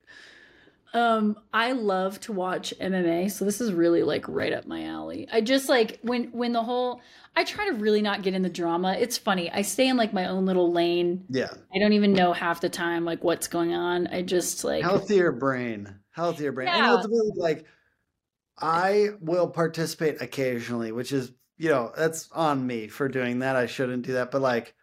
Um, 0.94 1.40
I 1.52 1.72
love 1.72 2.20
to 2.22 2.32
watch 2.32 2.74
MMA, 2.80 3.28
so 3.28 3.46
this 3.46 3.60
is 3.60 3.74
really 3.74 4.04
like 4.04 4.28
right 4.28 4.54
up 4.54 4.68
my 4.68 4.84
alley. 4.86 5.28
I 5.32 5.42
just 5.42 5.68
like 5.68 6.00
when 6.04 6.26
when 6.32 6.54
the 6.54 6.62
whole 6.64 7.02
I 7.36 7.44
try 7.44 7.68
to 7.70 7.76
really 7.76 8.02
not 8.02 8.22
get 8.22 8.36
in 8.36 8.44
the 8.44 8.50
drama. 8.50 8.94
It's 9.00 9.18
funny. 9.18 9.50
I 9.52 9.64
stay 9.64 9.88
in 9.88 9.98
like 9.98 10.14
my 10.14 10.28
own 10.28 10.46
little 10.46 10.72
lane. 10.72 11.26
Yeah, 11.30 11.54
I 11.76 11.80
don't 11.80 11.94
even 11.94 12.14
know 12.14 12.32
half 12.32 12.62
the 12.62 12.70
time 12.70 13.06
like 13.06 13.24
what's 13.24 13.48
going 13.48 13.74
on. 13.74 14.06
I 14.08 14.22
just 14.22 14.64
like 14.64 14.84
healthier 14.84 15.32
brain, 15.32 16.00
healthier 16.12 16.52
brain, 16.52 16.68
and 16.70 16.78
Yeah. 16.78 16.92
ultimately 16.92 17.32
like 17.38 17.66
I 18.58 19.10
will 19.20 19.50
participate 19.50 20.22
occasionally, 20.22 20.92
which 20.92 21.12
is 21.12 21.32
you 21.58 21.70
know 21.70 21.92
that's 21.96 22.32
on 22.32 22.66
me 22.66 22.88
for 22.88 23.08
doing 23.10 23.40
that. 23.40 23.56
I 23.56 23.66
shouldn't 23.66 24.06
do 24.06 24.14
that, 24.14 24.32
but 24.32 24.42
like 24.42 24.76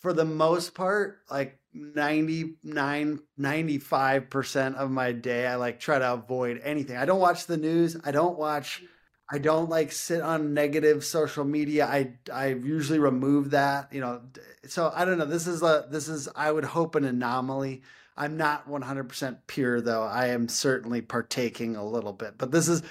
for 0.00 0.12
the 0.12 0.24
most 0.24 0.74
part, 0.74 1.20
like 1.30 1.58
99, 1.74 3.20
95% 3.38 4.74
of 4.74 4.90
my 4.90 5.12
day, 5.12 5.46
I 5.46 5.56
like 5.56 5.80
try 5.80 5.98
to 5.98 6.12
avoid 6.12 6.60
anything. 6.62 6.96
I 6.96 7.04
don't 7.04 7.20
watch 7.20 7.46
the 7.46 7.56
news. 7.56 7.96
I 8.04 8.10
don't 8.10 8.38
watch, 8.38 8.82
I 9.30 9.38
don't 9.38 9.70
like 9.70 9.92
sit 9.92 10.20
on 10.20 10.54
negative 10.54 11.04
social 11.04 11.44
media. 11.44 11.86
I, 11.86 12.14
I 12.32 12.48
usually 12.48 12.98
remove 12.98 13.50
that, 13.50 13.92
you 13.92 14.00
know. 14.00 14.22
So 14.66 14.92
I 14.94 15.04
don't 15.04 15.18
know. 15.18 15.24
This 15.24 15.46
is 15.46 15.62
a, 15.62 15.86
this 15.90 16.08
is, 16.08 16.28
I 16.36 16.52
would 16.52 16.64
hope 16.64 16.94
an 16.94 17.04
anomaly. 17.04 17.82
I'm 18.16 18.36
not 18.36 18.68
100% 18.68 19.38
pure 19.46 19.80
though. 19.80 20.02
I 20.02 20.28
am 20.28 20.48
certainly 20.48 21.00
partaking 21.00 21.76
a 21.76 21.84
little 21.84 22.12
bit, 22.12 22.36
but 22.36 22.50
this 22.50 22.68
is, 22.68 22.82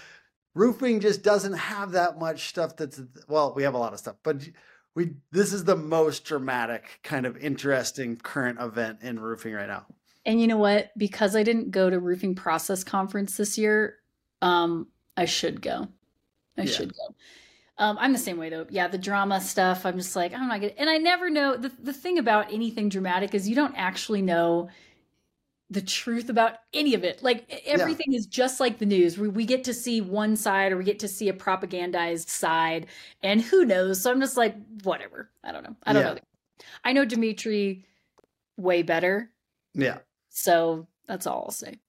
roofing 0.54 1.00
just 1.00 1.24
doesn't 1.24 1.54
have 1.54 1.92
that 1.94 2.20
much 2.20 2.50
stuff 2.50 2.76
that's, 2.76 3.00
well, 3.28 3.54
we 3.56 3.64
have 3.64 3.74
a 3.74 3.78
lot 3.78 3.94
of 3.94 4.00
stuff, 4.00 4.16
but 4.24 4.42
we 4.96 5.12
this 5.32 5.54
is 5.54 5.64
the 5.64 5.76
most 5.76 6.26
dramatic 6.26 7.00
kind 7.04 7.26
of 7.26 7.38
interesting 7.38 8.18
current 8.18 8.60
event 8.60 9.00
in 9.02 9.20
roofing 9.20 9.54
right 9.54 9.68
now. 9.68 9.86
And 10.26 10.40
you 10.40 10.48
know 10.48 10.58
what? 10.58 10.92
Because 10.98 11.36
I 11.36 11.44
didn't 11.44 11.72
go 11.72 11.90
to 11.90 12.00
roofing 12.00 12.36
process 12.36 12.84
conference 12.84 13.38
this 13.38 13.58
year, 13.58 13.96
um, 14.42 14.88
I 15.18 15.26
should 15.26 15.62
go. 15.62 15.88
I 16.58 16.64
Yeah. 16.64 16.72
should 16.72 16.94
go. 16.94 17.16
Um, 17.78 17.98
I'm 18.00 18.12
the 18.14 18.20
same 18.20 18.38
way 18.38 18.50
though. 18.50 18.68
Yeah, 18.70 18.88
the 18.88 18.98
drama 19.00 19.42
stuff. 19.42 19.86
I'm 19.86 19.98
just 19.98 20.16
like 20.16 20.34
I'm 20.34 20.48
not 20.48 20.62
gonna. 20.62 20.74
And 20.78 20.90
I 20.90 20.98
never 20.98 21.30
know 21.30 21.58
the 21.58 21.72
the 21.80 21.94
thing 21.94 22.20
about 22.20 22.52
anything 22.54 22.90
dramatic 22.90 23.34
is 23.34 23.48
you 23.50 23.56
don't 23.56 23.76
actually 23.76 24.22
know 24.22 24.70
the 25.72 25.82
truth 25.82 26.30
about 26.30 26.58
any 26.74 26.94
of 26.94 27.06
it. 27.06 27.24
Like 27.24 27.50
everything 27.66 28.14
is 28.14 28.26
just 28.28 28.60
like 28.60 28.78
the 28.78 28.86
news. 28.86 29.18
We 29.18 29.30
we 29.30 29.46
get 29.46 29.64
to 29.64 29.74
see 29.74 30.02
one 30.02 30.36
side 30.36 30.74
or 30.74 30.78
we 30.78 30.84
get 30.84 31.00
to 31.00 31.08
see 31.08 31.30
a 31.30 31.34
propagandized 31.34 32.28
side, 32.28 32.88
and 33.24 33.42
who 33.42 33.66
knows? 33.66 34.02
So 34.02 34.12
I'm 34.12 34.20
just 34.20 34.38
like 34.38 34.56
whatever. 34.84 35.32
I 35.44 35.52
don't 35.54 35.64
know. 35.64 35.76
I 35.84 35.94
don't 35.94 36.04
Yeah. 36.04 36.14
know. 36.14 36.20
I 36.84 36.94
know 36.94 37.06
Dimitri 37.06 37.86
way 38.58 38.84
better. 38.84 39.32
Yeah. 39.74 40.00
So 40.30 40.88
that's 41.08 41.26
all 41.26 41.46
I'll 41.46 41.52
say. 41.52 41.80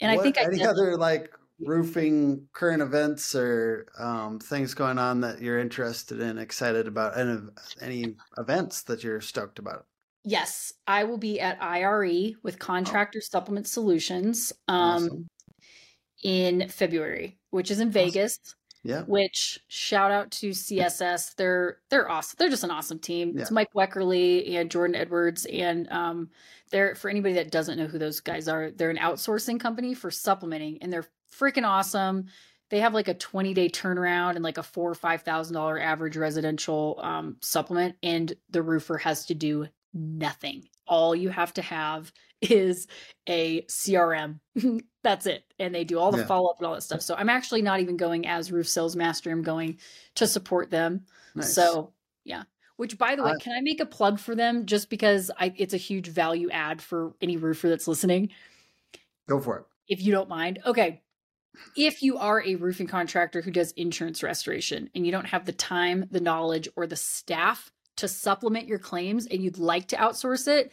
And 0.00 0.10
I 0.10 0.22
think 0.22 0.38
I 0.38 0.42
any 0.42 0.58
did. 0.58 0.66
other 0.66 0.96
like 0.96 1.30
roofing 1.58 2.48
current 2.52 2.82
events 2.82 3.34
or 3.34 3.86
um, 3.98 4.40
things 4.40 4.74
going 4.74 4.98
on 4.98 5.20
that 5.22 5.40
you're 5.40 5.58
interested 5.58 6.20
in, 6.20 6.36
excited 6.36 6.86
about, 6.86 7.16
and 7.16 7.50
any 7.80 8.16
events 8.36 8.82
that 8.82 9.02
you're 9.02 9.20
stoked 9.20 9.58
about? 9.58 9.86
Yes, 10.24 10.72
I 10.86 11.04
will 11.04 11.18
be 11.18 11.40
at 11.40 11.60
IRE 11.60 12.32
with 12.42 12.58
Contractor 12.58 13.20
Supplement 13.20 13.66
Solutions 13.66 14.52
um, 14.68 14.76
Awesome. 15.04 15.28
in 16.22 16.68
February, 16.68 17.38
which 17.50 17.70
is 17.70 17.80
in 17.80 17.90
Vegas. 17.90 18.38
Yeah. 18.84 19.02
Which 19.02 19.60
shout 19.68 20.10
out 20.10 20.32
to 20.32 20.50
CSS. 20.50 21.36
They're 21.36 21.78
they're 21.88 22.10
awesome. 22.10 22.34
They're 22.38 22.48
just 22.48 22.64
an 22.64 22.72
awesome 22.72 22.98
team. 22.98 23.38
It's 23.38 23.52
Mike 23.52 23.72
Weckerly 23.76 24.56
and 24.56 24.70
Jordan 24.72 24.96
Edwards, 24.96 25.46
and 25.46 25.88
um, 25.92 26.30
they're 26.72 26.96
for 26.96 27.08
anybody 27.08 27.34
that 27.34 27.52
doesn't 27.52 27.78
know 27.78 27.86
who 27.86 27.98
those 27.98 28.18
guys 28.18 28.48
are. 28.48 28.72
They're 28.72 28.90
an 28.90 28.96
outsourcing 28.96 29.60
company 29.60 29.94
for 29.94 30.10
supplementing, 30.10 30.78
and 30.82 30.92
they're 30.92 31.06
freaking 31.32 31.64
awesome. 31.64 32.26
They 32.70 32.80
have 32.80 32.92
like 32.92 33.06
a 33.06 33.14
20 33.14 33.54
day 33.54 33.68
turnaround 33.68 34.34
and 34.34 34.42
like 34.42 34.58
a 34.58 34.64
four 34.64 34.90
or 34.90 34.94
five 34.96 35.22
thousand 35.22 35.54
dollar 35.54 35.80
average 35.80 36.16
residential 36.16 36.98
um, 37.02 37.36
supplement, 37.40 37.94
and 38.02 38.32
the 38.50 38.62
roofer 38.62 38.98
has 38.98 39.26
to 39.26 39.34
do 39.34 39.68
nothing. 39.94 40.68
All 40.86 41.14
you 41.14 41.28
have 41.30 41.52
to 41.54 41.62
have 41.62 42.12
is 42.40 42.86
a 43.28 43.62
CRM. 43.62 44.40
That's 45.02 45.26
it. 45.26 45.44
And 45.58 45.74
they 45.74 45.84
do 45.84 45.98
all 45.98 46.12
the 46.12 46.18
Yeah. 46.18 46.26
follow 46.26 46.50
up 46.50 46.58
and 46.58 46.66
all 46.66 46.74
that 46.74 46.82
stuff. 46.82 47.02
So 47.02 47.14
I'm 47.14 47.28
actually 47.28 47.62
not 47.62 47.80
even 47.80 47.96
going 47.96 48.26
as 48.26 48.50
roof 48.52 48.68
sales 48.68 48.96
master. 48.96 49.30
I'm 49.30 49.42
going 49.42 49.78
to 50.16 50.26
support 50.26 50.70
them. 50.70 51.04
Nice. 51.34 51.54
So 51.54 51.92
yeah. 52.24 52.44
Which 52.76 52.98
by 52.98 53.14
the 53.16 53.22
way, 53.22 53.32
can 53.40 53.52
I 53.56 53.60
make 53.60 53.80
a 53.80 53.86
plug 53.86 54.18
for 54.18 54.34
them 54.34 54.66
just 54.66 54.90
because 54.90 55.30
I 55.38 55.52
it's 55.56 55.74
a 55.74 55.78
huge 55.78 56.08
value 56.08 56.50
add 56.50 56.80
for 56.82 57.14
any 57.20 57.36
roofer 57.36 57.68
that's 57.68 57.86
listening? 57.88 58.30
go 59.28 59.38
for 59.40 59.58
it. 59.58 59.64
if 59.88 60.02
you 60.02 60.10
don't 60.12 60.28
mind. 60.28 60.58
Okay. 60.66 61.00
If 61.76 62.02
you 62.02 62.16
are 62.18 62.42
a 62.42 62.54
roofing 62.56 62.86
contractor 62.86 63.40
who 63.42 63.50
does 63.50 63.72
insurance 63.72 64.22
restoration 64.22 64.88
and 64.94 65.04
you 65.06 65.12
don't 65.12 65.26
have 65.26 65.44
the 65.44 65.52
time, 65.52 66.06
the 66.10 66.20
knowledge, 66.20 66.66
or 66.76 66.86
the 66.86 66.96
staff 66.96 67.70
to 67.96 68.08
supplement 68.08 68.66
your 68.66 68.78
claims 68.78 69.26
and 69.26 69.42
you'd 69.42 69.58
like 69.58 69.88
to 69.88 69.96
outsource 69.96 70.48
it, 70.48 70.72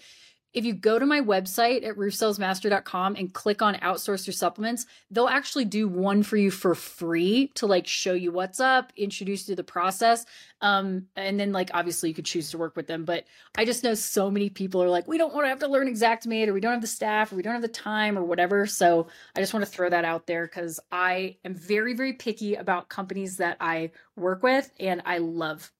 if 0.53 0.65
you 0.65 0.73
go 0.73 0.97
to 0.97 1.05
my 1.05 1.21
website 1.21 1.86
at 1.86 1.95
roofsalesmastery.com 1.95 3.15
and 3.15 3.34
click 3.34 3.62
on 3.62 3.75
outsource 3.75 4.25
your 4.25 4.34
supplements, 4.34 4.88
they'll 5.12 5.27
actually 5.27 5.65
do 5.65 5.88
one 5.88 6.23
for 6.23 6.38
you 6.38 6.49
for 6.49 6.73
free 6.73 7.51
to 7.53 7.67
like 7.67 7.86
show 7.86 8.13
you 8.13 8.32
what's 8.32 8.60
up, 8.60 8.91
introduce 8.95 9.47
you 9.47 9.53
to 9.53 9.58
the 9.58 9.63
process. 9.63 10.25
Um, 10.62 11.05
and 11.15 11.39
then 11.39 11.51
like 11.51 11.69
obviously 11.73 12.10
you 12.10 12.15
could 12.15 12.25
choose 12.25 12.49
to 12.51 12.58
work 12.58 12.75
with 12.75 12.88
them. 12.88 13.05
But 13.05 13.25
I 13.58 13.65
just 13.65 13.84
know 13.84 13.93
so 13.93 14.32
many 14.32 14.49
people 14.49 14.82
are 14.82 14.89
like, 14.89 15.08
we 15.08 15.19
don't 15.19 15.34
want 15.34 15.45
to 15.45 15.49
have 15.49 15.60
to 15.60 15.67
learn 15.67 15.93
Xactimate 15.93 16.47
or 16.47 16.53
we 16.53 16.62
don't 16.62 16.73
have 16.73 16.82
the 16.82 16.88
staff 16.88 17.32
or 17.32 17.36
we 17.36 17.43
don't 17.43 17.53
have 17.53 17.62
the 17.62 17.67
time 17.67 18.17
or 18.17 18.23
whatever. 18.23 18.65
So 18.65 19.08
I 19.36 19.41
just 19.41 19.53
want 19.53 19.65
to 19.65 19.71
throw 19.71 19.89
that 19.89 20.05
out 20.05 20.25
there 20.25 20.47
because 20.47 20.79
I 20.91 21.38
am 21.45 21.53
very, 21.53 21.93
very 21.93 22.13
picky 22.13 22.55
about 22.55 22.89
companies 22.89 23.38
that 23.38 23.58
I 23.60 23.91
work 24.15 24.41
with 24.41 24.71
and 24.79 25.03
I 25.05 25.19
love 25.19 25.71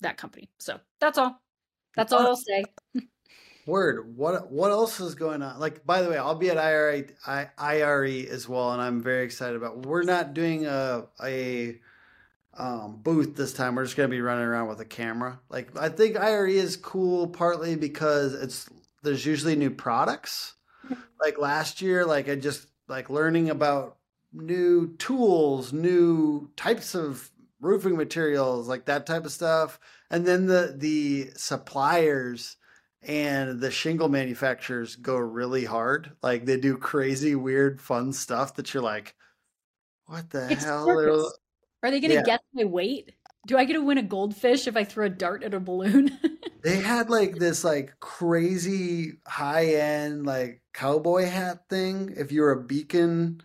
that 0.00 0.16
company. 0.16 0.50
So 0.58 0.78
that's 1.00 1.18
all. 1.18 1.40
That's 1.96 2.12
all 2.12 2.26
I'll 2.26 2.36
say. 2.36 2.64
Word. 3.66 4.16
What 4.16 4.50
what 4.50 4.70
else 4.70 5.00
is 5.00 5.14
going 5.14 5.42
on? 5.42 5.58
Like, 5.58 5.86
by 5.86 6.02
the 6.02 6.10
way, 6.10 6.18
I'll 6.18 6.34
be 6.34 6.50
at 6.50 6.58
IRE, 6.58 7.06
I, 7.26 7.48
IRE 7.56 8.26
as 8.30 8.48
well, 8.48 8.72
and 8.72 8.82
I'm 8.82 9.00
very 9.00 9.24
excited 9.24 9.56
about. 9.56 9.86
We're 9.86 10.02
not 10.02 10.34
doing 10.34 10.66
a 10.66 11.06
a 11.22 11.80
um, 12.58 13.00
booth 13.02 13.36
this 13.36 13.54
time. 13.54 13.74
We're 13.74 13.84
just 13.84 13.96
gonna 13.96 14.08
be 14.08 14.20
running 14.20 14.44
around 14.44 14.68
with 14.68 14.80
a 14.80 14.84
camera. 14.84 15.40
Like, 15.48 15.76
I 15.78 15.88
think 15.88 16.16
IRE 16.16 16.48
is 16.48 16.76
cool 16.76 17.26
partly 17.28 17.74
because 17.74 18.34
it's 18.34 18.68
there's 19.02 19.24
usually 19.24 19.56
new 19.56 19.70
products. 19.70 20.54
like 21.20 21.38
last 21.38 21.80
year, 21.80 22.04
like 22.04 22.28
I 22.28 22.34
just 22.34 22.66
like 22.88 23.08
learning 23.08 23.48
about 23.48 23.96
new 24.34 24.94
tools, 24.98 25.72
new 25.72 26.50
types 26.56 26.94
of 26.94 27.30
roofing 27.64 27.96
materials, 27.96 28.68
like 28.68 28.86
that 28.86 29.06
type 29.06 29.24
of 29.24 29.32
stuff, 29.32 29.80
and 30.10 30.26
then 30.26 30.46
the 30.46 30.74
the 30.76 31.30
suppliers 31.36 32.56
and 33.02 33.60
the 33.60 33.70
shingle 33.70 34.08
manufacturers 34.08 34.96
go 34.96 35.16
really 35.16 35.64
hard. 35.64 36.12
Like 36.22 36.46
they 36.46 36.58
do 36.58 36.76
crazy, 36.78 37.34
weird, 37.34 37.80
fun 37.80 38.12
stuff 38.12 38.54
that 38.56 38.72
you're 38.74 38.82
like, 38.82 39.14
what 40.06 40.30
the 40.30 40.46
It's 40.48 40.64
hell? 40.64 41.32
Are 41.82 41.90
they 41.90 42.00
going 42.00 42.16
to 42.16 42.16
Yeah. 42.16 42.22
guess 42.22 42.40
my 42.54 42.64
weight? 42.64 43.12
Do 43.46 43.58
I 43.58 43.64
get 43.64 43.74
to 43.74 43.82
win 43.84 43.98
a 43.98 44.02
goldfish 44.02 44.66
if 44.66 44.76
I 44.76 44.84
throw 44.84 45.06
a 45.06 45.10
dart 45.10 45.42
at 45.42 45.52
a 45.54 45.60
balloon? 45.60 46.18
They 46.62 46.80
had 46.80 47.10
like 47.10 47.36
this 47.38 47.62
like 47.62 48.00
crazy 48.00 49.18
high 49.26 49.74
end 49.74 50.24
like 50.24 50.62
cowboy 50.72 51.26
hat 51.26 51.68
thing. 51.68 52.14
If 52.16 52.32
you're 52.32 52.52
a 52.52 52.62
beacon 52.64 53.42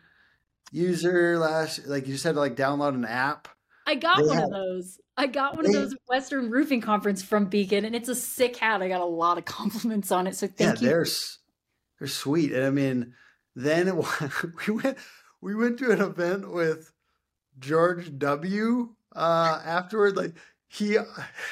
user 0.72 1.38
last 1.40 1.88
like 1.88 2.08
you 2.08 2.14
just 2.14 2.26
had 2.26 2.36
to 2.36 2.40
like 2.40 2.56
download 2.56 2.96
an 2.96 3.06
app. 3.06 3.50
I 3.90 3.96
got 3.96 4.18
They 4.18 4.24
one 4.28 4.38
of 4.38 4.52
those. 4.52 5.00
I 5.18 5.26
got 5.26 5.56
one 5.56 5.66
of 5.66 5.74
those 5.74 5.94
at 5.94 6.00
Western 6.08 6.52
Roofing 6.52 6.80
Conference 6.80 7.24
from 7.24 7.46
Beacon, 7.46 7.86
and 7.86 7.96
it's 7.96 8.08
a 8.08 8.14
sick 8.14 8.56
hat. 8.58 8.84
I 8.84 8.88
got 8.88 9.02
a 9.02 9.06
lot 9.06 9.40
of 9.40 9.46
compliments 9.60 10.12
on 10.12 10.28
it, 10.28 10.36
so 10.36 10.46
yeah, 10.46 10.52
thank 10.68 10.82
you. 10.82 10.88
they're 10.88 11.08
they're 11.98 12.08
sweet. 12.08 12.54
And 12.54 12.64
I 12.66 12.70
mean, 12.70 13.16
then 13.56 13.98
we 14.68 14.74
went 14.76 14.98
we 15.42 15.56
went 15.56 15.80
to 15.80 15.90
an 15.90 16.02
event 16.02 16.52
with 16.52 16.94
George 17.58 18.16
W. 18.20 18.94
Uh, 19.16 19.60
afterward, 19.66 20.16
like 20.16 20.36
he 20.68 20.98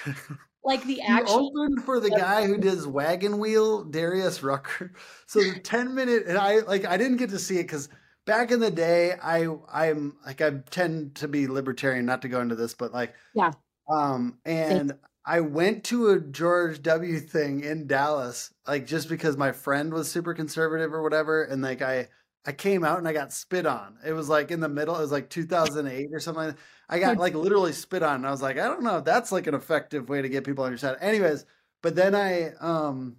Like 0.63 0.83
the 0.85 0.95
he 0.95 1.01
actual. 1.01 1.51
opened 1.57 1.85
for 1.85 1.99
the 1.99 2.11
guy 2.11 2.45
who 2.45 2.57
does 2.57 2.85
Wagon 2.85 3.39
Wheel, 3.39 3.83
Darius 3.83 4.43
Rucker. 4.43 4.91
So 5.25 5.39
the 5.39 5.59
ten 5.59 5.95
minute, 5.95 6.27
and 6.27 6.37
I 6.37 6.59
like 6.59 6.85
I 6.85 6.97
didn't 6.97 7.17
get 7.17 7.31
to 7.31 7.39
see 7.39 7.55
it 7.57 7.63
because 7.63 7.89
back 8.27 8.51
in 8.51 8.61
the 8.61 8.71
day, 8.71 9.13
I 9.13 9.47
I'm 9.71 10.17
like 10.25 10.41
I 10.41 10.51
tend 10.71 11.15
to 11.17 11.29
be 11.29 11.47
libertarian, 11.47 12.05
not 12.05 12.21
to 12.23 12.29
go 12.29 12.41
into 12.41 12.55
this, 12.55 12.75
but 12.75 12.93
like 12.93 13.15
Yeah. 13.33 13.53
um, 13.91 14.39
and 14.45 14.97
I 15.25 15.41
went 15.41 15.83
to 15.85 16.09
a 16.09 16.19
George 16.21 16.81
W. 16.83 17.19
thing 17.19 17.61
in 17.63 17.87
Dallas, 17.87 18.53
like 18.67 18.87
just 18.87 19.09
because 19.09 19.37
my 19.37 19.51
friend 19.51 19.93
was 19.93 20.11
super 20.11 20.33
conservative 20.33 20.93
or 20.93 21.03
whatever, 21.03 21.43
and 21.43 21.61
like 21.61 21.81
I 21.81 22.09
I 22.45 22.53
came 22.53 22.83
out 22.85 22.99
and 22.99 23.07
I 23.07 23.13
got 23.13 23.33
spit 23.33 23.65
on. 23.65 23.97
It 24.05 24.13
was 24.13 24.29
like 24.29 24.51
in 24.51 24.61
the 24.61 24.69
middle. 24.69 24.95
It 24.97 25.01
was 25.01 25.11
like 25.11 25.29
2008 25.29 26.09
or 26.13 26.19
something. 26.19 26.55
I 26.89 26.99
got 26.99 27.17
like 27.17 27.35
literally 27.35 27.73
spit 27.73 28.03
on, 28.03 28.17
and 28.17 28.27
I 28.27 28.31
was 28.31 28.41
like, 28.41 28.57
I 28.57 28.67
don't 28.67 28.83
know 28.83 28.97
if 28.99 29.05
that's 29.05 29.31
like 29.31 29.47
an 29.47 29.55
effective 29.55 30.09
way 30.09 30.21
to 30.21 30.29
get 30.29 30.45
people 30.45 30.63
on 30.65 30.71
your 30.71 30.77
side. 30.77 30.97
Anyways, 31.01 31.45
but 31.81 31.95
then 31.95 32.15
I 32.15 32.53
um, 32.61 33.17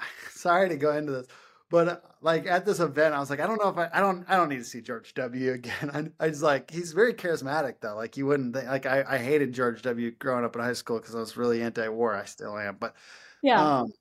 sorry 0.30 0.68
to 0.70 0.76
go 0.76 0.96
into 0.96 1.12
this, 1.12 1.26
but 1.70 2.04
like 2.22 2.46
at 2.46 2.64
this 2.64 2.80
event, 2.80 3.14
I 3.14 3.20
was 3.20 3.30
like, 3.30 3.40
I 3.40 3.46
don't 3.46 3.60
know 3.62 3.68
if 3.68 3.76
I, 3.78 3.90
I 3.92 4.00
don't, 4.00 4.24
I 4.28 4.36
don't 4.36 4.48
need 4.48 4.58
to 4.58 4.64
see 4.64 4.80
George 4.80 5.14
W. 5.14 5.52
again. 5.52 6.12
I, 6.20 6.24
I 6.24 6.28
was 6.28 6.42
like, 6.42 6.70
he's 6.70 6.92
very 6.92 7.14
charismatic 7.14 7.76
though. 7.80 7.96
Like 7.96 8.16
you 8.16 8.26
wouldn't 8.26 8.54
think, 8.54 8.68
like 8.68 8.86
I, 8.86 9.04
I 9.08 9.18
hated 9.18 9.52
George 9.52 9.82
W. 9.82 10.10
growing 10.12 10.44
up 10.44 10.54
in 10.56 10.62
high 10.62 10.72
school 10.74 10.98
because 10.98 11.14
I 11.14 11.18
was 11.20 11.36
really 11.36 11.62
anti-war. 11.62 12.14
I 12.14 12.24
still 12.24 12.56
am, 12.58 12.76
but 12.80 12.94
Yeah. 13.42 13.80
um, 13.80 13.92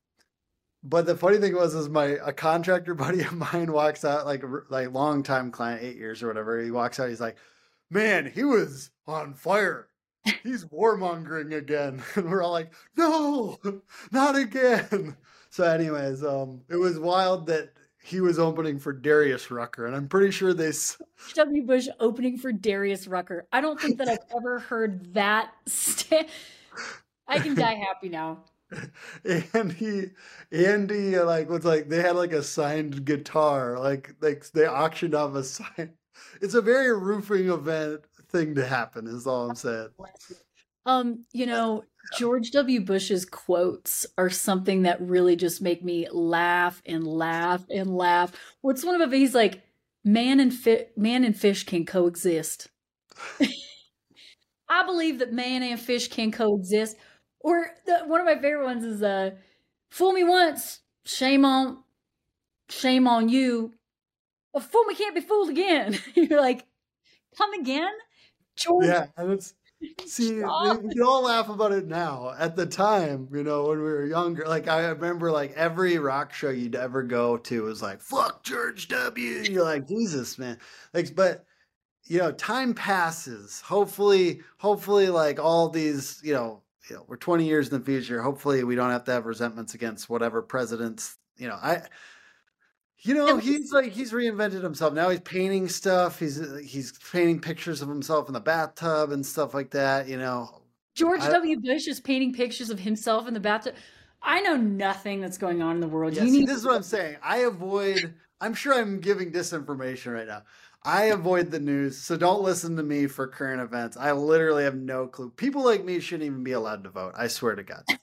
but 0.83 1.05
the 1.05 1.15
funny 1.15 1.37
thing 1.37 1.55
was, 1.55 1.75
is 1.75 1.89
my 1.89 2.05
a 2.23 2.33
contractor 2.33 2.93
buddy 2.95 3.21
of 3.21 3.33
mine 3.33 3.71
walks 3.71 4.03
out 4.05 4.25
like 4.25 4.43
like 4.69 4.91
long 4.93 5.23
time 5.23 5.51
client, 5.51 5.83
eight 5.83 5.97
years 5.97 6.23
or 6.23 6.27
whatever. 6.27 6.61
He 6.61 6.71
walks 6.71 6.99
out, 6.99 7.09
he's 7.09 7.21
like, 7.21 7.37
"Man, 7.89 8.25
he 8.33 8.43
was 8.43 8.89
on 9.07 9.33
fire. 9.33 9.87
He's 10.43 10.65
warmongering 10.65 11.55
again." 11.55 12.03
And 12.15 12.29
we're 12.29 12.43
all 12.43 12.51
like, 12.51 12.73
"No, 12.97 13.59
not 14.11 14.35
again." 14.35 15.17
So, 15.49 15.65
anyways, 15.65 16.23
um, 16.23 16.61
it 16.69 16.77
was 16.77 16.97
wild 16.97 17.47
that 17.47 17.73
he 18.03 18.19
was 18.21 18.39
opening 18.39 18.79
for 18.79 18.93
Darius 18.93 19.51
Rucker, 19.51 19.85
and 19.85 19.95
I'm 19.95 20.07
pretty 20.07 20.31
sure 20.31 20.53
they. 20.53 20.71
W. 21.35 21.63
Bush 21.63 21.87
opening 21.99 22.37
for 22.37 22.51
Darius 22.51 23.07
Rucker. 23.07 23.47
I 23.51 23.61
don't 23.61 23.79
think 23.79 23.97
that 23.99 24.07
I've 24.07 24.19
ever 24.35 24.59
heard 24.59 25.13
that. 25.13 25.51
St- 25.67 26.27
I 27.27 27.39
can 27.39 27.55
die 27.55 27.75
happy 27.75 28.09
now. 28.09 28.43
and 29.53 29.71
he 29.73 30.05
Andy, 30.51 31.17
uh, 31.17 31.25
like 31.25 31.49
was 31.49 31.65
like 31.65 31.89
they 31.89 32.01
had 32.01 32.15
like 32.15 32.31
a 32.31 32.41
signed 32.41 33.03
guitar 33.03 33.77
like 33.77 34.15
like 34.21 34.49
they 34.51 34.65
auctioned 34.65 35.13
off 35.13 35.35
a 35.35 35.43
sign 35.43 35.91
it's 36.41 36.53
a 36.53 36.61
very 36.61 36.97
roofing 36.97 37.49
event 37.49 38.01
thing 38.29 38.55
to 38.55 38.65
happen 38.65 39.07
is 39.07 39.27
all 39.27 39.49
i'm 39.49 39.55
saying 39.55 39.89
Um, 40.85 41.25
you 41.31 41.45
know, 41.45 41.83
George 42.17 42.51
W. 42.51 42.81
Bush's 42.81 43.25
quotes 43.25 44.05
are 44.17 44.29
something 44.29 44.83
that 44.83 45.01
really 45.01 45.35
just 45.35 45.61
make 45.61 45.83
me 45.83 46.07
laugh 46.11 46.81
and 46.85 47.05
laugh 47.05 47.63
and 47.69 47.95
laugh. 47.95 48.31
What's 48.61 48.83
one 48.83 48.95
of 48.95 49.01
them? 49.01 49.11
He's 49.17 49.35
like, 49.35 49.61
"Man 50.03 50.39
and 50.39 50.53
fi- 50.53 50.87
man 50.97 51.23
and 51.23 51.37
fish 51.37 51.65
can 51.65 51.85
coexist." 51.85 52.69
I 54.69 54.85
believe 54.85 55.19
that 55.19 55.33
man 55.33 55.63
and 55.63 55.79
fish 55.79 56.07
can 56.07 56.31
coexist. 56.31 56.97
Or 57.39 57.71
the, 57.85 57.99
one 58.05 58.19
of 58.19 58.25
my 58.25 58.35
favorite 58.35 58.65
ones 58.65 58.83
is, 58.83 59.01
"Uh, 59.01 59.31
fool 59.89 60.11
me 60.13 60.23
once, 60.23 60.81
shame 61.05 61.45
on, 61.45 61.83
shame 62.69 63.07
on 63.07 63.29
you. 63.29 63.73
Fool 64.59 64.83
me 64.85 64.95
can't 64.95 65.15
be 65.15 65.21
fooled 65.21 65.49
again." 65.49 65.97
You're 66.15 66.41
like, 66.41 66.65
"Come 67.37 67.53
again, 67.53 67.91
George." 68.55 68.85
yeah 68.85 69.07
it's 69.17 69.53
see 70.05 70.35
we, 70.35 70.39
Stop. 70.41 70.81
we 70.81 70.93
can 70.93 71.01
all 71.01 71.23
laugh 71.23 71.49
about 71.49 71.71
it 71.71 71.87
now. 71.87 72.33
At 72.37 72.55
the 72.55 72.65
time 72.65 73.27
you 73.31 73.43
know 73.43 73.67
when 73.67 73.77
we 73.79 73.83
were 73.83 74.05
younger 74.05 74.45
like 74.47 74.67
i 74.67 74.87
remember 74.87 75.31
like 75.31 75.53
every 75.53 75.97
rock 75.97 76.33
show 76.33 76.49
you'd 76.49 76.75
ever 76.75 77.03
go 77.03 77.37
to 77.37 77.63
was 77.63 77.81
like 77.81 78.01
fuck 78.01 78.43
george 78.43 78.87
w. 78.87 79.37
And 79.37 79.47
you're 79.49 79.63
like 79.63 79.87
jesus 79.87 80.37
man. 80.37 80.57
Like 80.93 81.15
but 81.15 81.45
you 82.05 82.19
know 82.19 82.31
time 82.31 82.73
passes. 82.73 83.61
Hopefully 83.61 84.41
hopefully 84.57 85.09
like 85.09 85.39
all 85.39 85.69
these 85.69 86.19
you 86.23 86.33
know 86.33 86.61
you 86.89 86.95
know 86.95 87.05
we're 87.07 87.17
20 87.17 87.45
years 87.45 87.69
in 87.69 87.79
the 87.79 87.85
future. 87.85 88.21
Hopefully 88.21 88.63
we 88.63 88.75
don't 88.75 88.91
have 88.91 89.05
to 89.05 89.11
have 89.11 89.25
resentments 89.25 89.73
against 89.73 90.09
whatever 90.09 90.41
presidents 90.41 91.17
you 91.37 91.47
know 91.47 91.57
i 91.61 91.81
you 93.01 93.13
know 93.13 93.37
he's 93.37 93.71
like 93.71 93.91
he's 93.91 94.11
reinvented 94.11 94.61
himself 94.61 94.93
now 94.93 95.09
he's 95.09 95.21
painting 95.21 95.67
stuff 95.67 96.19
he's 96.19 96.39
uh, 96.39 96.59
he's 96.63 96.93
painting 97.11 97.39
pictures 97.39 97.81
of 97.81 97.89
himself 97.89 98.27
in 98.27 98.33
the 98.33 98.39
bathtub 98.39 99.11
and 99.11 99.25
stuff 99.25 99.53
like 99.53 99.71
that 99.71 100.07
you 100.07 100.17
know 100.17 100.61
George 100.95 101.21
I- 101.21 101.31
W. 101.31 101.59
Bush 101.59 101.87
is 101.87 101.99
painting 101.99 102.33
pictures 102.33 102.69
of 102.69 102.79
himself 102.79 103.27
in 103.27 103.33
the 103.33 103.39
bathtub. 103.39 103.75
I 104.21 104.41
know 104.41 104.55
nothing 104.55 105.21
that's 105.21 105.37
going 105.37 105.61
on 105.61 105.75
in 105.75 105.81
the 105.81 105.87
world. 105.87 106.13
Yeah, 106.13 106.23
you 106.23 106.29
see, 106.29 106.39
need 106.39 106.49
this 106.49 106.57
is 106.57 106.65
what 106.65 106.75
I'm 106.75 106.83
saying. 106.83 107.17
I 107.23 107.37
avoid. 107.39 108.13
I'm 108.39 108.53
sure 108.53 108.73
I'm 108.73 108.99
giving 108.99 109.31
disinformation 109.31 110.13
right 110.13 110.27
now. 110.27 110.43
I 110.83 111.05
avoid 111.05 111.51
the 111.51 111.59
news, 111.59 111.97
so 111.97 112.17
don't 112.17 112.41
listen 112.41 112.75
to 112.77 112.83
me 112.83 113.05
for 113.07 113.27
current 113.27 113.61
events. 113.61 113.97
I 113.97 114.11
literally 114.13 114.63
have 114.63 114.75
no 114.75 115.07
clue. 115.07 115.29
People 115.29 115.63
like 115.63 115.85
me 115.85 115.99
shouldn't 115.99 116.25
even 116.25 116.43
be 116.43 116.53
allowed 116.53 116.83
to 116.83 116.89
vote. 116.89 117.13
I 117.15 117.27
swear 117.27 117.55
to 117.55 117.63
God. 117.63 117.83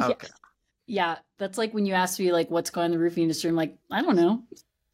Okay, 0.00 0.28
Yeah, 0.88 1.18
that's 1.38 1.58
like 1.58 1.74
when 1.74 1.84
you 1.86 1.92
ask 1.92 2.18
me 2.18 2.32
like 2.32 2.50
what's 2.50 2.70
going 2.70 2.86
on 2.86 2.92
in 2.92 2.98
the 2.98 2.98
roofing 2.98 3.24
industry. 3.24 3.50
I'm 3.50 3.56
like, 3.56 3.76
I 3.90 4.00
don't 4.02 4.16
know. 4.16 4.42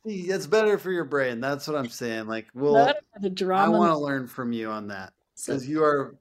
See, 0.07 0.23
it's 0.23 0.47
better 0.47 0.77
for 0.77 0.91
your 0.91 1.05
brain. 1.05 1.41
That's 1.41 1.67
what 1.67 1.77
I'm 1.77 1.89
saying. 1.89 2.27
Like, 2.27 2.49
well, 2.53 2.93
the 3.21 3.55
I 3.55 3.69
want 3.69 3.93
to 3.93 3.99
learn 3.99 4.27
from 4.27 4.53
you 4.53 4.71
on 4.71 4.89
that 4.89 5.13
So- 5.35 5.53
because 5.55 5.69
you 5.69 5.83
are 5.85 6.17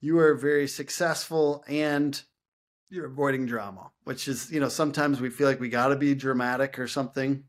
you 0.00 0.18
are 0.18 0.34
very 0.34 0.68
successful 0.68 1.64
and 1.66 2.20
you're 2.90 3.06
avoiding 3.06 3.46
drama, 3.46 3.90
which 4.04 4.28
is 4.28 4.50
you 4.50 4.60
know 4.60 4.68
sometimes 4.68 5.20
we 5.20 5.30
feel 5.30 5.46
like 5.48 5.60
we 5.60 5.68
got 5.68 5.88
to 5.88 5.96
be 5.96 6.14
dramatic 6.14 6.78
or 6.78 6.88
something 6.88 7.44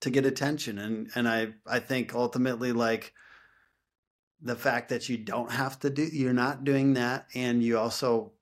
to 0.00 0.10
get 0.10 0.26
attention, 0.26 0.78
and 0.78 1.10
and 1.14 1.26
I 1.26 1.54
I 1.66 1.78
think 1.80 2.14
ultimately 2.14 2.72
like 2.72 3.14
the 4.42 4.56
fact 4.56 4.90
that 4.90 5.08
you 5.08 5.16
don't 5.16 5.50
have 5.50 5.80
to 5.80 5.90
do 5.90 6.04
you're 6.04 6.32
not 6.34 6.64
doing 6.64 6.94
that, 6.94 7.26
and 7.34 7.62
you 7.62 7.78
also 7.78 8.32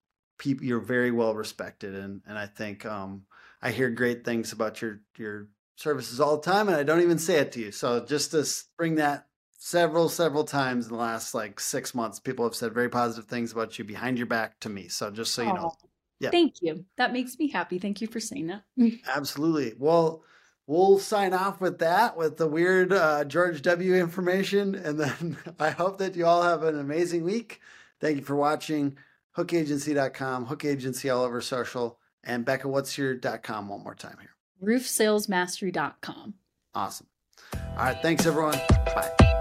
people 0.44 0.66
you're 0.66 0.80
very 0.80 1.10
well 1.10 1.34
respected, 1.34 1.94
and 1.94 2.20
and 2.26 2.38
I 2.38 2.46
think 2.46 2.84
um 2.84 3.22
I 3.62 3.70
hear 3.70 3.90
great 3.90 4.24
things 4.24 4.52
about 4.52 4.82
your 4.82 5.00
your 5.16 5.48
services 5.76 6.20
all 6.20 6.36
the 6.36 6.42
time, 6.42 6.68
and 6.68 6.76
I 6.76 6.82
don't 6.82 7.00
even 7.00 7.18
say 7.18 7.38
it 7.38 7.52
to 7.52 7.60
you. 7.60 7.72
So 7.72 8.04
just 8.04 8.32
to 8.32 8.46
bring 8.76 8.96
that 8.96 9.26
several 9.58 10.10
several 10.10 10.44
times 10.44 10.86
in 10.86 10.92
the 10.92 10.98
last 10.98 11.34
like 11.34 11.58
six 11.58 11.94
months, 11.94 12.20
people 12.20 12.44
have 12.44 12.54
said 12.54 12.74
very 12.74 12.90
positive 12.90 13.28
things 13.28 13.52
about 13.52 13.78
you 13.78 13.84
behind 13.84 14.18
your 14.18 14.26
back 14.26 14.60
to 14.60 14.68
me. 14.68 14.88
So 14.88 15.10
just 15.10 15.32
so 15.32 15.42
you 15.42 15.54
know, 15.54 15.72
Yeah. 16.20 16.30
Thank 16.30 16.56
you. 16.60 16.84
That 16.98 17.12
makes 17.12 17.38
me 17.38 17.48
happy. 17.48 17.78
Thank 17.78 18.00
you 18.02 18.06
for 18.06 18.20
saying 18.20 18.48
that. 18.48 18.64
absolutely. 19.08 19.74
Well, 19.78 20.22
we'll 20.66 20.98
sign 20.98 21.32
off 21.32 21.60
with 21.60 21.78
that 21.78 22.18
with 22.18 22.36
the 22.36 22.46
weird 22.46 22.92
uh, 22.92 23.24
George 23.24 23.62
W. 23.62 23.94
information, 23.94 24.74
and 24.74 25.00
then 25.00 25.38
I 25.58 25.70
hope 25.70 25.98
that 25.98 26.16
you 26.16 26.26
all 26.26 26.42
have 26.42 26.62
an 26.62 26.78
amazing 26.78 27.24
week. 27.24 27.60
Thank 27.98 28.18
you 28.18 28.22
for 28.24 28.36
watching. 28.36 28.98
HookAgency.com, 29.36 30.46
Hook 30.46 30.64
Agency 30.64 31.10
all 31.10 31.24
over 31.24 31.40
social. 31.40 31.98
And 32.22 32.44
Becca, 32.44 32.68
what's 32.68 32.96
your 32.96 33.16
.com 33.16 33.68
one 33.68 33.82
more 33.82 33.94
time 33.94 34.16
here? 34.20 34.30
roofsalesmastery.com. 34.62 36.34
Awesome. 36.74 37.06
All 37.54 37.76
right. 37.76 37.98
Thanks, 38.02 38.24
everyone. 38.26 38.58
Bye. 38.94 39.40